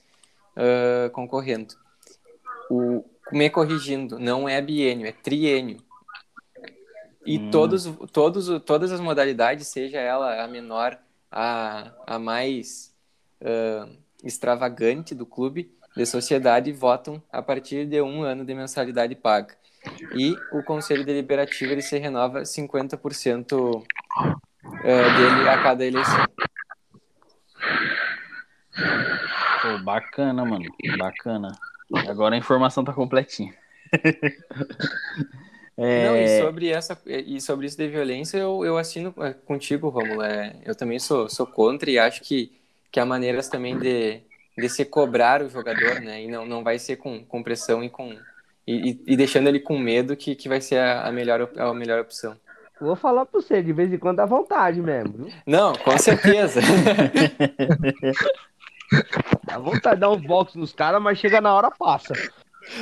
ah, 0.58 1.10
concorrendo. 1.12 1.76
O, 2.70 3.06
me 3.32 3.50
corrigindo, 3.50 4.20
não 4.20 4.50
é 4.50 4.60
biênio, 4.62 5.08
é 5.08 5.12
triênio. 5.12 5.78
E 7.26 7.38
Hum. 7.38 7.52
todos, 7.52 7.86
todos, 8.12 8.48
todas 8.64 8.92
as 8.92 9.00
modalidades, 9.02 9.68
seja 9.68 10.00
ela 10.00 10.42
a 10.44 10.48
menor, 10.48 10.98
a, 11.32 11.92
a 12.06 12.18
mais 12.20 12.94
ah, 13.42 13.88
extravagante 14.24 15.14
do 15.14 15.26
clube 15.26 15.72
de 15.96 16.06
sociedade, 16.06 16.72
votam 16.72 17.22
a 17.32 17.42
partir 17.42 17.86
de 17.86 18.02
um 18.02 18.24
ano 18.24 18.46
de 18.46 18.54
mensalidade 18.54 19.16
paga. 19.16 19.56
E 20.16 20.36
o 20.52 20.64
Conselho 20.64 21.06
Deliberativo 21.06 21.72
ele 21.72 21.82
se 21.82 21.98
renova 21.98 22.42
50% 22.42 23.84
ah, 24.18 25.18
dele 25.18 25.50
a 25.50 25.64
cada 25.64 25.86
eleição. 25.86 26.26
Pô, 29.62 29.80
bacana, 29.84 30.46
mano. 30.46 30.66
Bacana. 30.98 31.52
Agora 32.08 32.36
a 32.36 32.38
informação 32.38 32.84
tá 32.84 32.94
completinha. 32.94 33.54
É, 35.80 36.08
Não, 36.08 36.18
e 36.18 36.42
sobre, 36.42 36.70
essa, 36.70 37.00
e 37.06 37.40
sobre 37.40 37.68
isso 37.68 37.78
de 37.78 37.88
violência, 37.88 38.40
eu, 38.40 38.66
eu 38.66 38.80
assino 38.80 39.14
é, 39.20 39.32
contigo, 39.32 39.90
Romulo. 39.90 40.24
É, 40.24 40.56
eu 40.66 40.74
também 40.74 40.98
sou, 40.98 41.30
sou 41.30 41.46
contra 41.46 41.88
e 41.92 42.00
acho 42.00 42.22
que, 42.22 42.52
que 42.92 43.00
há 43.00 43.06
maneiras 43.06 43.48
também 43.50 43.78
de, 43.78 44.22
de 44.58 44.70
se 44.70 44.84
cobrar 44.86 45.42
o 45.42 45.50
jogador, 45.50 46.00
né? 46.02 46.22
E 46.24 46.28
não, 46.28 46.46
não 46.46 46.64
vai 46.64 46.80
ser 46.80 46.96
com, 46.98 47.24
com 47.24 47.44
pressão 47.44 47.84
e, 47.84 47.90
com, 47.90 48.16
e, 48.66 49.00
e- 49.06 49.16
deixando 49.18 49.48
ele 49.48 49.60
com 49.60 49.78
medo 49.78 50.16
que, 50.16 50.36
que 50.36 50.48
vai 50.50 50.62
ser 50.62 50.78
a, 50.80 51.08
a, 51.08 51.12
melhor, 51.12 51.50
a 51.58 51.74
melhor 51.74 52.00
opção. 52.02 52.36
Vou 52.80 52.96
falar 52.96 53.26
pra 53.26 53.42
você, 53.42 53.62
de 53.64 53.74
vez 53.74 53.92
em 53.92 53.98
quando 53.98 54.18
dá 54.18 54.26
vontade 54.26 54.80
mesmo, 54.82 55.12
viu? 55.26 55.34
Não, 55.48 55.74
com 55.74 55.98
certeza. 55.98 56.60
Dá 59.44 59.58
vontade 59.58 59.96
de 59.96 60.02
dar 60.02 60.12
uns 60.12 60.22
box 60.22 60.56
nos 60.56 60.74
caras, 60.74 61.02
mas 61.02 61.18
chega 61.18 61.42
na 61.42 61.54
hora, 61.54 61.70
passa. 61.72 62.14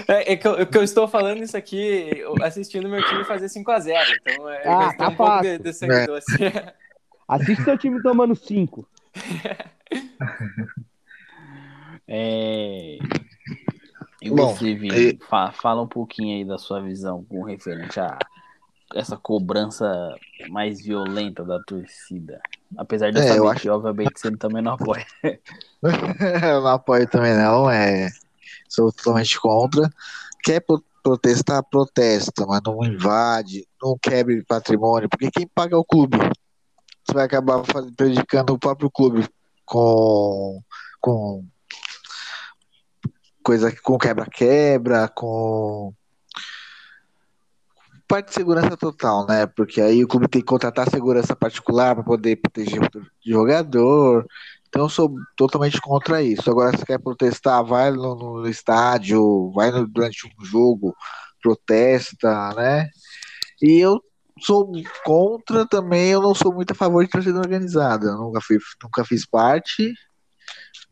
É, 0.08 0.34
é 0.34 0.36
que, 0.36 0.47
eu, 0.47 0.60
é 0.60 0.66
que 0.66 0.78
eu 0.78 0.84
estou 0.84 1.08
falando 1.08 1.41
isso 1.43 1.56
aqui 1.56 2.24
assistindo 2.41 2.89
meu 2.89 3.03
time 3.06 3.24
fazer 3.24 3.45
5x0. 3.47 3.93
Então 4.22 4.49
é 4.49 4.68
Ah, 4.68 4.93
tá 4.97 5.08
um 5.10 5.16
pouco 5.16 5.41
de, 5.41 5.47
fácil. 5.47 5.64
de 5.64 5.74
sangue 5.74 5.93
É. 5.93 6.06
doce. 6.08 6.34
Assiste 7.28 7.64
seu 7.64 7.78
time 7.78 8.01
tomando 8.01 8.36
cinco. 8.36 8.88
É... 12.07 12.97
E 14.22 14.30
Bom, 14.30 14.53
você, 14.53 14.74
Vini, 14.76 15.20
fa- 15.30 15.51
fala 15.51 15.82
um 15.82 15.88
pouquinho 15.88 16.38
aí 16.38 16.45
da 16.45 16.57
sua 16.57 16.82
visão 16.82 17.24
com 17.26 17.43
referente 17.43 17.99
a 17.99 18.18
essa 18.93 19.18
cobrança 19.18 19.86
mais 20.49 20.84
violenta 20.84 21.43
da 21.43 21.59
torcida. 21.59 22.39
Apesar 22.78 23.11
de 23.11 23.20
É, 23.20 23.32
eu 23.32 23.36
eu 23.36 23.43
saber 23.43 23.51
acho- 23.51 23.61
que, 23.61 23.70
obviamente, 23.70 24.20
você 24.20 24.32
também 24.38 24.61
não 24.61 24.74
apoia. 24.74 25.05
eu 25.84 26.61
não 26.61 26.68
apoio 26.68 27.07
também 27.07 27.36
não, 27.36 27.70
é, 27.70 28.09
sou 28.70 28.91
totalmente 28.93 29.39
contra. 29.39 29.89
Quer 30.43 30.61
pro- 30.61 30.84
protestar, 31.03 31.63
protesta, 31.70 32.45
mas 32.47 32.61
não 32.66 32.84
invade, 32.84 33.68
não 33.82 33.97
quebre 34.01 34.43
patrimônio, 34.45 35.09
porque 35.09 35.30
quem 35.32 35.47
paga 35.47 35.76
é 35.76 35.80
o 35.80 35.86
clube. 35.86 36.18
Você 37.06 37.14
vai 37.14 37.26
acabar 37.26 37.62
prejudicando 37.95 38.51
o 38.51 38.60
próprio 38.60 38.89
clube 38.89 39.28
com, 39.64 40.62
com 40.99 41.45
coisa 43.43 43.72
com 43.84 43.97
quebra-quebra, 43.97 45.08
com 45.10 45.93
parte 48.08 48.30
de 48.30 48.34
segurança 48.34 48.76
total, 48.76 49.26
né? 49.28 49.45
Porque 49.45 49.82
aí 49.82 50.03
o 50.03 50.08
clube 50.08 50.28
tem 50.28 50.41
que 50.41 50.47
contratar 50.47 50.89
segurança 50.89 51.36
particular 51.36 51.95
para 51.95 52.03
poder 52.03 52.38
proteger 52.38 52.82
o 52.82 52.89
jogador. 53.26 54.26
Então 54.68 54.84
eu 54.84 54.89
sou 54.89 55.14
totalmente 55.36 55.80
contra 55.82 56.22
isso. 56.22 56.49
Agora, 56.49 56.76
se 56.78 56.86
quer 56.86 56.99
protestar, 56.99 57.64
vai 57.64 57.91
no, 57.91 58.41
no 58.41 58.47
estádio, 58.47 59.51
vai 59.51 59.72
no- 59.72 59.88
durante 59.88 60.28
um 60.28 60.45
jogo, 60.45 60.95
protesta, 61.41 62.53
né? 62.56 62.89
E 63.62 63.80
eu 63.80 64.01
sou 64.39 64.71
contra 65.03 65.65
também, 65.65 66.09
eu 66.09 66.21
não 66.21 66.36
sou 66.36 66.53
muito 66.53 66.71
a 66.71 66.75
favor 66.75 67.03
de 67.03 67.11
torcida 67.11 67.39
organizada. 67.39 68.07
Eu 68.07 68.17
nunca, 68.17 68.41
fui, 68.41 68.57
nunca 68.83 69.05
fiz 69.05 69.25
parte, 69.25 69.93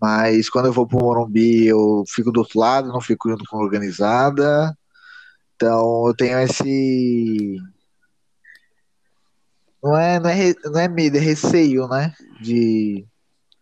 mas 0.02 0.50
quando 0.50 0.68
eu 0.68 0.74
vou 0.74 0.88
pro 0.88 1.00
Morumbi, 1.00 1.66
eu 1.66 2.04
fico 2.08 2.32
do 2.32 2.40
outro 2.40 2.60
lado, 2.60 2.90
não 2.90 3.02
fico 3.02 3.30
junto 3.30 3.46
com 3.46 3.58
organizada. 3.58 4.78
Então 5.56 6.08
eu 6.08 6.16
tenho 6.16 6.40
esse. 6.40 7.58
Não 9.82 9.98
é, 9.98 10.20
não 10.20 10.30
é, 10.30 10.54
não 10.66 10.80
é 10.80 10.88
medo, 10.88 11.18
é 11.18 11.20
receio, 11.20 11.88
né? 11.88 12.14
De, 12.42 13.06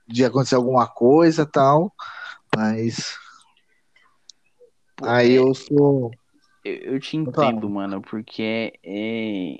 de 0.07 0.23
acontecer 0.23 0.55
alguma 0.55 0.87
coisa 0.87 1.45
tal. 1.45 1.91
Mas. 2.55 3.17
Aí 5.01 5.33
eu 5.33 5.53
sou. 5.53 6.11
Eu, 6.63 6.93
eu 6.93 6.99
te 6.99 7.17
entendo, 7.17 7.67
mano, 7.69 8.01
porque 8.01 8.73
é, 8.83 9.57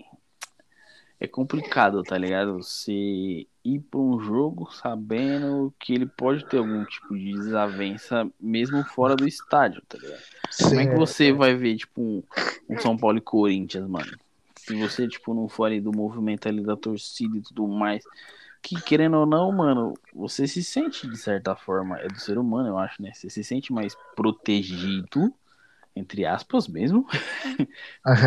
é, 1.22 1.26
é 1.26 1.28
complicado, 1.28 2.04
tá 2.04 2.18
ligado? 2.18 2.62
Você 2.62 3.48
ir 3.64 3.80
pra 3.90 4.00
um 4.00 4.20
jogo 4.20 4.72
sabendo 4.72 5.74
que 5.80 5.94
ele 5.94 6.06
pode 6.06 6.46
ter 6.46 6.58
algum 6.58 6.84
tipo 6.86 7.16
de 7.18 7.34
desavença, 7.34 8.30
mesmo 8.40 8.84
fora 8.84 9.16
do 9.16 9.28
estádio, 9.28 9.82
tá 9.88 9.98
ligado? 9.98 10.24
Como 10.62 10.80
é 10.80 10.88
que 10.88 10.94
Sim, 10.94 10.96
você 10.96 11.32
vai 11.32 11.56
ver, 11.56 11.78
tipo, 11.78 12.02
um, 12.02 12.24
um 12.70 12.78
São 12.80 12.98
Paulo 12.98 13.18
e 13.18 13.22
Corinthians, 13.22 13.88
mano? 13.88 14.12
Se 14.56 14.76
você, 14.76 15.08
tipo, 15.08 15.34
não 15.34 15.48
for 15.48 15.66
ali 15.66 15.82
do 15.82 15.92
movimento 15.92 16.48
ali 16.48 16.64
da 16.64 16.76
torcida 16.76 17.38
e 17.38 17.42
tudo 17.42 17.68
mais, 17.68 18.04
que 18.62 18.80
querendo 18.82 19.18
ou 19.18 19.26
não, 19.26 19.52
mano, 19.52 19.94
você 20.14 20.48
se 20.48 20.64
sente 20.64 21.08
de 21.08 21.18
certa 21.18 21.56
forma, 21.56 22.00
é 22.00 22.08
do 22.08 22.20
ser 22.20 22.38
humano, 22.38 22.70
eu 22.70 22.78
acho, 22.78 23.02
né? 23.02 23.12
Você 23.14 23.30
se 23.30 23.44
sente 23.44 23.74
mais 23.74 23.96
protegido, 24.16 25.34
entre 25.96 26.26
aspas 26.26 26.68
mesmo, 26.68 27.06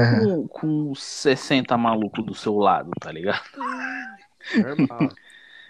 com, 0.02 0.46
com 0.48 0.94
60 0.94 1.76
malucos 1.76 2.24
do 2.24 2.34
seu 2.34 2.56
lado, 2.58 2.90
tá 3.00 3.10
ligado? 3.12 3.42
Normal. 4.54 5.18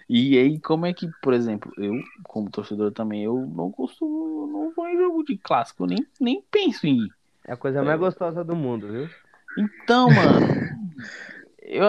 E 0.09 0.37
aí, 0.37 0.59
como 0.59 0.85
é 0.85 0.93
que, 0.93 1.09
por 1.21 1.33
exemplo, 1.33 1.73
eu, 1.77 2.03
como 2.23 2.49
torcedor 2.51 2.91
também, 2.93 3.23
eu 3.23 3.47
não 3.55 3.71
costumo, 3.71 4.43
eu 4.43 4.47
não 4.47 4.73
vou 4.73 4.87
em 4.87 4.97
jogo 4.97 5.23
de 5.23 5.37
clássico, 5.37 5.83
eu 5.83 5.87
nem, 5.87 6.07
nem 6.19 6.41
penso 6.51 6.87
em 6.87 7.07
ir. 7.07 7.15
É 7.47 7.53
a 7.53 7.57
coisa 7.57 7.83
mais 7.83 7.99
gostosa 7.99 8.43
do 8.43 8.55
mundo, 8.55 8.91
viu? 8.91 9.09
Então, 9.55 10.11
mano, 10.11 10.47
eu, 11.59 11.85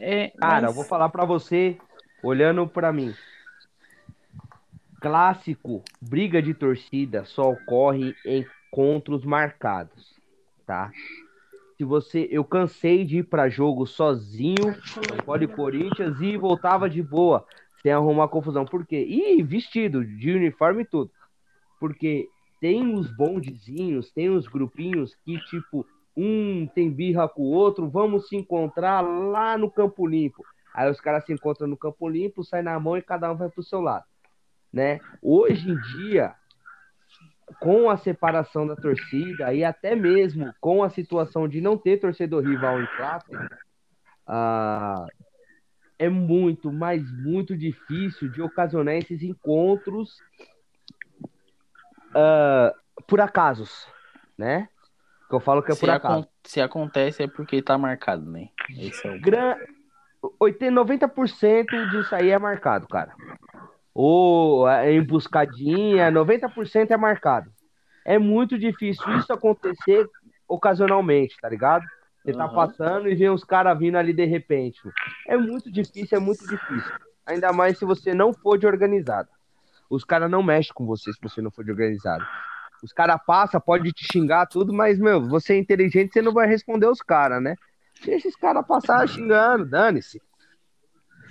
é, 0.00 0.32
Cara, 0.38 0.66
mas- 0.66 0.68
eu 0.68 0.74
vou 0.74 0.84
falar 0.84 1.08
pra 1.10 1.24
você, 1.24 1.78
olhando 2.22 2.68
pra 2.68 2.92
mim. 2.92 3.16
Clássico, 5.00 5.84
briga 6.00 6.40
de 6.40 6.54
torcida 6.54 7.24
só 7.24 7.50
ocorre 7.50 8.16
em 8.24 8.48
encontros 8.72 9.22
marcados, 9.22 10.14
tá? 10.66 10.90
Se 11.76 11.84
você, 11.84 12.26
eu 12.30 12.42
cansei 12.42 13.04
de 13.04 13.18
ir 13.18 13.24
pra 13.24 13.50
jogo 13.50 13.86
sozinho, 13.86 14.74
São 14.86 15.18
Paulo 15.26 15.42
e 15.42 15.48
Corinthians 15.48 16.18
e 16.20 16.38
voltava 16.38 16.88
de 16.88 17.02
boa, 17.02 17.44
sem 17.82 17.92
arrumar 17.92 18.28
confusão. 18.28 18.64
Por 18.64 18.86
quê? 18.86 19.04
E 19.06 19.42
vestido 19.42 20.02
de 20.04 20.32
uniforme 20.32 20.82
e 20.82 20.86
tudo. 20.86 21.10
Porque 21.78 22.28
tem 22.60 22.94
os 22.94 23.14
bondezinhos, 23.14 24.10
tem 24.10 24.30
os 24.30 24.48
grupinhos 24.48 25.14
que 25.24 25.38
tipo 25.46 25.86
um 26.16 26.66
tem 26.74 26.90
birra 26.90 27.28
com 27.28 27.42
o 27.42 27.50
outro, 27.50 27.88
vamos 27.90 28.28
se 28.28 28.36
encontrar 28.36 29.00
lá 29.00 29.58
no 29.58 29.70
Campo 29.70 30.06
Limpo. 30.06 30.44
Aí 30.72 30.90
os 30.90 31.00
caras 31.00 31.26
se 31.26 31.32
encontram 31.32 31.66
no 31.66 31.76
Campo 31.76 32.08
Limpo, 32.08 32.44
sai 32.44 32.62
na 32.62 32.78
mão 32.80 32.96
e 32.96 33.02
cada 33.02 33.30
um 33.30 33.36
vai 33.36 33.50
pro 33.50 33.62
seu 33.62 33.80
lado, 33.80 34.04
né? 34.72 35.00
Hoje 35.20 35.70
em 35.70 35.76
dia, 35.98 36.34
com 37.60 37.90
a 37.90 37.96
separação 37.96 38.66
da 38.66 38.74
torcida 38.76 39.52
e 39.52 39.62
até 39.64 39.94
mesmo 39.94 40.52
com 40.60 40.82
a 40.82 40.90
situação 40.90 41.46
de 41.48 41.60
não 41.60 41.76
ter 41.76 41.98
torcedor 41.98 42.42
rival 42.42 42.80
em 42.80 42.86
clássico, 42.96 43.36
ah, 44.26 45.06
é 45.98 46.08
muito, 46.08 46.72
mas 46.72 47.02
muito 47.12 47.56
difícil 47.56 48.28
de 48.30 48.40
ocasionar 48.42 48.94
esses 48.94 49.22
encontros 49.22 50.18
ah, 52.14 52.72
por 53.06 53.20
acasos, 53.20 53.86
né? 54.36 54.68
Que 55.28 55.34
eu 55.34 55.40
falo 55.40 55.62
que 55.62 55.72
é 55.72 55.74
se, 55.74 55.80
por 55.80 55.90
acaso. 55.90 56.20
acon- 56.20 56.28
se 56.44 56.60
acontece 56.60 57.22
é 57.22 57.26
porque 57.26 57.62
tá 57.62 57.78
marcado, 57.78 58.30
né? 58.30 58.48
Esse 58.70 59.06
é 59.06 59.10
o... 59.10 59.20
Gran... 59.20 59.56
80, 60.38 60.72
90% 60.72 61.90
disso 61.90 62.14
aí 62.14 62.30
é 62.30 62.38
marcado, 62.38 62.86
cara. 62.86 63.12
Ou 63.94 64.68
é 64.68 64.92
emboscadinha, 64.94 66.10
90% 66.10 66.90
é 66.90 66.96
marcado. 66.96 67.50
É 68.04 68.18
muito 68.18 68.58
difícil 68.58 69.04
isso 69.16 69.32
acontecer 69.32 70.08
ocasionalmente, 70.48 71.36
tá 71.40 71.48
ligado? 71.48 71.84
Você 72.24 72.32
tá 72.32 72.48
passando 72.48 73.08
e 73.08 73.14
vê 73.14 73.28
uns 73.28 73.44
caras 73.44 73.76
vindo 73.78 73.96
ali 73.96 74.12
de 74.12 74.24
repente. 74.24 74.80
É 75.26 75.36
muito 75.36 75.70
difícil, 75.70 76.16
é 76.16 76.20
muito 76.20 76.46
difícil. 76.46 76.92
Ainda 77.26 77.52
mais 77.52 77.78
se 77.78 77.84
você 77.84 78.14
não 78.14 78.32
for 78.32 78.56
de 78.56 78.66
organizado. 78.66 79.28
Os 79.90 80.04
caras 80.04 80.30
não 80.30 80.42
mexem 80.42 80.72
com 80.72 80.86
você 80.86 81.12
se 81.12 81.18
você 81.20 81.42
não 81.42 81.50
for 81.50 81.64
de 81.64 81.70
organizado. 81.70 82.24
Os 82.82 82.92
caras 82.92 83.20
passam, 83.24 83.60
pode 83.60 83.92
te 83.92 84.04
xingar 84.10 84.46
tudo, 84.46 84.72
mas, 84.72 84.98
meu, 84.98 85.20
você 85.28 85.54
é 85.54 85.58
inteligente, 85.58 86.12
você 86.12 86.22
não 86.22 86.32
vai 86.32 86.48
responder 86.48 86.86
os 86.86 87.00
caras, 87.00 87.42
né? 87.42 87.56
Deixa 88.04 88.28
esses 88.28 88.36
caras 88.36 88.66
passar 88.66 89.06
xingando, 89.08 89.64
dane-se. 89.64 90.20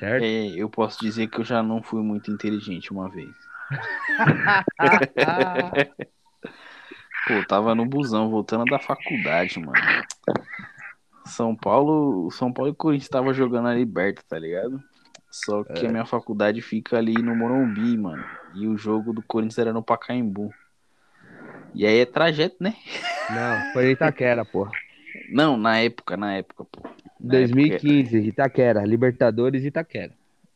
Certo? 0.02 0.24
É, 0.24 0.48
eu 0.56 0.68
posso 0.68 1.00
dizer 1.00 1.28
que 1.28 1.42
eu 1.42 1.44
já 1.44 1.62
não 1.62 1.84
fui 1.84 2.02
muito 2.02 2.32
inteligente 2.32 2.92
uma 2.92 3.08
vez. 3.08 3.30
Pô, 7.28 7.44
tava 7.48 7.76
no 7.76 7.86
busão, 7.86 8.32
voltando 8.32 8.66
da 8.66 8.80
faculdade, 8.80 9.60
mano. 9.60 9.78
São 11.24 11.56
Paulo, 11.56 12.32
São 12.32 12.52
Paulo 12.52 12.72
e 12.72 12.76
Corinthians 12.76 13.10
tava 13.10 13.32
jogando 13.32 13.68
a 13.68 13.76
Liberta, 13.76 14.24
tá 14.28 14.40
ligado? 14.40 14.82
Só 15.30 15.64
que 15.64 15.86
a 15.86 15.90
minha 15.90 16.06
faculdade 16.06 16.64
fica 16.64 16.98
ali 16.98 17.22
no 17.22 17.36
Morumbi, 17.36 17.96
mano. 17.96 18.26
E 18.56 18.68
o 18.68 18.76
jogo 18.76 19.14
do 19.14 19.22
Corinthians 19.22 19.60
era 19.60 19.72
no 19.72 19.84
Pacaembu. 19.84 20.52
E 21.76 21.86
aí 21.86 22.00
é 22.00 22.08
trajeto, 22.08 22.56
né? 22.60 22.74
Não, 23.30 23.72
foi 23.72 23.92
Itaquera, 23.92 24.44
porra. 24.44 24.72
Não, 25.30 25.58
na 25.58 25.78
época, 25.78 26.18
na 26.18 26.34
época, 26.34 26.66
pô. 26.66 26.90
Na 27.24 27.32
2015, 27.34 28.18
Itaquera, 28.20 28.86
Libertadores 28.86 29.64
Itaquera. 29.64 30.14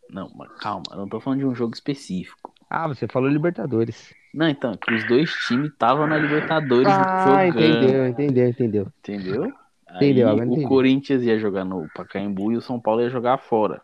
Não, 0.09 0.29
mas 0.35 0.51
calma, 0.59 0.83
eu 0.91 0.97
não 0.97 1.07
tô 1.07 1.19
falando 1.19 1.39
de 1.39 1.45
um 1.45 1.55
jogo 1.55 1.73
específico. 1.73 2.53
Ah, 2.69 2.87
você 2.87 3.07
falou 3.07 3.29
Libertadores. 3.29 4.13
Não, 4.33 4.49
então, 4.49 4.75
que 4.75 4.93
os 4.93 5.03
dois 5.07 5.31
times 5.47 5.71
estavam 5.71 6.07
na 6.07 6.17
Libertadores 6.17 6.87
Ah, 6.87 7.45
jogando. 7.47 7.59
entendeu, 7.63 8.07
entendeu, 8.07 8.47
entendeu. 8.49 8.87
Entendeu? 8.99 9.53
Entendeu, 9.95 10.27
Aí 10.27 10.33
agora 10.33 10.49
o 10.49 10.53
entendi. 10.53 10.67
Corinthians 10.67 11.23
ia 11.23 11.39
jogar 11.39 11.63
no 11.63 11.87
Pacaembu 11.95 12.51
e 12.51 12.57
o 12.57 12.61
São 12.61 12.79
Paulo 12.79 13.01
ia 13.01 13.09
jogar 13.09 13.37
fora. 13.37 13.81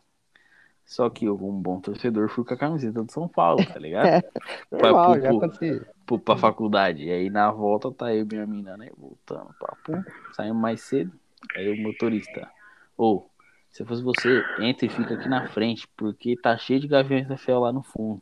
Só 0.85 1.09
que 1.09 1.23
eu, 1.25 1.37
como 1.37 1.57
um 1.57 1.61
bom 1.61 1.79
torcedor, 1.79 2.27
fui 2.27 2.43
com 2.43 2.53
a 2.53 2.57
camiseta 2.57 3.01
do 3.01 3.09
São 3.11 3.27
Paulo, 3.27 3.65
tá 3.65 3.79
ligado? 3.79 4.21
Normal, 4.69 5.13
Pra- 5.13 5.21
já 5.21 5.27
pro- 5.29 5.37
aconteceu. 5.37 5.85
Pro- 6.05 6.19
pra 6.19 6.35
faculdade. 6.35 7.05
E 7.05 7.11
aí 7.11 7.29
na 7.29 7.49
volta 7.49 7.89
tá 7.91 8.13
eu 8.13 8.23
e 8.23 8.25
minha 8.25 8.45
mina, 8.45 8.75
né? 8.75 8.89
Voltando, 8.97 9.53
papo. 9.57 10.03
Saímos 10.33 10.61
mais 10.61 10.81
cedo. 10.81 11.13
Aí 11.55 11.69
o 11.69 11.81
motorista. 11.81 12.49
Ô, 12.97 13.25
se 13.69 13.85
fosse 13.85 14.03
você, 14.03 14.43
entra 14.59 14.85
e 14.85 14.89
fica 14.89 15.13
aqui 15.13 15.29
na 15.29 15.47
frente, 15.47 15.87
porque 15.95 16.35
tá 16.35 16.57
cheio 16.57 16.79
de 16.79 16.87
gaviões 16.87 17.27
da 17.27 17.37
fel 17.37 17.59
lá 17.59 17.71
no 17.71 17.83
fundo. 17.83 18.21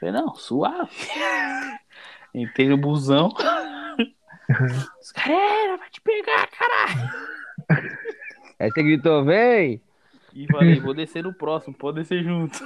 Falei, 0.00 0.14
não, 0.14 0.34
suave. 0.34 0.90
Entrei 2.34 2.68
no 2.68 2.76
busão. 2.76 3.28
Os 5.00 5.12
caras, 5.12 5.36
"É, 5.36 5.76
vai 5.76 5.90
te 5.90 6.00
pegar, 6.00 6.48
caralho. 6.48 7.10
Aí 8.58 8.70
você 8.70 8.82
gritou, 8.82 9.24
vem! 9.24 9.80
E 10.34 10.46
falei, 10.46 10.80
vou 10.80 10.94
descer 10.94 11.22
no 11.22 11.34
próximo, 11.34 11.76
pode 11.76 12.00
descer 12.00 12.24
junto. 12.24 12.58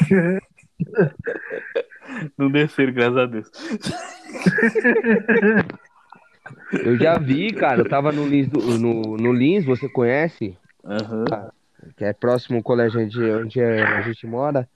Não 2.36 2.50
desceram, 2.50 2.92
graças 2.92 3.16
a 3.16 3.26
Deus. 3.26 3.50
Eu 6.84 6.96
já 6.96 7.18
vi, 7.18 7.52
cara. 7.52 7.80
Eu 7.80 7.88
tava 7.88 8.12
no 8.12 8.26
Lins, 8.26 8.48
do- 8.48 8.78
no, 8.78 9.16
no 9.16 9.32
Lins 9.32 9.64
você 9.64 9.88
conhece? 9.88 10.56
Aham. 10.84 11.24
que 11.96 12.04
é 12.04 12.12
próximo 12.12 12.58
ao 12.58 12.62
colégio 12.62 13.00
onde, 13.00 13.20
onde 13.22 13.60
a 13.62 14.02
gente 14.02 14.26
mora. 14.26 14.68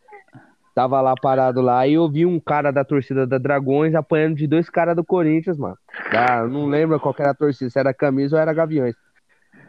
Tava 0.74 1.00
lá 1.00 1.14
parado 1.14 1.60
lá 1.60 1.86
e 1.86 1.94
eu 1.94 2.08
vi 2.10 2.26
um 2.26 2.40
cara 2.40 2.72
da 2.72 2.84
torcida 2.84 3.26
da 3.26 3.38
Dragões 3.38 3.94
apanhando 3.94 4.34
de 4.34 4.46
dois 4.46 4.68
caras 4.68 4.96
do 4.96 5.04
Corinthians, 5.04 5.56
mano. 5.56 5.78
Ah, 6.10 6.44
não 6.46 6.66
lembro 6.66 6.98
qual 6.98 7.14
era 7.18 7.30
a 7.30 7.34
torcida, 7.34 7.70
se 7.70 7.78
era 7.78 7.94
camisa 7.94 8.34
ou 8.36 8.42
era 8.42 8.52
Gaviões. 8.52 8.96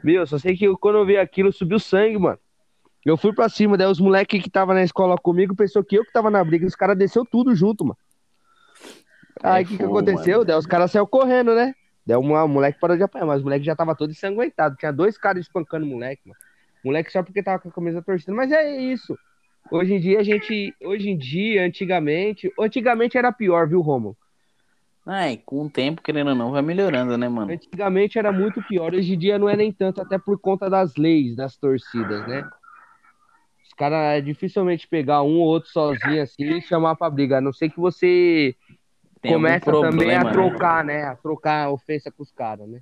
Meu, 0.03 0.25
só 0.25 0.39
sei 0.39 0.55
que 0.57 0.65
eu, 0.65 0.75
quando 0.77 0.97
eu 0.97 1.05
vi 1.05 1.17
aquilo, 1.17 1.51
subiu 1.53 1.77
sangue, 1.79 2.17
mano. 2.17 2.39
Eu 3.05 3.17
fui 3.17 3.31
pra 3.33 3.47
cima, 3.47 3.77
daí 3.77 3.85
os 3.87 3.99
moleques 3.99 4.41
que 4.41 4.49
tava 4.49 4.73
na 4.73 4.81
escola 4.83 5.15
comigo 5.15 5.55
pensou 5.55 5.83
que 5.83 5.95
eu 5.95 6.03
que 6.03 6.11
tava 6.11 6.31
na 6.31 6.43
briga, 6.43 6.65
os 6.65 6.75
caras 6.75 6.97
desceu 6.97 7.23
tudo 7.23 7.53
junto, 7.55 7.85
mano. 7.85 7.97
Aí 9.43 9.63
o 9.63 9.67
que, 9.67 9.77
que 9.77 9.83
aconteceu? 9.83 10.43
Daí 10.43 10.57
os 10.57 10.65
caras 10.65 10.89
saíram 10.91 11.05
correndo, 11.05 11.53
né? 11.53 11.73
Daí 12.05 12.15
o 12.15 12.47
moleque 12.47 12.79
parou 12.79 12.95
de 12.95 13.03
apanhar, 13.03 13.25
mas 13.25 13.41
o 13.41 13.43
moleque 13.43 13.65
já 13.65 13.75
tava 13.75 13.95
todo 13.95 14.11
ensanguentado. 14.11 14.75
Tinha 14.75 14.91
dois 14.91 15.17
caras 15.17 15.41
espancando 15.41 15.85
o 15.85 15.89
moleque, 15.89 16.21
mano. 16.25 16.39
O 16.83 16.87
moleque 16.87 17.11
só 17.11 17.23
porque 17.23 17.41
tava 17.41 17.59
com 17.59 17.69
a 17.69 17.71
camisa 17.71 18.01
torcida. 18.01 18.31
Mas 18.31 18.51
é 18.51 18.77
isso. 18.77 19.17
Hoje 19.71 19.95
em 19.95 19.99
dia 19.99 20.19
a 20.19 20.23
gente. 20.23 20.75
Hoje 20.83 21.09
em 21.09 21.17
dia, 21.17 21.65
antigamente. 21.65 22.51
Antigamente 22.59 23.17
era 23.17 23.31
pior, 23.31 23.67
viu, 23.67 23.81
Romulo? 23.81 24.15
Ai, 25.07 25.39
com 25.45 25.65
o 25.65 25.69
tempo, 25.69 26.01
querendo 26.01 26.29
ou 26.29 26.35
não, 26.35 26.51
vai 26.51 26.63
melhorando, 26.63 27.15
né, 27.15 27.29
mano? 27.29 27.51
Antigamente 27.51 28.17
era 28.17 28.31
muito 28.31 28.61
pior. 28.63 28.93
Hoje 28.93 29.13
em 29.13 29.17
dia 29.17 29.37
não 29.37 29.47
é 29.47 29.55
nem 29.55 29.71
tanto, 29.71 30.01
até 30.01 30.17
por 30.17 30.39
conta 30.39 30.67
das 30.67 30.95
leis 30.95 31.35
das 31.35 31.55
torcidas, 31.57 32.27
né? 32.27 32.47
Os 33.63 33.73
caras 33.73 34.23
dificilmente 34.23 34.87
pegar 34.87 35.21
um 35.21 35.39
ou 35.39 35.47
outro 35.47 35.69
sozinho 35.69 36.23
assim 36.23 36.57
e 36.57 36.61
chamar 36.61 36.95
pra 36.95 37.09
briga. 37.09 37.37
A 37.37 37.41
não 37.41 37.53
ser 37.53 37.69
que 37.69 37.79
você 37.79 38.55
Tem 39.25 39.33
começa 39.33 39.71
também 39.71 40.15
a 40.15 40.23
né? 40.23 40.31
trocar, 40.31 40.85
né? 40.85 41.03
A 41.05 41.15
trocar 41.15 41.65
a 41.65 41.71
ofensa 41.71 42.11
com 42.11 42.21
os 42.21 42.31
caras, 42.31 42.67
né? 42.67 42.79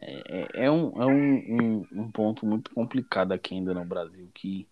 É, 0.00 0.64
é, 0.64 0.70
um, 0.70 1.02
é 1.02 1.06
um, 1.06 1.34
um, 1.34 1.86
um 1.92 2.10
ponto 2.10 2.46
muito 2.46 2.70
complicado 2.70 3.32
aqui 3.32 3.54
ainda 3.54 3.74
no 3.74 3.84
Brasil 3.84 4.28
que 4.34 4.66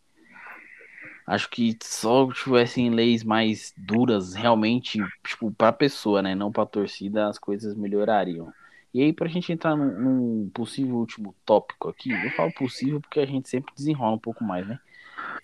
Acho 1.26 1.48
que 1.48 1.76
só 1.82 2.30
tivessem 2.30 2.90
leis 2.90 3.24
mais 3.24 3.72
duras, 3.78 4.34
realmente, 4.34 4.98
tipo, 5.26 5.50
pra 5.50 5.72
pessoa, 5.72 6.20
né? 6.20 6.34
Não 6.34 6.52
pra 6.52 6.66
torcida, 6.66 7.28
as 7.28 7.38
coisas 7.38 7.74
melhorariam. 7.74 8.52
E 8.92 9.02
aí, 9.02 9.10
pra 9.10 9.26
gente 9.26 9.50
entrar 9.50 9.74
num, 9.74 9.98
num, 9.98 10.50
possível 10.52 10.96
último 10.96 11.34
tópico 11.46 11.88
aqui, 11.88 12.10
eu 12.10 12.30
falo 12.32 12.52
possível 12.52 13.00
porque 13.00 13.20
a 13.20 13.26
gente 13.26 13.48
sempre 13.48 13.74
desenrola 13.74 14.16
um 14.16 14.18
pouco 14.18 14.44
mais, 14.44 14.68
né? 14.68 14.78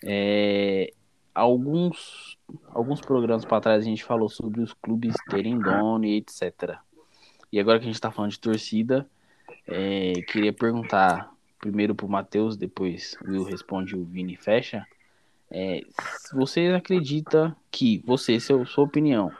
É, 0.05 0.93
alguns, 1.33 2.37
alguns 2.69 3.01
programas 3.01 3.45
para 3.45 3.61
trás 3.61 3.83
a 3.83 3.87
gente 3.87 4.03
falou 4.03 4.29
sobre 4.29 4.61
os 4.61 4.73
clubes 4.73 5.15
terem 5.29 5.57
dono 5.59 6.05
e 6.05 6.17
etc. 6.17 6.77
E 7.51 7.59
agora 7.59 7.79
que 7.79 7.85
a 7.85 7.87
gente 7.87 8.01
tá 8.01 8.11
falando 8.11 8.31
de 8.31 8.39
torcida, 8.39 9.09
é, 9.67 10.13
queria 10.27 10.53
perguntar 10.53 11.31
primeiro 11.59 11.93
pro 11.93 12.09
Matheus, 12.09 12.57
depois 12.57 13.15
o 13.21 13.31
Will 13.31 13.43
responde 13.43 13.95
o 13.95 14.03
Vini 14.03 14.35
fecha. 14.35 14.85
É, 15.49 15.81
você 16.33 16.67
acredita 16.67 17.55
que, 17.69 18.01
você, 18.05 18.39
seu, 18.39 18.65
sua 18.65 18.85
opinião, 18.85 19.31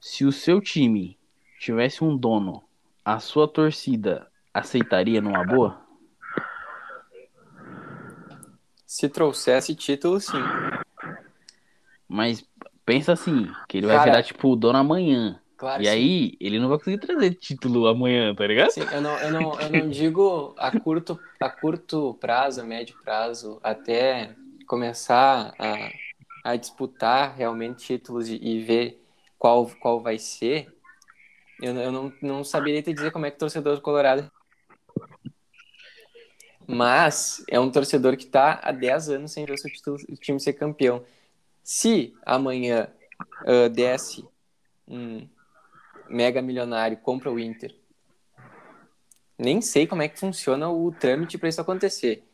se 0.00 0.24
o 0.24 0.32
seu 0.32 0.60
time 0.60 1.16
tivesse 1.58 2.04
um 2.04 2.16
dono, 2.16 2.62
a 3.04 3.18
sua 3.18 3.48
torcida 3.48 4.26
aceitaria 4.52 5.20
numa 5.20 5.44
boa? 5.44 5.80
Se 8.84 9.08
trouxesse 9.08 9.74
título, 9.74 10.20
sim. 10.20 10.42
Mas 12.08 12.44
pensa 12.84 13.12
assim, 13.12 13.46
que 13.68 13.78
ele 13.78 13.86
vai 13.86 13.96
Cara, 13.96 14.10
virar 14.10 14.22
tipo 14.22 14.48
o 14.48 14.56
dono 14.56 14.78
amanhã. 14.78 15.40
Claro, 15.56 15.82
e 15.82 15.86
sim. 15.86 15.92
aí, 15.92 16.36
ele 16.40 16.58
não 16.58 16.68
vai 16.68 16.78
conseguir 16.78 16.98
trazer 16.98 17.34
título 17.34 17.86
amanhã, 17.86 18.34
tá 18.34 18.46
ligado? 18.46 18.70
Sim, 18.70 18.82
eu 18.92 19.00
não, 19.00 19.18
eu 19.18 19.30
não, 19.32 19.60
eu 19.60 19.70
não 19.70 19.88
digo 19.90 20.54
a 20.56 20.70
curto, 20.78 21.18
a 21.40 21.50
curto 21.50 22.14
prazo, 22.14 22.60
a 22.60 22.64
médio 22.64 22.96
prazo, 23.04 23.58
até 23.62 24.34
começar 24.66 25.54
a, 25.58 25.90
a 26.44 26.56
disputar 26.56 27.34
realmente 27.36 27.84
títulos 27.84 28.28
e, 28.28 28.36
e 28.36 28.62
ver 28.62 29.02
qual, 29.36 29.68
qual 29.80 30.00
vai 30.00 30.16
ser, 30.18 30.72
eu, 31.60 31.74
eu 31.76 31.90
não, 31.90 32.12
não 32.22 32.44
saberia 32.44 32.82
te 32.82 32.92
dizer 32.92 33.10
como 33.10 33.26
é 33.26 33.30
que 33.30 33.36
o 33.36 33.40
torcedor 33.40 33.74
do 33.74 33.82
Colorado. 33.82 34.30
Mas 36.66 37.42
é 37.50 37.58
um 37.58 37.70
torcedor 37.70 38.16
que 38.16 38.24
está 38.24 38.60
há 38.62 38.70
10 38.70 39.08
anos 39.08 39.32
sem 39.32 39.44
ver 39.44 39.54
o 39.54 39.58
seu 39.58 39.70
título, 39.72 39.96
o 40.08 40.14
time 40.14 40.38
ser 40.38 40.52
campeão. 40.52 41.02
Se 41.68 42.14
amanhã 42.24 42.88
uh, 43.42 43.68
desce 43.68 44.26
um 44.86 45.28
mega 46.08 46.40
milionário, 46.40 46.96
compra 46.96 47.30
o 47.30 47.38
Inter, 47.38 47.74
nem 49.38 49.60
sei 49.60 49.86
como 49.86 50.00
é 50.00 50.08
que 50.08 50.18
funciona 50.18 50.70
o 50.70 50.90
trâmite 50.90 51.36
para 51.36 51.50
isso 51.50 51.60
acontecer, 51.60 52.24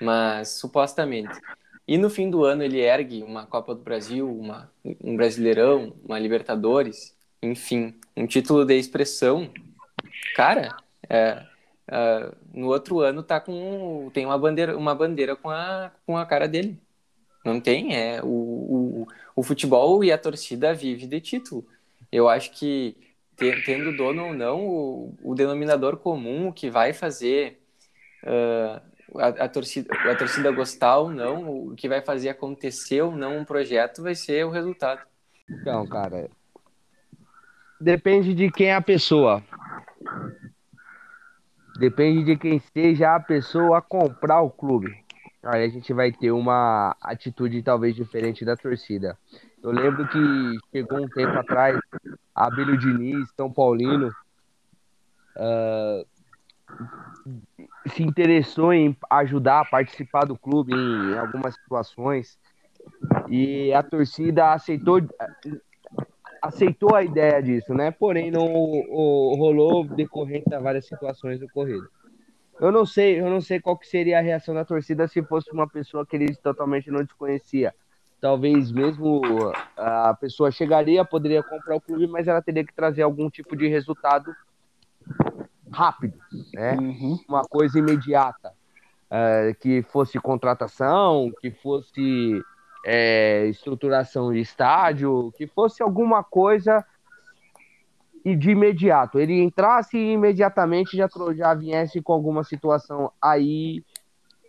mas 0.00 0.48
supostamente 0.48 1.40
e 1.86 1.98
no 1.98 2.10
fim 2.10 2.30
do 2.30 2.44
ano 2.44 2.62
ele 2.62 2.80
ergue 2.80 3.22
uma 3.22 3.46
Copa 3.46 3.74
do 3.74 3.82
Brasil, 3.82 4.28
uma, 4.28 4.70
um 5.02 5.16
Brasileirão, 5.16 5.92
uma 6.04 6.18
Libertadores, 6.18 7.16
enfim, 7.42 7.94
um 8.16 8.26
título 8.26 8.64
de 8.64 8.76
expressão. 8.76 9.50
Cara, 10.36 10.76
é, 11.08 11.44
é, 11.88 12.32
no 12.52 12.68
outro 12.68 13.00
ano 13.00 13.22
tá 13.22 13.40
com 13.40 14.10
tem 14.12 14.24
uma 14.24 14.38
bandeira, 14.38 14.76
uma 14.76 14.94
bandeira 14.94 15.34
com 15.34 15.50
a, 15.50 15.90
com 16.06 16.16
a 16.16 16.26
cara 16.26 16.46
dele. 16.46 16.76
Não 17.44 17.60
tem, 17.60 17.96
é 17.96 18.20
o, 18.22 18.26
o, 18.26 18.79
o 19.34 19.42
futebol 19.42 20.02
e 20.04 20.12
a 20.12 20.18
torcida 20.18 20.74
vive 20.74 21.06
de 21.06 21.20
título. 21.20 21.66
Eu 22.10 22.28
acho 22.28 22.50
que 22.52 22.96
tendo 23.64 23.96
dono 23.96 24.26
ou 24.26 24.34
não, 24.34 24.66
o, 24.66 25.14
o 25.22 25.34
denominador 25.34 25.96
comum 25.96 26.48
o 26.48 26.52
que 26.52 26.68
vai 26.68 26.92
fazer 26.92 27.62
uh, 28.24 29.18
a, 29.18 29.44
a, 29.44 29.48
torcida, 29.48 29.92
a 30.10 30.14
torcida 30.14 30.50
gostar 30.50 30.98
ou 30.98 31.10
não, 31.10 31.68
o 31.68 31.74
que 31.74 31.88
vai 31.88 32.02
fazer 32.02 32.28
acontecer 32.28 33.02
ou 33.02 33.16
não 33.16 33.38
um 33.38 33.44
projeto 33.44 34.02
vai 34.02 34.14
ser 34.14 34.44
o 34.44 34.50
resultado. 34.50 35.00
Então, 35.48 35.86
cara, 35.86 36.28
depende 37.80 38.34
de 38.34 38.50
quem 38.50 38.68
é 38.68 38.74
a 38.74 38.82
pessoa. 38.82 39.42
Depende 41.78 42.24
de 42.24 42.36
quem 42.36 42.60
seja 42.74 43.16
a 43.16 43.20
pessoa 43.20 43.78
a 43.78 43.82
comprar 43.82 44.42
o 44.42 44.50
clube. 44.50 44.99
Aí 45.42 45.64
a 45.64 45.68
gente 45.68 45.92
vai 45.92 46.12
ter 46.12 46.30
uma 46.32 46.94
atitude 47.00 47.62
talvez 47.62 47.94
diferente 47.94 48.44
da 48.44 48.56
torcida. 48.56 49.16
Eu 49.62 49.70
lembro 49.70 50.06
que 50.08 50.58
chegou 50.70 51.02
um 51.02 51.08
tempo 51.08 51.32
atrás, 51.38 51.78
Abílio 52.34 52.76
Diniz, 52.76 53.28
São 53.36 53.50
Paulino, 53.50 54.08
uh, 55.36 56.06
se 57.88 58.02
interessou 58.02 58.72
em 58.72 58.96
ajudar 59.08 59.60
a 59.60 59.64
participar 59.64 60.26
do 60.26 60.36
clube 60.36 60.74
em 60.74 61.18
algumas 61.18 61.54
situações 61.54 62.38
e 63.28 63.72
a 63.72 63.82
torcida 63.82 64.52
aceitou 64.52 65.00
aceitou 66.42 66.94
a 66.94 67.02
ideia 67.02 67.42
disso, 67.42 67.74
né? 67.74 67.90
Porém 67.90 68.30
não 68.30 68.46
o, 68.46 69.34
rolou 69.36 69.84
decorrente 69.84 70.54
a 70.54 70.58
várias 70.58 70.86
situações 70.86 71.42
ocorridas. 71.42 71.88
Eu 72.60 72.70
não 72.70 72.84
sei, 72.84 73.18
eu 73.18 73.30
não 73.30 73.40
sei 73.40 73.58
qual 73.58 73.76
que 73.76 73.86
seria 73.86 74.18
a 74.18 74.22
reação 74.22 74.54
da 74.54 74.64
torcida 74.64 75.08
se 75.08 75.22
fosse 75.22 75.50
uma 75.50 75.66
pessoa 75.66 76.04
que 76.04 76.14
eles 76.14 76.36
totalmente 76.38 76.90
não 76.90 77.02
desconhecia. 77.02 77.74
Talvez 78.20 78.70
mesmo 78.70 79.22
a 79.76 80.14
pessoa 80.14 80.50
chegaria, 80.50 81.02
poderia 81.02 81.42
comprar 81.42 81.76
o 81.76 81.80
clube, 81.80 82.06
mas 82.06 82.28
ela 82.28 82.42
teria 82.42 82.62
que 82.62 82.74
trazer 82.74 83.00
algum 83.00 83.30
tipo 83.30 83.56
de 83.56 83.66
resultado 83.66 84.30
rápido, 85.72 86.18
né? 86.52 86.74
Uhum. 86.74 87.18
Uma 87.26 87.42
coisa 87.42 87.78
imediata. 87.78 88.52
É, 89.12 89.56
que 89.58 89.82
fosse 89.82 90.20
contratação, 90.20 91.32
que 91.40 91.50
fosse 91.50 92.40
é, 92.84 93.46
estruturação 93.46 94.32
de 94.32 94.38
estádio, 94.38 95.32
que 95.36 95.48
fosse 95.48 95.82
alguma 95.82 96.22
coisa 96.22 96.84
e 98.24 98.36
de 98.36 98.50
imediato. 98.50 99.18
Ele 99.18 99.40
entrasse 99.42 99.96
e 99.96 100.12
imediatamente 100.12 100.96
já, 100.96 101.08
já 101.34 101.54
viesse 101.54 102.02
com 102.02 102.12
alguma 102.12 102.44
situação 102.44 103.12
aí 103.20 103.84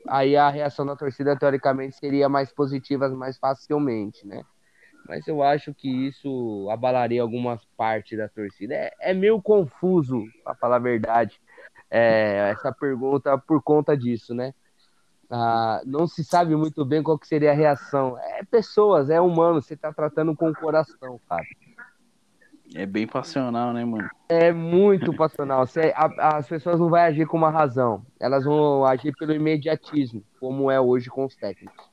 aí 0.07 0.35
a 0.35 0.49
reação 0.49 0.83
da 0.83 0.95
torcida 0.95 1.37
teoricamente 1.37 1.95
seria 1.95 2.27
mais 2.27 2.51
positiva 2.51 3.07
mais 3.09 3.37
facilmente, 3.37 4.25
né? 4.25 4.43
mas 5.07 5.27
eu 5.27 5.41
acho 5.41 5.73
que 5.73 5.89
isso 6.07 6.67
abalaria 6.71 7.21
algumas 7.21 7.63
partes 7.77 8.17
da 8.17 8.27
torcida. 8.29 8.73
É, 8.73 8.91
é 8.99 9.13
meio 9.13 9.41
confuso, 9.41 10.23
para 10.43 10.55
falar 10.55 10.77
a 10.77 10.79
verdade, 10.79 11.39
é, 11.89 12.51
essa 12.51 12.71
pergunta 12.71 13.37
por 13.37 13.61
conta 13.61 13.95
disso, 13.97 14.33
né? 14.33 14.53
Ah, 15.29 15.81
não 15.85 16.07
se 16.07 16.23
sabe 16.23 16.55
muito 16.55 16.83
bem 16.83 17.01
qual 17.01 17.17
que 17.17 17.27
seria 17.27 17.51
a 17.51 17.55
reação. 17.55 18.17
É 18.19 18.43
pessoas, 18.43 19.09
é 19.09 19.19
humano, 19.19 19.61
você 19.61 19.77
tá 19.77 19.93
tratando 19.93 20.35
com 20.35 20.49
o 20.49 20.55
coração, 20.55 21.19
cara. 21.27 21.43
É 22.73 22.85
bem 22.85 23.05
passional, 23.05 23.73
né, 23.73 23.83
mano? 23.83 24.09
É 24.29 24.51
muito 24.51 25.13
passional. 25.13 25.65
A, 25.93 26.37
as 26.37 26.47
pessoas 26.47 26.79
não 26.79 26.89
vão 26.89 26.99
agir 26.99 27.25
com 27.27 27.37
uma 27.37 27.49
razão, 27.49 28.05
elas 28.19 28.45
vão 28.45 28.85
agir 28.85 29.13
pelo 29.17 29.33
imediatismo, 29.33 30.23
como 30.39 30.71
é 30.71 30.79
hoje 30.79 31.09
com 31.09 31.25
os 31.25 31.35
técnicos. 31.35 31.85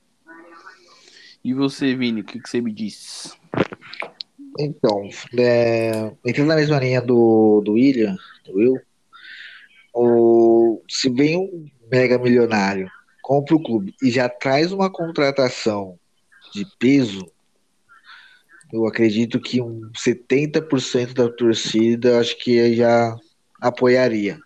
E 1.45 1.53
você, 1.53 1.95
Vini, 1.95 2.21
o 2.21 2.25
que, 2.25 2.41
que 2.41 2.49
você 2.49 2.61
me 2.61 2.73
diz? 2.73 3.37
Então, 4.59 5.09
é, 5.39 6.13
entrando 6.25 6.49
na 6.49 6.57
mesma 6.57 6.79
linha 6.79 7.01
do, 7.01 7.61
do 7.65 7.73
William, 7.73 8.17
do 8.45 8.55
Will, 8.57 8.81
o, 9.95 10.83
se 10.89 11.11
vem 11.11 11.39
um 11.39 11.67
mega 11.91 12.19
milionário 12.19 12.89
compra 13.29 13.55
o 13.55 13.63
clube 13.63 13.95
e 14.03 14.11
já 14.11 14.29
traz 14.29 14.73
uma 14.73 14.91
contratação 14.91 15.99
de 16.53 16.67
peso, 16.79 17.31
eu 18.73 18.87
acredito 18.87 19.41
que 19.41 19.61
um 19.61 19.91
70% 19.93 21.15
da 21.15 21.29
torcida 21.29 22.21
acho 22.21 22.37
que 22.39 22.75
já 22.75 23.17
apoiaria. 23.61 24.39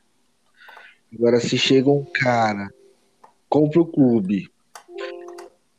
Agora, 1.14 1.40
se 1.40 1.58
chega 1.58 1.90
um 1.90 2.04
cara, 2.04 2.72
compra 3.48 3.80
o 3.80 3.86
clube 3.86 4.48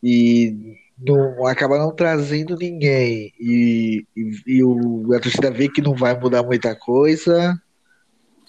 e 0.03 0.77
não 0.99 1.47
acaba 1.47 1.77
não 1.77 1.95
trazendo 1.95 2.55
ninguém 2.55 3.33
e, 3.39 4.05
e, 4.15 4.31
e 4.45 4.63
o, 4.63 5.13
a 5.13 5.19
torcida 5.19 5.49
vê 5.49 5.67
que 5.67 5.81
não 5.81 5.95
vai 5.95 6.17
mudar 6.19 6.43
muita 6.43 6.75
coisa, 6.75 7.59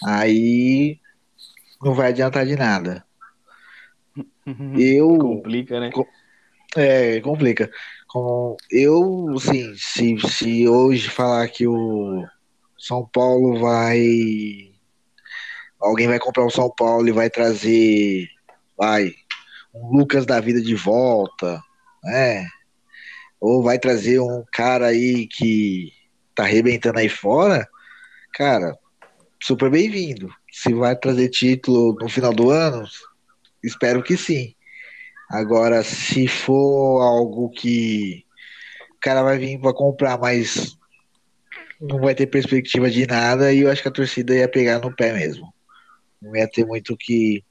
aí 0.04 0.98
não 1.82 1.94
vai 1.94 2.08
adiantar 2.08 2.44
de 2.44 2.56
nada. 2.56 3.04
Eu. 4.78 5.16
Complica, 5.18 5.80
né? 5.80 5.90
É, 6.76 7.20
complica. 7.20 7.70
Com, 8.14 8.56
eu, 8.70 9.34
assim, 9.36 9.74
se, 9.76 10.16
se 10.20 10.68
hoje 10.68 11.10
falar 11.10 11.48
que 11.48 11.66
o 11.66 12.24
São 12.78 13.04
Paulo 13.12 13.58
vai. 13.58 14.70
Alguém 15.80 16.06
vai 16.06 16.20
comprar 16.20 16.46
o 16.46 16.50
São 16.50 16.70
Paulo 16.70 17.08
e 17.08 17.10
vai 17.10 17.28
trazer. 17.28 18.28
Vai. 18.78 19.12
Um 19.74 19.96
Lucas 19.96 20.24
da 20.24 20.38
vida 20.38 20.62
de 20.62 20.76
volta, 20.76 21.60
né? 22.04 22.46
Ou 23.40 23.64
vai 23.64 23.80
trazer 23.80 24.20
um 24.20 24.44
cara 24.52 24.86
aí 24.86 25.26
que 25.26 25.92
tá 26.36 26.44
arrebentando 26.44 27.00
aí 27.00 27.08
fora, 27.08 27.68
cara, 28.32 28.78
super 29.42 29.68
bem-vindo. 29.68 30.32
Se 30.52 30.72
vai 30.72 30.94
trazer 30.94 31.30
título 31.30 31.96
no 32.00 32.08
final 32.08 32.32
do 32.32 32.48
ano, 32.50 32.84
espero 33.60 34.04
que 34.04 34.16
sim. 34.16 34.53
Agora, 35.34 35.82
se 35.82 36.28
for 36.28 37.02
algo 37.02 37.50
que 37.50 38.24
o 38.92 39.00
cara 39.00 39.20
vai 39.20 39.36
vir 39.36 39.60
para 39.60 39.74
comprar, 39.74 40.16
mas 40.16 40.78
não 41.80 41.98
vai 41.98 42.14
ter 42.14 42.28
perspectiva 42.28 42.88
de 42.88 43.04
nada, 43.04 43.52
e 43.52 43.62
eu 43.62 43.70
acho 43.70 43.82
que 43.82 43.88
a 43.88 43.90
torcida 43.90 44.32
ia 44.32 44.48
pegar 44.48 44.78
no 44.78 44.94
pé 44.94 45.12
mesmo. 45.12 45.52
Não 46.22 46.36
ia 46.36 46.48
ter 46.48 46.64
muito 46.64 46.94
o 46.94 46.96
que 46.96 47.44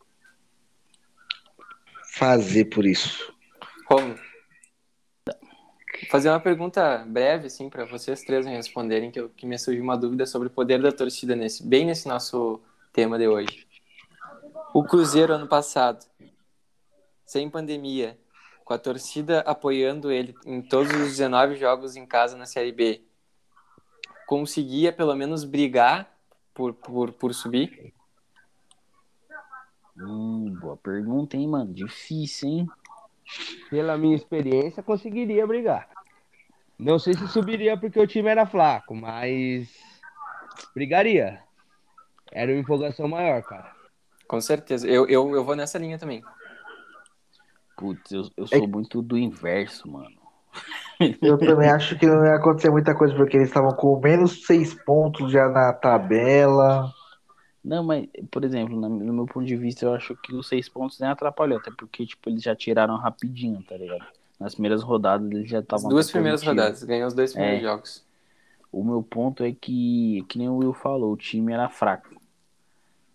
fazer 2.14 2.66
por 2.70 2.86
isso. 2.86 3.36
Como? 3.86 4.16
Fazer 6.10 6.30
uma 6.30 6.40
pergunta 6.40 7.00
breve, 7.06 7.48
assim, 7.48 7.70
para 7.70 7.84
vocês 7.84 8.24
três 8.24 8.46
me 8.46 8.56
responderem, 8.56 9.12
que, 9.12 9.20
eu, 9.20 9.28
que 9.28 9.46
me 9.46 9.60
surgiu 9.60 9.84
uma 9.84 9.98
dúvida 9.98 10.26
sobre 10.26 10.48
o 10.48 10.52
poder 10.52 10.82
da 10.82 10.94
torcida 10.94 11.36
nesse, 11.36 11.68
bem 11.68 11.86
nesse 11.86 12.08
nosso 12.08 12.62
tema 12.94 13.20
de 13.20 13.28
hoje. 13.28 13.68
O 14.74 14.86
Cruzeiro 14.86 15.34
ano 15.34 15.50
passado 15.50 16.06
sem 17.34 17.50
pandemia, 17.50 18.16
com 18.64 18.76
a 18.76 18.78
torcida 18.78 19.40
apoiando 19.40 20.12
ele 20.12 20.36
em 20.46 20.62
todos 20.62 20.94
os 20.94 21.10
19 21.10 21.56
jogos 21.56 21.96
em 21.96 22.06
casa 22.06 22.38
na 22.38 22.46
Série 22.46 22.72
B, 22.72 23.02
conseguia 24.28 24.94
pelo 24.94 25.16
menos 25.16 25.44
brigar 25.44 26.16
por, 26.54 26.76
por, 26.76 27.12
por 27.12 27.34
subir? 27.34 27.92
Hum, 29.98 30.56
boa 30.62 30.78
pergunta, 30.78 31.36
hein, 31.36 31.48
mano? 31.48 31.74
Difícil, 31.74 32.50
hein? 32.50 32.68
Pela 33.68 33.98
minha 33.98 34.16
experiência, 34.16 34.84
conseguiria 34.84 35.48
brigar. 35.48 35.90
Não 36.78 37.00
sei 37.00 37.16
se 37.16 37.28
subiria 37.28 37.76
porque 37.76 38.00
o 38.00 38.08
time 38.08 38.30
era 38.30 38.46
fraco, 38.46 38.94
mas 38.94 39.70
brigaria. 40.76 41.42
Era 42.32 42.52
uma 42.52 42.60
empolgação 42.60 43.08
maior, 43.08 43.42
cara. 43.42 43.74
Com 44.28 44.40
certeza. 44.40 44.88
Eu, 44.88 45.08
eu, 45.08 45.36
eu 45.36 45.44
vou 45.44 45.56
nessa 45.56 45.80
linha 45.80 45.98
também. 45.98 46.24
Putz, 47.76 48.12
eu, 48.12 48.30
eu 48.38 48.48
sou 48.48 48.64
é... 48.64 48.68
muito 48.68 49.02
do 49.02 49.18
inverso, 49.18 49.90
mano. 49.90 50.24
Eu 51.22 51.38
também 51.38 51.70
acho 51.70 51.98
que 51.98 52.06
não 52.06 52.26
ia 52.26 52.36
acontecer 52.36 52.70
muita 52.70 52.96
coisa, 52.96 53.14
porque 53.16 53.38
eles 53.38 53.50
estavam 53.50 53.72
com 53.72 54.00
menos 54.00 54.46
seis 54.46 54.74
pontos 54.74 55.32
já 55.32 55.50
na 55.50 55.74
tabela. 55.74 56.94
Não, 57.64 57.84
mas, 57.84 58.08
por 58.30 58.44
exemplo, 58.44 58.76
no 58.80 59.14
meu 59.14 59.26
ponto 59.26 59.46
de 59.46 59.56
vista, 59.56 59.86
eu 59.86 59.94
acho 59.94 60.16
que 60.18 60.34
os 60.36 60.48
seis 60.48 60.68
pontos 60.70 61.00
nem 61.00 61.10
atrapalhou, 61.10 61.58
até 61.58 61.72
porque, 61.72 62.06
tipo, 62.06 62.30
eles 62.30 62.44
já 62.44 62.56
tiraram 62.56 62.98
rapidinho, 62.98 63.64
tá 63.64 63.76
ligado? 63.76 64.06
Nas 64.40 64.54
primeiras 64.54 64.84
rodadas 64.84 65.30
eles 65.32 65.50
já 65.50 65.60
estavam. 65.60 65.90
duas 65.90 66.12
primeiras 66.12 66.44
rodadas, 66.44 66.84
ganhou 66.84 67.08
os 67.08 67.14
dois 67.14 67.34
primeiros 67.34 67.60
é. 67.60 67.64
jogos. 67.64 68.04
O 68.72 68.84
meu 68.84 69.02
ponto 69.02 69.44
é 69.44 69.52
que, 69.52 70.26
que 70.28 70.38
nem 70.38 70.50
o 70.50 70.58
Will 70.58 70.74
falou, 70.74 71.14
o 71.14 71.18
time 71.18 71.54
era 71.54 71.70
fraco. 71.70 72.10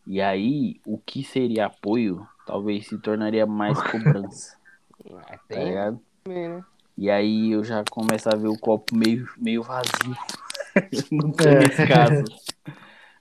E 0.07 0.23
aí, 0.23 0.81
o 0.87 0.97
que 0.97 1.23
seria 1.23 1.67
apoio, 1.67 2.27
talvez 2.49 2.87
se 2.87 2.97
tornaria 2.99 3.47
mais 3.47 3.79
cobrança. 3.81 4.57
Ah, 5.11 5.39
tá 5.49 5.63
ligado? 5.63 6.01
Né? 6.27 6.63
E 6.97 7.09
aí 7.09 7.53
eu 7.53 7.63
já 7.63 7.85
começo 7.89 8.29
a 8.29 8.37
ver 8.37 8.49
o 8.49 8.59
copo 8.59 8.95
meio, 8.95 9.29
meio 9.39 9.63
vazio. 9.63 10.17
no 11.13 11.33
é. 11.41 11.87
caso. 11.87 12.25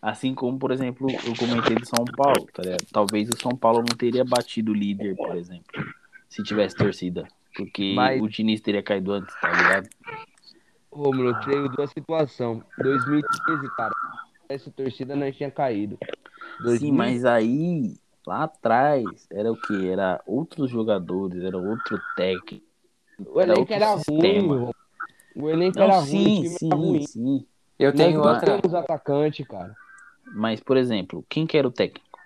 Assim 0.01 0.34
como, 0.34 0.57
por 0.57 0.71
exemplo, 0.71 1.07
eu 1.09 1.36
comentei 1.38 1.75
do 1.75 1.86
São 1.86 2.03
Paulo, 2.03 2.47
tá 2.51 2.63
ligado? 2.63 2.84
Talvez 2.91 3.30
o 3.30 3.39
São 3.39 3.51
Paulo 3.51 3.86
não 3.88 3.95
teria 3.95 4.25
batido 4.25 4.71
o 4.71 4.75
líder, 4.75 5.15
por 5.15 5.38
exemplo, 5.38 5.86
se 6.28 6.41
tivesse 6.41 6.75
torcida. 6.75 7.28
Porque 7.55 7.93
Mas... 7.95 8.21
o 8.21 8.28
Diniz 8.28 8.59
teria 8.59 8.82
caído 8.82 9.13
antes, 9.13 9.34
tá 9.39 9.51
ligado? 9.51 9.89
Romulo, 10.91 11.30
eu 11.30 11.39
tenho 11.41 11.69
duas 11.69 11.91
situações. 11.91 12.63
2013, 12.80 13.75
cara, 13.75 13.93
essa 14.49 14.71
torcida 14.71 15.15
não 15.15 15.32
tinha 15.32 15.51
caído. 15.51 15.97
2000... 16.59 16.80
Sim, 16.80 16.91
mas 16.91 17.23
aí 17.23 17.95
Lá 18.28 18.43
atrás 18.43 19.25
era 19.32 19.49
o 19.49 19.55
que? 19.55 19.88
Era 19.88 20.21
outros 20.28 20.69
jogadores, 20.69 21.41
era 21.41 21.57
outro 21.57 21.97
técnico. 22.13 22.67
O 23.25 23.39
elenco 23.39 23.71
era, 23.71 23.86
era 23.86 24.01
ruim. 24.05 24.69
O 25.34 25.49
elenco 25.49 25.80
Não, 25.80 25.86
era 25.86 26.01
sim, 26.01 26.23
ruim, 26.23 26.49
sim, 26.49 26.69
ruim. 26.69 27.07
Sim. 27.07 27.47
Eu 27.80 27.95
tenho 27.95 28.19
Nós 28.19 28.34
outra. 28.34 28.59
Temos 28.59 28.75
atacante, 28.75 29.45
cara. 29.45 29.73
Mas, 30.25 30.59
por 30.59 30.75
exemplo, 30.75 31.25
quem 31.30 31.47
que 31.47 31.57
era 31.57 31.65
o 31.65 31.71
técnico? 31.71 32.19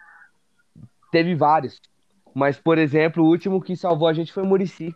Teve 1.11 1.35
vários. 1.35 1.79
Mas, 2.33 2.57
por 2.57 2.79
exemplo, 2.79 3.23
o 3.23 3.27
último 3.27 3.61
que 3.61 3.75
salvou 3.75 4.07
a 4.07 4.13
gente 4.13 4.33
foi 4.33 4.41
o 4.41 4.47
Murici. 4.47 4.95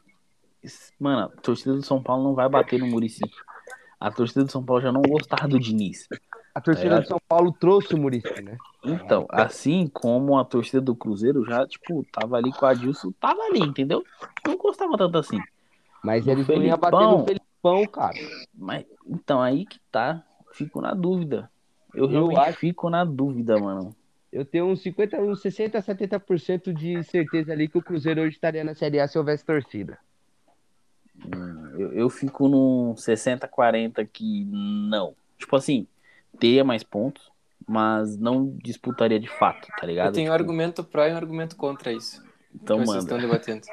Mano, 1.00 1.26
a 1.26 1.42
torcida 1.42 1.76
do 1.76 1.84
São 1.84 2.02
Paulo 2.02 2.24
não 2.24 2.34
vai 2.34 2.50
bater 2.50 2.80
no 2.80 2.88
Murici. 2.88 3.22
A 4.00 4.12
torcida 4.12 4.44
do 4.44 4.52
São 4.52 4.64
Paulo 4.64 4.82
já 4.82 4.92
não 4.92 5.02
gostava 5.02 5.48
do 5.48 5.60
Diniz. 5.60 6.08
A 6.54 6.62
torcida 6.62 6.96
é. 6.96 7.02
do 7.02 7.08
São 7.08 7.20
Paulo 7.28 7.52
trouxe 7.52 7.94
o 7.94 7.98
Murici, 7.98 8.42
né? 8.42 8.58
Então, 8.84 9.26
assim 9.30 9.88
como 9.88 10.38
a 10.38 10.46
torcida 10.46 10.80
do 10.80 10.96
Cruzeiro 10.96 11.44
já, 11.46 11.68
tipo, 11.68 12.06
tava 12.12 12.38
ali 12.38 12.52
com 12.52 12.66
a 12.66 12.72
Adilson, 12.72 13.12
tava 13.20 13.42
ali, 13.44 13.60
entendeu? 13.60 14.04
Não 14.46 14.58
gostava 14.58 14.98
tanto 14.98 15.18
assim. 15.18 15.40
Mas 16.04 16.28
eles 16.28 16.48
não 16.48 16.62
iam 16.62 16.78
bater 16.78 17.00
no 17.00 17.26
Felipão, 17.26 17.86
cara. 17.88 18.16
Mas, 18.54 18.86
então, 19.08 19.42
aí 19.42 19.66
que 19.66 19.80
tá. 19.92 20.24
Fico 20.54 20.80
na 20.80 20.94
dúvida. 20.94 21.52
Eu, 21.94 22.06
eu 22.06 22.10
realmente 22.10 22.50
acho... 22.50 22.60
fico 22.60 22.90
na 22.90 23.04
dúvida, 23.04 23.60
mano. 23.60 23.94
Eu 24.32 24.46
tenho 24.46 24.66
uns 24.66 24.82
50, 24.82 25.18
uns 25.20 25.42
60, 25.42 25.82
70% 25.82 26.74
de 26.74 27.04
certeza 27.04 27.52
ali 27.52 27.68
que 27.68 27.78
o 27.78 27.82
Cruzeiro 27.82 28.22
hoje 28.22 28.36
estaria 28.36 28.64
na 28.64 28.76
Série 28.76 29.00
A 29.00 29.08
se 29.08 29.18
houvesse 29.18 29.44
torcida. 29.44 29.98
Hum, 31.26 31.65
eu, 31.78 31.94
eu 31.94 32.10
fico 32.10 32.48
num 32.48 32.96
60, 32.96 33.48
40 33.48 34.06
que 34.06 34.46
não. 34.46 35.16
Tipo 35.38 35.56
assim, 35.56 35.88
teria 36.40 36.64
mais 36.64 36.84
pontos, 36.84 37.32
mas 37.68 38.18
não 38.18 38.56
disputaria 38.62 39.20
de 39.20 39.28
fato, 39.28 39.68
tá 39.80 39.86
ligado? 39.86 40.08
Eu 40.08 40.14
tenho 40.14 40.26
tipo... 40.26 40.32
um 40.32 40.34
argumento 40.34 40.84
pró 40.84 41.06
e 41.06 41.14
um 41.14 41.18
argumento 41.18 41.56
contra 41.56 41.92
isso. 41.92 42.24
Então, 42.54 42.78
manda. 42.78 42.92
Vocês 42.92 43.04
estão 43.04 43.18
debatendo. 43.18 43.66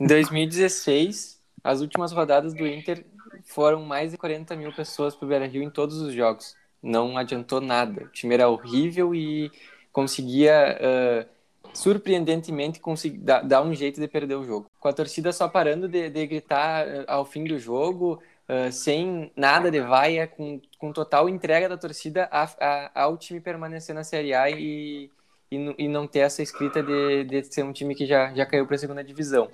em 0.00 0.06
2016, 0.06 1.40
as 1.62 1.80
últimas 1.80 2.12
rodadas 2.12 2.54
do 2.54 2.66
Inter 2.66 3.04
foram 3.44 3.82
mais 3.82 4.12
de 4.12 4.18
40 4.18 4.54
mil 4.56 4.72
pessoas 4.72 5.14
pro 5.14 5.28
Beira-Rio 5.28 5.62
em 5.62 5.70
todos 5.70 6.00
os 6.00 6.14
jogos. 6.14 6.54
Não 6.82 7.16
adiantou 7.16 7.60
nada. 7.60 8.04
O 8.04 8.08
time 8.08 8.34
era 8.34 8.48
horrível 8.48 9.14
e 9.14 9.50
conseguia, 9.92 10.78
uh, 10.80 11.28
surpreendentemente, 11.74 12.80
conseguir 12.80 13.18
dar, 13.18 13.42
dar, 13.42 13.62
um 13.62 13.74
jeito 13.74 14.00
de 14.00 14.08
perder 14.08 14.36
o 14.36 14.44
jogo. 14.44 14.70
Com 14.80 14.88
a 14.88 14.92
torcida 14.92 15.32
só 15.32 15.48
parando 15.48 15.88
de, 15.88 16.08
de 16.08 16.26
gritar 16.26 16.86
uh, 16.86 17.04
ao 17.08 17.24
fim 17.24 17.44
do 17.44 17.58
jogo, 17.58 18.22
uh, 18.48 18.72
sem 18.72 19.32
nada 19.36 19.70
de 19.70 19.80
vaia, 19.80 20.26
com, 20.26 20.60
com 20.78 20.92
total 20.92 21.28
entrega 21.28 21.68
da 21.68 21.76
torcida 21.76 22.28
a, 22.30 22.44
a, 22.60 23.02
ao 23.02 23.18
time 23.18 23.40
permanecer 23.40 23.94
na 23.94 24.04
Série 24.04 24.32
A 24.32 24.48
e, 24.48 25.10
e, 25.50 25.74
e 25.78 25.88
não 25.88 26.06
ter 26.06 26.20
essa 26.20 26.42
escrita 26.42 26.82
de, 26.82 27.24
de 27.24 27.44
ser 27.52 27.64
um 27.64 27.72
time 27.72 27.94
que 27.94 28.06
já, 28.06 28.32
já 28.32 28.46
caiu 28.46 28.66
para 28.66 28.76
a 28.76 28.78
segunda 28.78 29.02
divisão. 29.02 29.50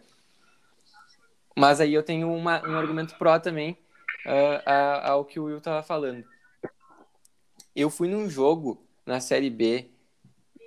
Mas 1.56 1.80
aí 1.80 1.94
eu 1.94 2.02
tenho 2.02 2.32
uma, 2.32 2.66
um 2.68 2.76
argumento 2.76 3.16
pró 3.16 3.38
também 3.38 3.72
uh, 4.26 4.62
a, 4.66 5.10
ao 5.10 5.24
que 5.24 5.40
o 5.40 5.44
Will 5.44 5.58
estava 5.58 5.82
falando. 5.82 6.24
Eu 7.74 7.88
fui 7.88 8.08
num 8.08 8.28
jogo 8.28 8.82
na 9.06 9.20
Série 9.20 9.50
B, 9.50 9.90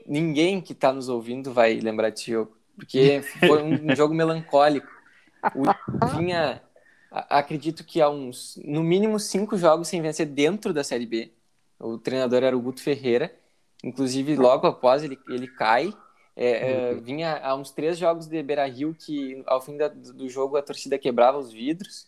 ninguém 0.08 0.62
que 0.62 0.74
está 0.74 0.91
nos 0.91 1.10
ouvindo 1.10 1.54
vai 1.54 1.80
lembrar 1.80 2.10
desse 2.10 2.32
jogo, 2.32 2.56
porque 2.76 3.22
foi 3.39 3.62
um, 3.62 3.91
um 3.91 3.95
jogo 3.95 4.14
melancólico. 4.14 4.88
O, 5.56 5.64
tinha 6.16 6.62
acredito 7.12 7.84
que 7.84 8.01
há 8.01 8.10
uns, 8.10 8.60
no 8.64 8.84
mínimo, 8.84 9.20
cinco 9.20 9.58
jogos 9.58 9.88
sem 9.88 10.01
vencer 10.01 10.26
dentro 10.26 10.74
da 10.74 10.84
Série 10.84 11.06
B. 11.06 11.32
O 11.80 11.97
treinador 11.97 12.43
era 12.43 12.58
o 12.58 12.62
Guto 12.62 12.82
Ferreira. 12.82 13.34
Inclusive, 13.84 14.36
logo 14.36 14.66
após 14.66 15.04
ele, 15.04 15.20
ele 15.28 15.47
cai. 15.47 15.93
É, 16.36 16.72
é, 16.72 16.93
vinha 16.95 17.38
há 17.43 17.54
uns 17.56 17.70
três 17.70 17.97
jogos 17.97 18.26
de 18.26 18.41
Beira 18.41 18.66
Rio 18.66 18.95
que, 18.97 19.43
ao 19.45 19.62
fim 19.62 19.78
da, 19.78 19.88
do 19.88 20.28
jogo, 20.28 20.58
a 20.58 20.64
torcida 20.64 20.97
quebrava 20.97 21.38
os 21.38 21.51
vidros 21.51 22.08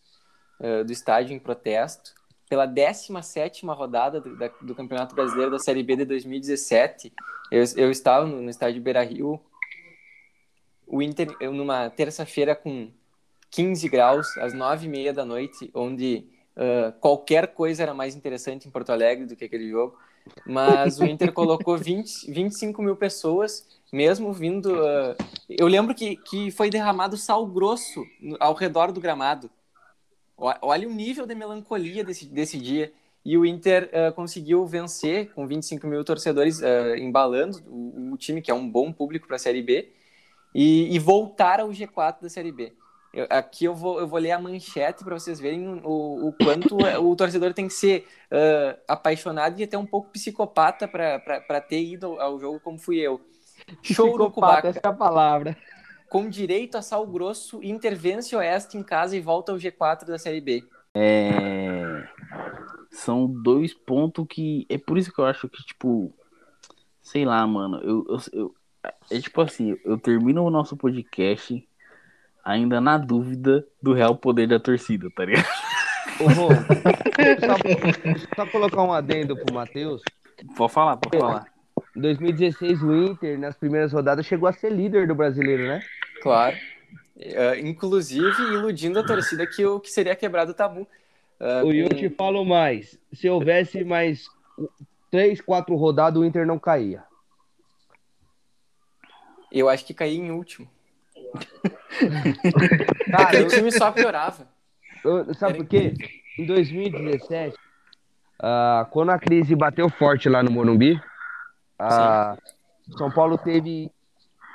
uh, 0.60 0.84
do 0.84 0.92
estádio 0.92 1.36
em 1.36 1.40
protesto. 1.40 2.14
Pela 2.50 2.66
17 2.66 3.66
rodada 3.66 4.22
do, 4.22 4.36
da, 4.38 4.50
do, 4.62 4.74
Campeonato 4.74 5.14
Brasileiro 5.14 5.52
da 5.52 5.60
Série 5.60 5.84
B 5.84 5.98
de 5.98 6.06
2017, 6.06 7.12
eu, 7.52 7.64
eu 7.76 7.92
estava 7.92 8.26
no, 8.26 8.42
no 8.42 8.50
estádio 8.50 8.82
Beira 8.82 9.04
Rio, 9.04 9.40
o 10.88 11.02
Inter, 11.02 11.36
numa 11.52 11.90
terça-feira 11.90 12.56
com 12.56 12.90
15 13.50 13.90
graus, 13.90 14.38
às 14.38 14.54
9h30 14.54 15.14
da 15.14 15.26
noite, 15.26 15.70
onde 15.74 16.26
uh, 16.56 16.92
qualquer 17.00 17.48
coisa 17.48 17.84
era 17.84 17.94
mais 17.94 18.16
interessante 18.16 18.68
em 18.68 18.72
Porto 18.72 18.92
Alegre 18.92 19.26
do 19.26 19.36
que 19.36 19.46
aquele 19.46 19.70
jogo. 19.70 19.98
Mas 20.46 21.00
o 21.00 21.06
Inter 21.06 21.32
colocou 21.32 21.78
20, 21.78 22.32
25 22.32 22.82
mil 22.82 22.96
pessoas 22.96 23.68
mesmo 23.92 24.34
vindo. 24.34 24.74
Uh, 24.74 25.16
eu 25.48 25.68
lembro 25.68 25.96
que, 25.96 26.18
que 26.18 26.52
foi 26.52 26.70
derramado 26.70 27.18
sal 27.18 27.46
grosso 27.46 28.06
ao 28.40 28.54
redor 28.54 28.92
do 28.92 29.00
gramado. 29.00 29.50
Olha 30.38 30.88
o 30.88 30.92
nível 30.92 31.26
de 31.26 31.34
melancolia 31.34 32.04
desse, 32.04 32.26
desse 32.26 32.58
dia. 32.58 32.92
E 33.26 33.38
o 33.38 33.46
Inter 33.46 33.90
uh, 33.90 34.14
conseguiu 34.14 34.68
vencer 34.68 35.32
com 35.34 35.48
25 35.48 35.88
mil 35.88 36.04
torcedores 36.04 36.62
uh, 36.62 36.96
embalando 36.96 37.58
o, 37.68 38.14
o, 38.14 38.18
time, 38.18 38.40
que 38.40 38.52
é 38.52 38.54
um 38.54 38.70
bom 38.70 38.94
público 38.94 39.26
para 39.26 39.38
a 39.38 39.40
Série 39.40 39.64
B, 39.64 39.92
e, 40.54 40.96
e, 40.96 41.00
voltar 41.00 41.60
ao 41.60 41.70
G4 41.70 42.22
da 42.22 42.30
Série 42.30 42.52
B. 42.52 42.72
Eu, 43.12 43.26
aqui 43.30 43.66
eu 43.66 43.74
vou, 43.74 44.00
eu 44.00 44.08
vou 44.08 44.20
ler 44.20 44.32
a 44.32 44.40
manchete 44.40 45.04
para 45.04 45.18
vocês 45.18 45.40
verem 45.40 45.82
o, 45.84 46.28
o 46.28 46.34
quanto 46.34 46.78
o 46.78 47.16
torcedor 47.16 47.54
tem 47.54 47.68
que 47.68 47.74
ser 47.74 48.08
uh, 48.32 48.80
apaixonado 48.88 49.60
e 49.60 49.64
até 49.64 49.78
um 49.78 49.86
pouco 49.86 50.12
psicopata 50.12 50.88
para 50.88 51.62
ter 51.62 51.82
ido 51.82 52.20
ao 52.20 52.40
jogo 52.40 52.60
como 52.60 52.78
fui 52.78 52.98
eu. 52.98 53.20
Show 53.82 54.32
Cubaca. 54.32 54.68
Essa 54.68 54.82
é 54.84 54.88
a 54.88 54.94
palavra. 54.94 55.58
Com 56.10 56.30
direito 56.30 56.78
a 56.78 56.82
sal 56.82 57.06
grosso, 57.08 57.62
intervence 57.64 58.36
oeste 58.36 58.78
em 58.78 58.84
casa 58.84 59.18
e 59.18 59.20
volta 59.20 59.52
ao 59.52 59.58
G4 59.58 60.06
da 60.06 60.20
Série 60.20 60.42
B. 60.42 60.64
É... 60.94 62.08
São 62.96 63.28
dois 63.28 63.74
pontos 63.74 64.26
que. 64.30 64.66
É 64.70 64.78
por 64.78 64.98
isso 64.98 65.14
que 65.14 65.20
eu 65.20 65.26
acho 65.26 65.50
que, 65.50 65.64
tipo. 65.64 66.14
Sei 67.02 67.26
lá, 67.26 67.46
mano. 67.46 67.78
Eu, 67.84 68.06
eu, 68.10 68.20
eu... 68.34 68.56
É 69.10 69.20
tipo 69.20 69.42
assim, 69.42 69.76
eu 69.84 69.98
termino 69.98 70.44
o 70.44 70.50
nosso 70.50 70.78
podcast 70.78 71.68
ainda 72.44 72.80
na 72.80 72.98
dúvida 72.98 73.66
do 73.82 73.94
real 73.94 74.16
poder 74.16 74.48
da 74.48 74.60
torcida, 74.60 75.10
tá 75.16 75.26
ligado? 75.26 75.48
Ô, 76.20 76.28
Rô, 76.28 76.50
só, 77.40 78.36
só 78.36 78.52
colocar 78.52 78.84
um 78.84 78.94
adendo 78.94 79.36
pro 79.36 79.54
Matheus. 79.54 80.02
Pode 80.56 80.72
falar, 80.72 80.98
pode 80.98 81.18
falar. 81.18 81.46
Em 81.96 82.02
2016, 82.02 82.84
o 82.84 82.96
Inter, 82.96 83.40
nas 83.40 83.58
primeiras 83.58 83.92
rodadas, 83.92 84.26
chegou 84.26 84.48
a 84.48 84.54
ser 84.54 84.72
líder 84.72 85.08
do 85.08 85.16
brasileiro, 85.16 85.68
né? 85.68 85.82
Claro. 86.22 86.56
Uh, 87.18 87.66
inclusive, 87.66 88.44
iludindo 88.54 89.00
a 89.00 89.06
torcida 89.06 89.48
que, 89.48 89.66
o, 89.66 89.80
que 89.80 89.90
seria 89.90 90.16
quebrado 90.16 90.52
o 90.52 90.56
tabu. 90.56 90.88
Uh, 91.40 91.72
e 91.72 91.84
com... 91.84 91.90
eu 91.90 91.90
te 91.90 92.10
falo 92.10 92.46
mais: 92.46 93.00
se 93.14 93.30
houvesse 93.30 93.84
mais 93.84 94.26
três, 95.12 95.42
quatro 95.42 95.76
rodadas, 95.76 96.22
o 96.22 96.26
Inter 96.26 96.46
não 96.46 96.60
caía. 96.60 97.04
Eu 99.52 99.70
acho 99.70 99.86
que 99.86 99.94
caía 99.94 100.18
em 100.18 100.32
último. 100.32 100.70
Cara, 103.12 103.24
Aquele 103.24 103.44
eu... 103.44 103.48
time 103.48 103.72
só 103.72 103.92
piorava. 103.92 104.48
Eu, 105.04 105.34
sabe 105.34 105.58
por 105.58 105.66
quê? 105.68 105.94
Em 106.38 106.46
2017, 106.46 107.56
uh, 107.56 107.60
ah, 108.40 108.88
quando 108.92 109.12
a 109.12 109.20
crise 109.20 109.56
bateu 109.56 109.90
forte 109.90 110.28
lá 110.28 110.44
no 110.44 110.52
Morumbi, 110.52 111.00
a 111.80 112.38
São 112.98 113.10
Paulo 113.12 113.38
teve 113.38 113.90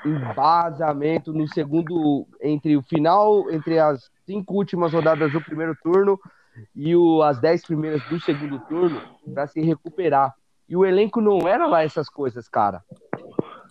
embasamento 0.05 1.33
no 1.33 1.47
segundo, 1.49 2.27
entre 2.43 2.77
o 2.77 2.83
final, 2.83 3.51
entre 3.51 3.79
as 3.79 4.11
cinco 4.27 4.55
últimas 4.55 4.93
rodadas 4.93 5.33
do 5.33 5.41
primeiro 5.41 5.77
turno 5.83 6.21
e 6.75 6.95
o, 6.95 7.23
as 7.23 7.41
dez 7.41 7.65
primeiras 7.65 8.03
do 8.09 8.21
segundo 8.21 8.59
turno 8.61 9.01
para 9.33 9.47
se 9.47 9.61
recuperar. 9.61 10.35
E 10.69 10.77
o 10.77 10.85
elenco 10.85 11.21
não 11.21 11.49
era 11.49 11.67
lá 11.67 11.83
essas 11.83 12.09
coisas, 12.09 12.49
cara. 12.49 12.83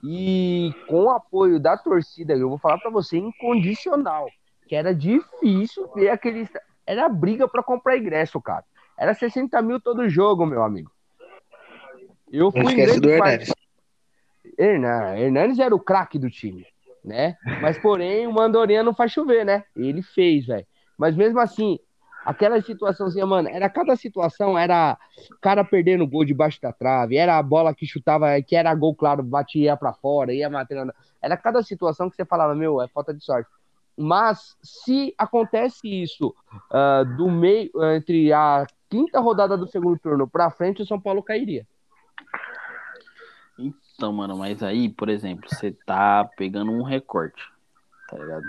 E 0.03 0.73
com 0.87 1.05
o 1.05 1.09
apoio 1.09 1.59
da 1.59 1.77
torcida, 1.77 2.33
eu 2.33 2.49
vou 2.49 2.57
falar 2.57 2.77
para 2.77 2.89
você, 2.89 3.17
incondicional, 3.17 4.27
que 4.67 4.75
era 4.75 4.93
difícil 4.93 5.89
ver 5.93 6.09
aquele. 6.09 6.47
Era 6.85 7.07
briga 7.07 7.47
para 7.47 7.63
comprar 7.63 7.97
ingresso, 7.97 8.41
cara. 8.41 8.65
Era 8.97 9.13
60 9.13 9.61
mil 9.61 9.79
todo 9.79 10.09
jogo, 10.09 10.45
meu 10.45 10.63
amigo. 10.63 10.91
Eu 12.31 12.51
fui 12.51 12.63
Não 12.63 12.69
esquece 12.69 12.99
do 12.99 13.09
Hernanes. 13.09 13.53
Hernan, 14.57 15.17
Hernanes 15.17 15.59
era 15.59 15.73
o 15.73 15.79
craque 15.79 16.19
do 16.19 16.29
time, 16.29 16.65
né? 17.03 17.37
Mas, 17.61 17.79
porém, 17.79 18.27
o 18.27 18.33
Mandorinha 18.33 18.83
não 18.83 18.93
faz 18.93 19.11
chover, 19.11 19.45
né? 19.45 19.63
Ele 19.75 20.01
fez, 20.01 20.45
velho. 20.45 20.67
Mas 20.97 21.15
mesmo 21.15 21.39
assim, 21.39 21.79
aquela 22.29 22.61
situaçãozinha, 22.61 23.25
mano, 23.25 23.49
era 23.49 23.67
cada 23.67 23.95
situação, 23.95 24.55
era 24.55 24.95
cara 25.41 25.63
perdendo 25.65 26.05
gol 26.05 26.23
debaixo 26.23 26.61
da 26.61 26.71
trave, 26.71 27.17
era 27.17 27.39
a 27.39 27.41
bola 27.41 27.73
que 27.73 27.87
chutava, 27.87 28.39
que 28.39 28.55
era 28.55 28.73
gol, 28.75 28.93
claro, 28.93 29.23
batia 29.23 29.75
para 29.75 29.93
fora, 29.93 30.31
ia 30.31 30.47
matando. 30.47 30.93
Era 31.19 31.35
cada 31.35 31.63
situação 31.63 32.07
que 32.07 32.15
você 32.15 32.23
falava, 32.23 32.53
meu, 32.53 32.79
é 32.79 32.87
falta 32.87 33.11
de 33.11 33.23
sorte. 33.23 33.49
Mas 33.97 34.55
se 34.61 35.11
acontece 35.17 35.87
isso 35.87 36.33
uh, 36.71 37.03
do 37.17 37.31
meio, 37.31 37.71
entre 37.95 38.31
a 38.31 38.67
quinta 38.87 39.19
rodada 39.19 39.57
do 39.57 39.67
segundo 39.67 39.97
turno 39.97 40.29
para 40.29 40.51
frente, 40.51 40.83
o 40.83 40.85
São 40.85 41.01
Paulo 41.01 41.23
cairia. 41.23 41.65
Então, 43.57 44.13
mano, 44.13 44.37
mas 44.37 44.61
aí, 44.61 44.87
por 44.87 45.09
exemplo, 45.09 45.49
você 45.49 45.71
tá 45.71 46.29
pegando 46.37 46.71
um 46.71 46.83
recorte, 46.83 47.41
tá 48.07 48.17
ligado? 48.17 48.45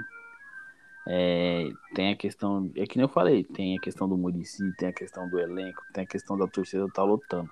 É, 1.06 1.70
tem 1.94 2.12
a 2.12 2.16
questão, 2.16 2.70
é 2.76 2.86
que 2.86 2.96
nem 2.96 3.04
eu 3.04 3.08
falei, 3.08 3.42
tem 3.42 3.76
a 3.76 3.80
questão 3.80 4.08
do 4.08 4.16
Murici, 4.16 4.72
tem 4.76 4.88
a 4.88 4.92
questão 4.92 5.28
do 5.28 5.38
elenco, 5.38 5.82
tem 5.92 6.04
a 6.04 6.06
questão 6.06 6.36
da 6.36 6.46
torcida 6.46 6.86
tá 6.92 7.02
lotando. 7.02 7.50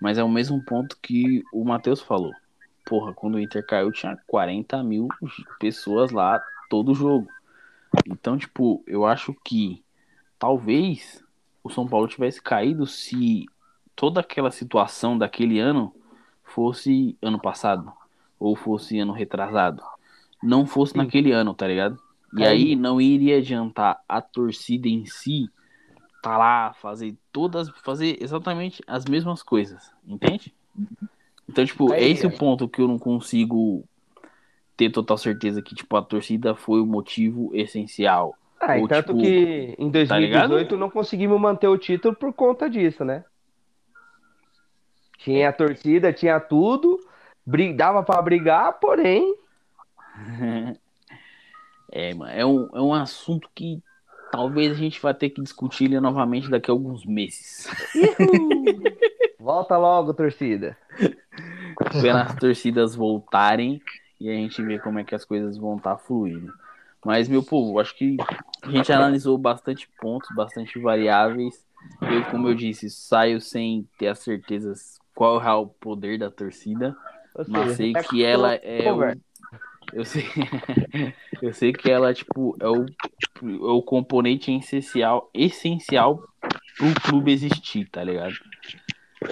Mas 0.00 0.18
é 0.18 0.24
o 0.24 0.28
mesmo 0.28 0.62
ponto 0.64 0.98
que 1.00 1.42
o 1.52 1.64
Matheus 1.64 2.00
falou. 2.00 2.32
Porra, 2.84 3.14
quando 3.14 3.36
o 3.36 3.40
Inter 3.40 3.64
caiu, 3.64 3.92
tinha 3.92 4.18
40 4.26 4.82
mil 4.82 5.08
pessoas 5.60 6.10
lá 6.10 6.42
todo 6.68 6.94
jogo. 6.94 7.28
Então, 8.06 8.36
tipo, 8.36 8.82
eu 8.86 9.06
acho 9.06 9.34
que 9.44 9.84
talvez 10.38 11.22
o 11.62 11.70
São 11.70 11.86
Paulo 11.86 12.08
tivesse 12.08 12.42
caído 12.42 12.86
se 12.86 13.46
toda 13.94 14.20
aquela 14.20 14.50
situação 14.50 15.16
daquele 15.16 15.60
ano 15.60 15.94
fosse 16.42 17.16
ano 17.22 17.40
passado 17.40 17.92
ou 18.38 18.56
fosse 18.56 18.98
ano 18.98 19.12
retrasado. 19.12 19.82
Não 20.42 20.66
fosse 20.66 20.92
Sim. 20.92 20.98
naquele 20.98 21.30
ano, 21.30 21.54
tá 21.54 21.68
ligado? 21.68 21.96
E 22.34 22.46
aí 22.46 22.76
não 22.76 23.00
iria 23.00 23.38
adiantar 23.38 24.02
a 24.08 24.20
torcida 24.20 24.88
em 24.88 25.04
si 25.04 25.50
tá 26.22 26.38
lá, 26.38 26.72
fazer 26.74 27.16
todas, 27.32 27.68
fazer 27.82 28.16
exatamente 28.22 28.80
as 28.86 29.04
mesmas 29.04 29.42
coisas, 29.42 29.92
entende? 30.06 30.54
Então, 31.48 31.64
tipo, 31.64 31.92
é 31.92 32.02
esse 32.04 32.24
o 32.24 32.30
ponto 32.30 32.68
que 32.68 32.80
eu 32.80 32.86
não 32.86 32.98
consigo 32.98 33.84
ter 34.76 34.88
total 34.90 35.18
certeza 35.18 35.60
que, 35.60 35.74
tipo, 35.74 35.96
a 35.96 36.02
torcida 36.02 36.54
foi 36.54 36.80
o 36.80 36.86
motivo 36.86 37.50
essencial. 37.52 38.38
Ah, 38.60 38.78
Ou, 38.78 38.86
tanto 38.86 39.08
tipo, 39.08 39.18
que 39.18 39.74
em 39.76 39.90
2018 39.90 40.70
tá 40.70 40.76
não 40.76 40.88
conseguimos 40.88 41.40
manter 41.40 41.66
o 41.66 41.76
título 41.76 42.14
por 42.14 42.32
conta 42.32 42.70
disso, 42.70 43.04
né? 43.04 43.24
Tinha 45.18 45.48
a 45.48 45.52
torcida, 45.52 46.12
tinha 46.12 46.38
tudo, 46.38 46.98
dava 47.76 48.04
para 48.04 48.22
brigar, 48.22 48.78
porém. 48.78 49.36
É, 51.92 52.14
mano, 52.14 52.32
é 52.32 52.44
um, 52.44 52.68
é 52.74 52.80
um 52.80 52.94
assunto 52.94 53.50
que 53.54 53.82
talvez 54.32 54.72
a 54.72 54.74
gente 54.74 55.00
vai 55.00 55.12
ter 55.12 55.28
que 55.28 55.42
discutir 55.42 55.84
ele 55.84 56.00
novamente 56.00 56.48
daqui 56.48 56.70
a 56.70 56.74
alguns 56.74 57.04
meses. 57.04 57.68
Volta 59.38 59.76
logo, 59.76 60.14
torcida. 60.14 60.76
Quando 61.76 62.08
as 62.08 62.34
torcidas 62.36 62.94
voltarem 62.94 63.80
e 64.18 64.30
a 64.30 64.32
gente 64.32 64.62
ver 64.62 64.80
como 64.80 64.98
é 64.98 65.04
que 65.04 65.14
as 65.14 65.24
coisas 65.24 65.58
vão 65.58 65.76
estar 65.76 65.96
tá 65.96 65.98
fluindo. 65.98 66.52
Mas, 67.04 67.28
meu 67.28 67.42
povo, 67.42 67.78
acho 67.78 67.94
que 67.96 68.16
a 68.62 68.70
gente 68.70 68.90
analisou 68.90 69.36
bastante 69.36 69.88
pontos, 70.00 70.34
bastante 70.34 70.78
variáveis. 70.78 71.62
Eu, 72.00 72.24
como 72.30 72.48
eu 72.48 72.54
disse, 72.54 72.88
saio 72.88 73.40
sem 73.40 73.86
ter 73.98 74.06
as 74.06 74.20
certezas 74.20 75.00
qual 75.14 75.34
é 75.34 75.38
o 75.38 75.40
real 75.40 75.66
poder 75.66 76.18
da 76.18 76.30
torcida, 76.30 76.96
seja, 77.36 77.48
mas 77.48 77.72
sei 77.72 77.92
é 77.94 78.02
que 78.02 78.24
ela 78.24 78.54
é 78.54 78.90
o, 78.92 79.02
eu 79.92 80.04
sei 80.04 80.24
eu 81.42 81.52
sei 81.52 81.72
que 81.72 81.90
ela 81.90 82.12
tipo 82.14 82.56
é 82.60 82.68
o, 82.68 82.86
é 82.86 83.72
o 83.72 83.82
componente 83.82 84.50
essencial 84.52 85.30
essencial 85.34 86.22
pro 86.76 87.00
clube 87.02 87.32
existir, 87.32 87.88
tá 87.88 88.02
ligado? 88.02 88.34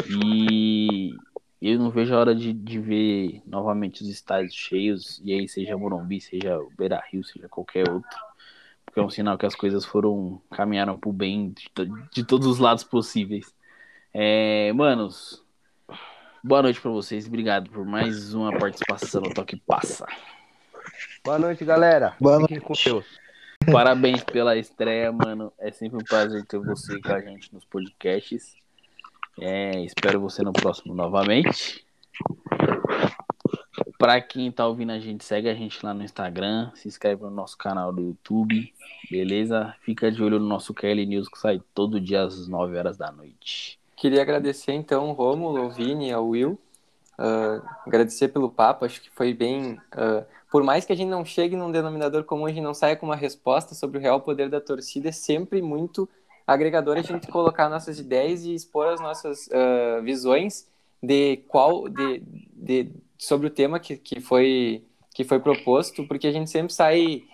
E 0.09 1.15
eu 1.61 1.79
não 1.79 1.91
vejo 1.91 2.15
a 2.15 2.19
hora 2.19 2.35
de, 2.35 2.53
de 2.53 2.79
ver 2.79 3.43
novamente 3.47 4.03
os 4.03 4.09
estádios 4.09 4.55
cheios, 4.55 5.21
e 5.25 5.33
aí 5.33 5.49
seja 5.49 5.77
Morumbi, 5.77 6.21
seja 6.21 6.59
Beira 6.77 7.03
Rio, 7.11 7.25
seja 7.25 7.49
qualquer 7.49 7.91
outro. 7.91 8.19
Porque 8.85 9.01
é 9.01 9.03
um 9.03 9.11
sinal 9.11 9.37
que 9.37 9.47
as 9.47 9.55
coisas 9.55 9.85
foram, 9.85 10.41
caminharam 10.51 10.99
pro 10.99 11.13
bem 11.13 11.51
de, 11.51 11.71
de 12.13 12.25
todos 12.25 12.47
os 12.47 12.59
lados 12.59 12.85
possíveis. 12.85 13.55
É, 14.13 14.73
manos, 14.73 15.45
Boa 16.43 16.63
noite 16.63 16.81
para 16.81 16.91
vocês. 16.91 17.27
Obrigado 17.27 17.69
por 17.69 17.85
mais 17.85 18.33
uma 18.33 18.51
participação 18.59 19.21
no 19.21 19.35
Toque 19.35 19.57
Passa. 19.57 20.07
Boa 21.23 21.39
noite, 21.39 21.67
galera. 21.67 22.17
Boa 22.19 22.41
Fiquem 22.41 22.61
com 22.61 22.73
Deus. 22.83 23.05
Parabéns 23.71 24.25
pela 24.25 24.57
estreia, 24.57 25.13
mano. 25.13 25.53
É 25.59 25.71
sempre 25.71 25.99
um 25.99 26.05
prazer 26.05 26.47
ter 26.47 26.59
você 26.59 26.99
com 26.99 27.13
a 27.13 27.21
gente 27.21 27.53
nos 27.53 27.63
podcasts. 27.63 28.55
É, 29.39 29.85
espero 29.85 30.19
você 30.19 30.43
no 30.43 30.53
próximo 30.53 30.95
novamente. 30.95 31.85
Para 33.99 34.19
quem 34.23 34.51
tá 34.51 34.67
ouvindo 34.67 34.93
a 34.93 34.99
gente, 34.99 35.23
segue 35.23 35.51
a 35.51 35.55
gente 35.55 35.85
lá 35.85 35.93
no 35.93 36.03
Instagram, 36.03 36.71
se 36.75 36.89
inscreve 36.89 37.23
no 37.23 37.31
nosso 37.31 37.59
canal 37.59 37.93
do 37.93 38.01
YouTube, 38.01 38.73
beleza? 39.11 39.75
Fica 39.83 40.11
de 40.11 40.23
olho 40.23 40.39
no 40.39 40.47
nosso 40.47 40.73
KL 40.73 41.05
News 41.05 41.29
que 41.29 41.39
sai 41.39 41.61
todo 41.75 42.01
dia 42.01 42.23
às 42.23 42.49
9 42.49 42.79
horas 42.79 42.97
da 42.97 43.13
noite. 43.13 43.79
Queria 43.95 44.23
agradecer 44.23 44.73
então 44.73 45.11
o 45.11 45.13
Rômulo, 45.13 45.67
o 45.67 45.71
Vini, 45.71 46.11
ao 46.11 46.29
Will. 46.29 46.59
Uh, 47.21 47.63
agradecer 47.87 48.29
pelo 48.29 48.49
papo, 48.49 48.87
acho 48.87 48.99
que 49.03 49.11
foi 49.11 49.35
bem. 49.35 49.75
Uh, 49.93 50.25
por 50.51 50.63
mais 50.63 50.87
que 50.87 50.93
a 50.93 50.97
gente 50.97 51.11
não 51.11 51.23
chegue 51.23 51.55
num 51.55 51.71
denominador 51.71 52.25
comum, 52.25 52.47
a 52.47 52.49
gente 52.49 52.63
não 52.63 52.73
saia 52.73 52.97
com 52.97 53.05
uma 53.05 53.15
resposta 53.15 53.75
sobre 53.75 53.99
o 53.99 54.01
real 54.01 54.23
poder 54.23 54.49
da 54.49 54.59
torcida, 54.59 55.11
é 55.11 55.13
sempre 55.13 55.61
muito 55.61 56.09
agregador 56.47 56.97
a 56.97 57.03
gente 57.03 57.27
colocar 57.31 57.69
nossas 57.69 57.99
ideias 57.99 58.45
e 58.45 58.55
expor 58.55 58.89
as 58.89 59.01
nossas 59.01 59.49
uh, 59.49 60.03
visões 60.03 60.67
de 61.03 61.37
qual 61.47 61.91
de, 61.91 62.23
de, 62.55 62.91
sobre 63.19 63.49
o 63.49 63.51
tema 63.51 63.79
que, 63.79 63.99
que, 63.99 64.19
foi, 64.19 64.83
que 65.15 65.23
foi 65.23 65.39
proposto, 65.41 66.07
porque 66.09 66.27
a 66.27 66.33
gente 66.33 66.49
sempre 66.49 66.73
sai 66.73 67.25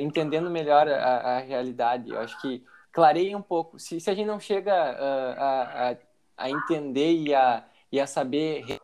entendendo 0.00 0.50
melhor 0.50 0.86
a, 0.86 1.36
a, 1.36 1.38
realidade. 1.38 2.10
Eu 2.10 2.20
acho 2.20 2.38
que 2.42 2.62
clareia 2.92 3.38
um 3.38 3.40
pouco. 3.40 3.78
Se, 3.78 3.98
se 3.98 4.10
a 4.10 4.14
gente 4.14 4.26
não 4.26 4.38
chega 4.38 4.74
a, 4.74 5.90
a, 5.90 5.96
a, 6.36 6.50
entender 6.50 7.14
e 7.14 7.34
a, 7.34 7.64
e 7.90 7.98
a 7.98 8.06
saber, 8.06 8.81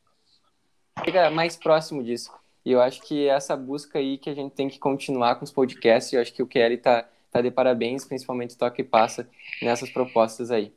chega 1.04 1.30
mais 1.30 1.56
próximo 1.56 2.02
disso. 2.02 2.32
E 2.64 2.72
eu 2.72 2.80
acho 2.80 3.00
que 3.02 3.28
essa 3.28 3.56
busca 3.56 3.98
aí 3.98 4.18
que 4.18 4.28
a 4.28 4.34
gente 4.34 4.52
tem 4.52 4.68
que 4.68 4.78
continuar 4.78 5.36
com 5.36 5.44
os 5.44 5.50
podcasts, 5.50 6.12
eu 6.12 6.20
acho 6.20 6.32
que 6.32 6.42
o 6.42 6.46
Kelly 6.46 6.74
está 6.74 7.08
tá 7.30 7.40
de 7.40 7.50
parabéns, 7.50 8.04
principalmente 8.04 8.54
o 8.54 8.58
Toque 8.58 8.82
Passa, 8.82 9.28
nessas 9.62 9.90
propostas 9.90 10.50
aí. 10.50 10.72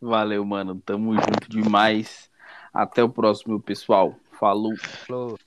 Valeu, 0.00 0.44
mano. 0.44 0.80
Tamo 0.84 1.14
junto 1.14 1.48
demais. 1.48 2.30
Até 2.72 3.02
o 3.02 3.08
próximo, 3.08 3.60
pessoal. 3.60 4.14
Falou. 4.38 4.76
Falou. 4.76 5.38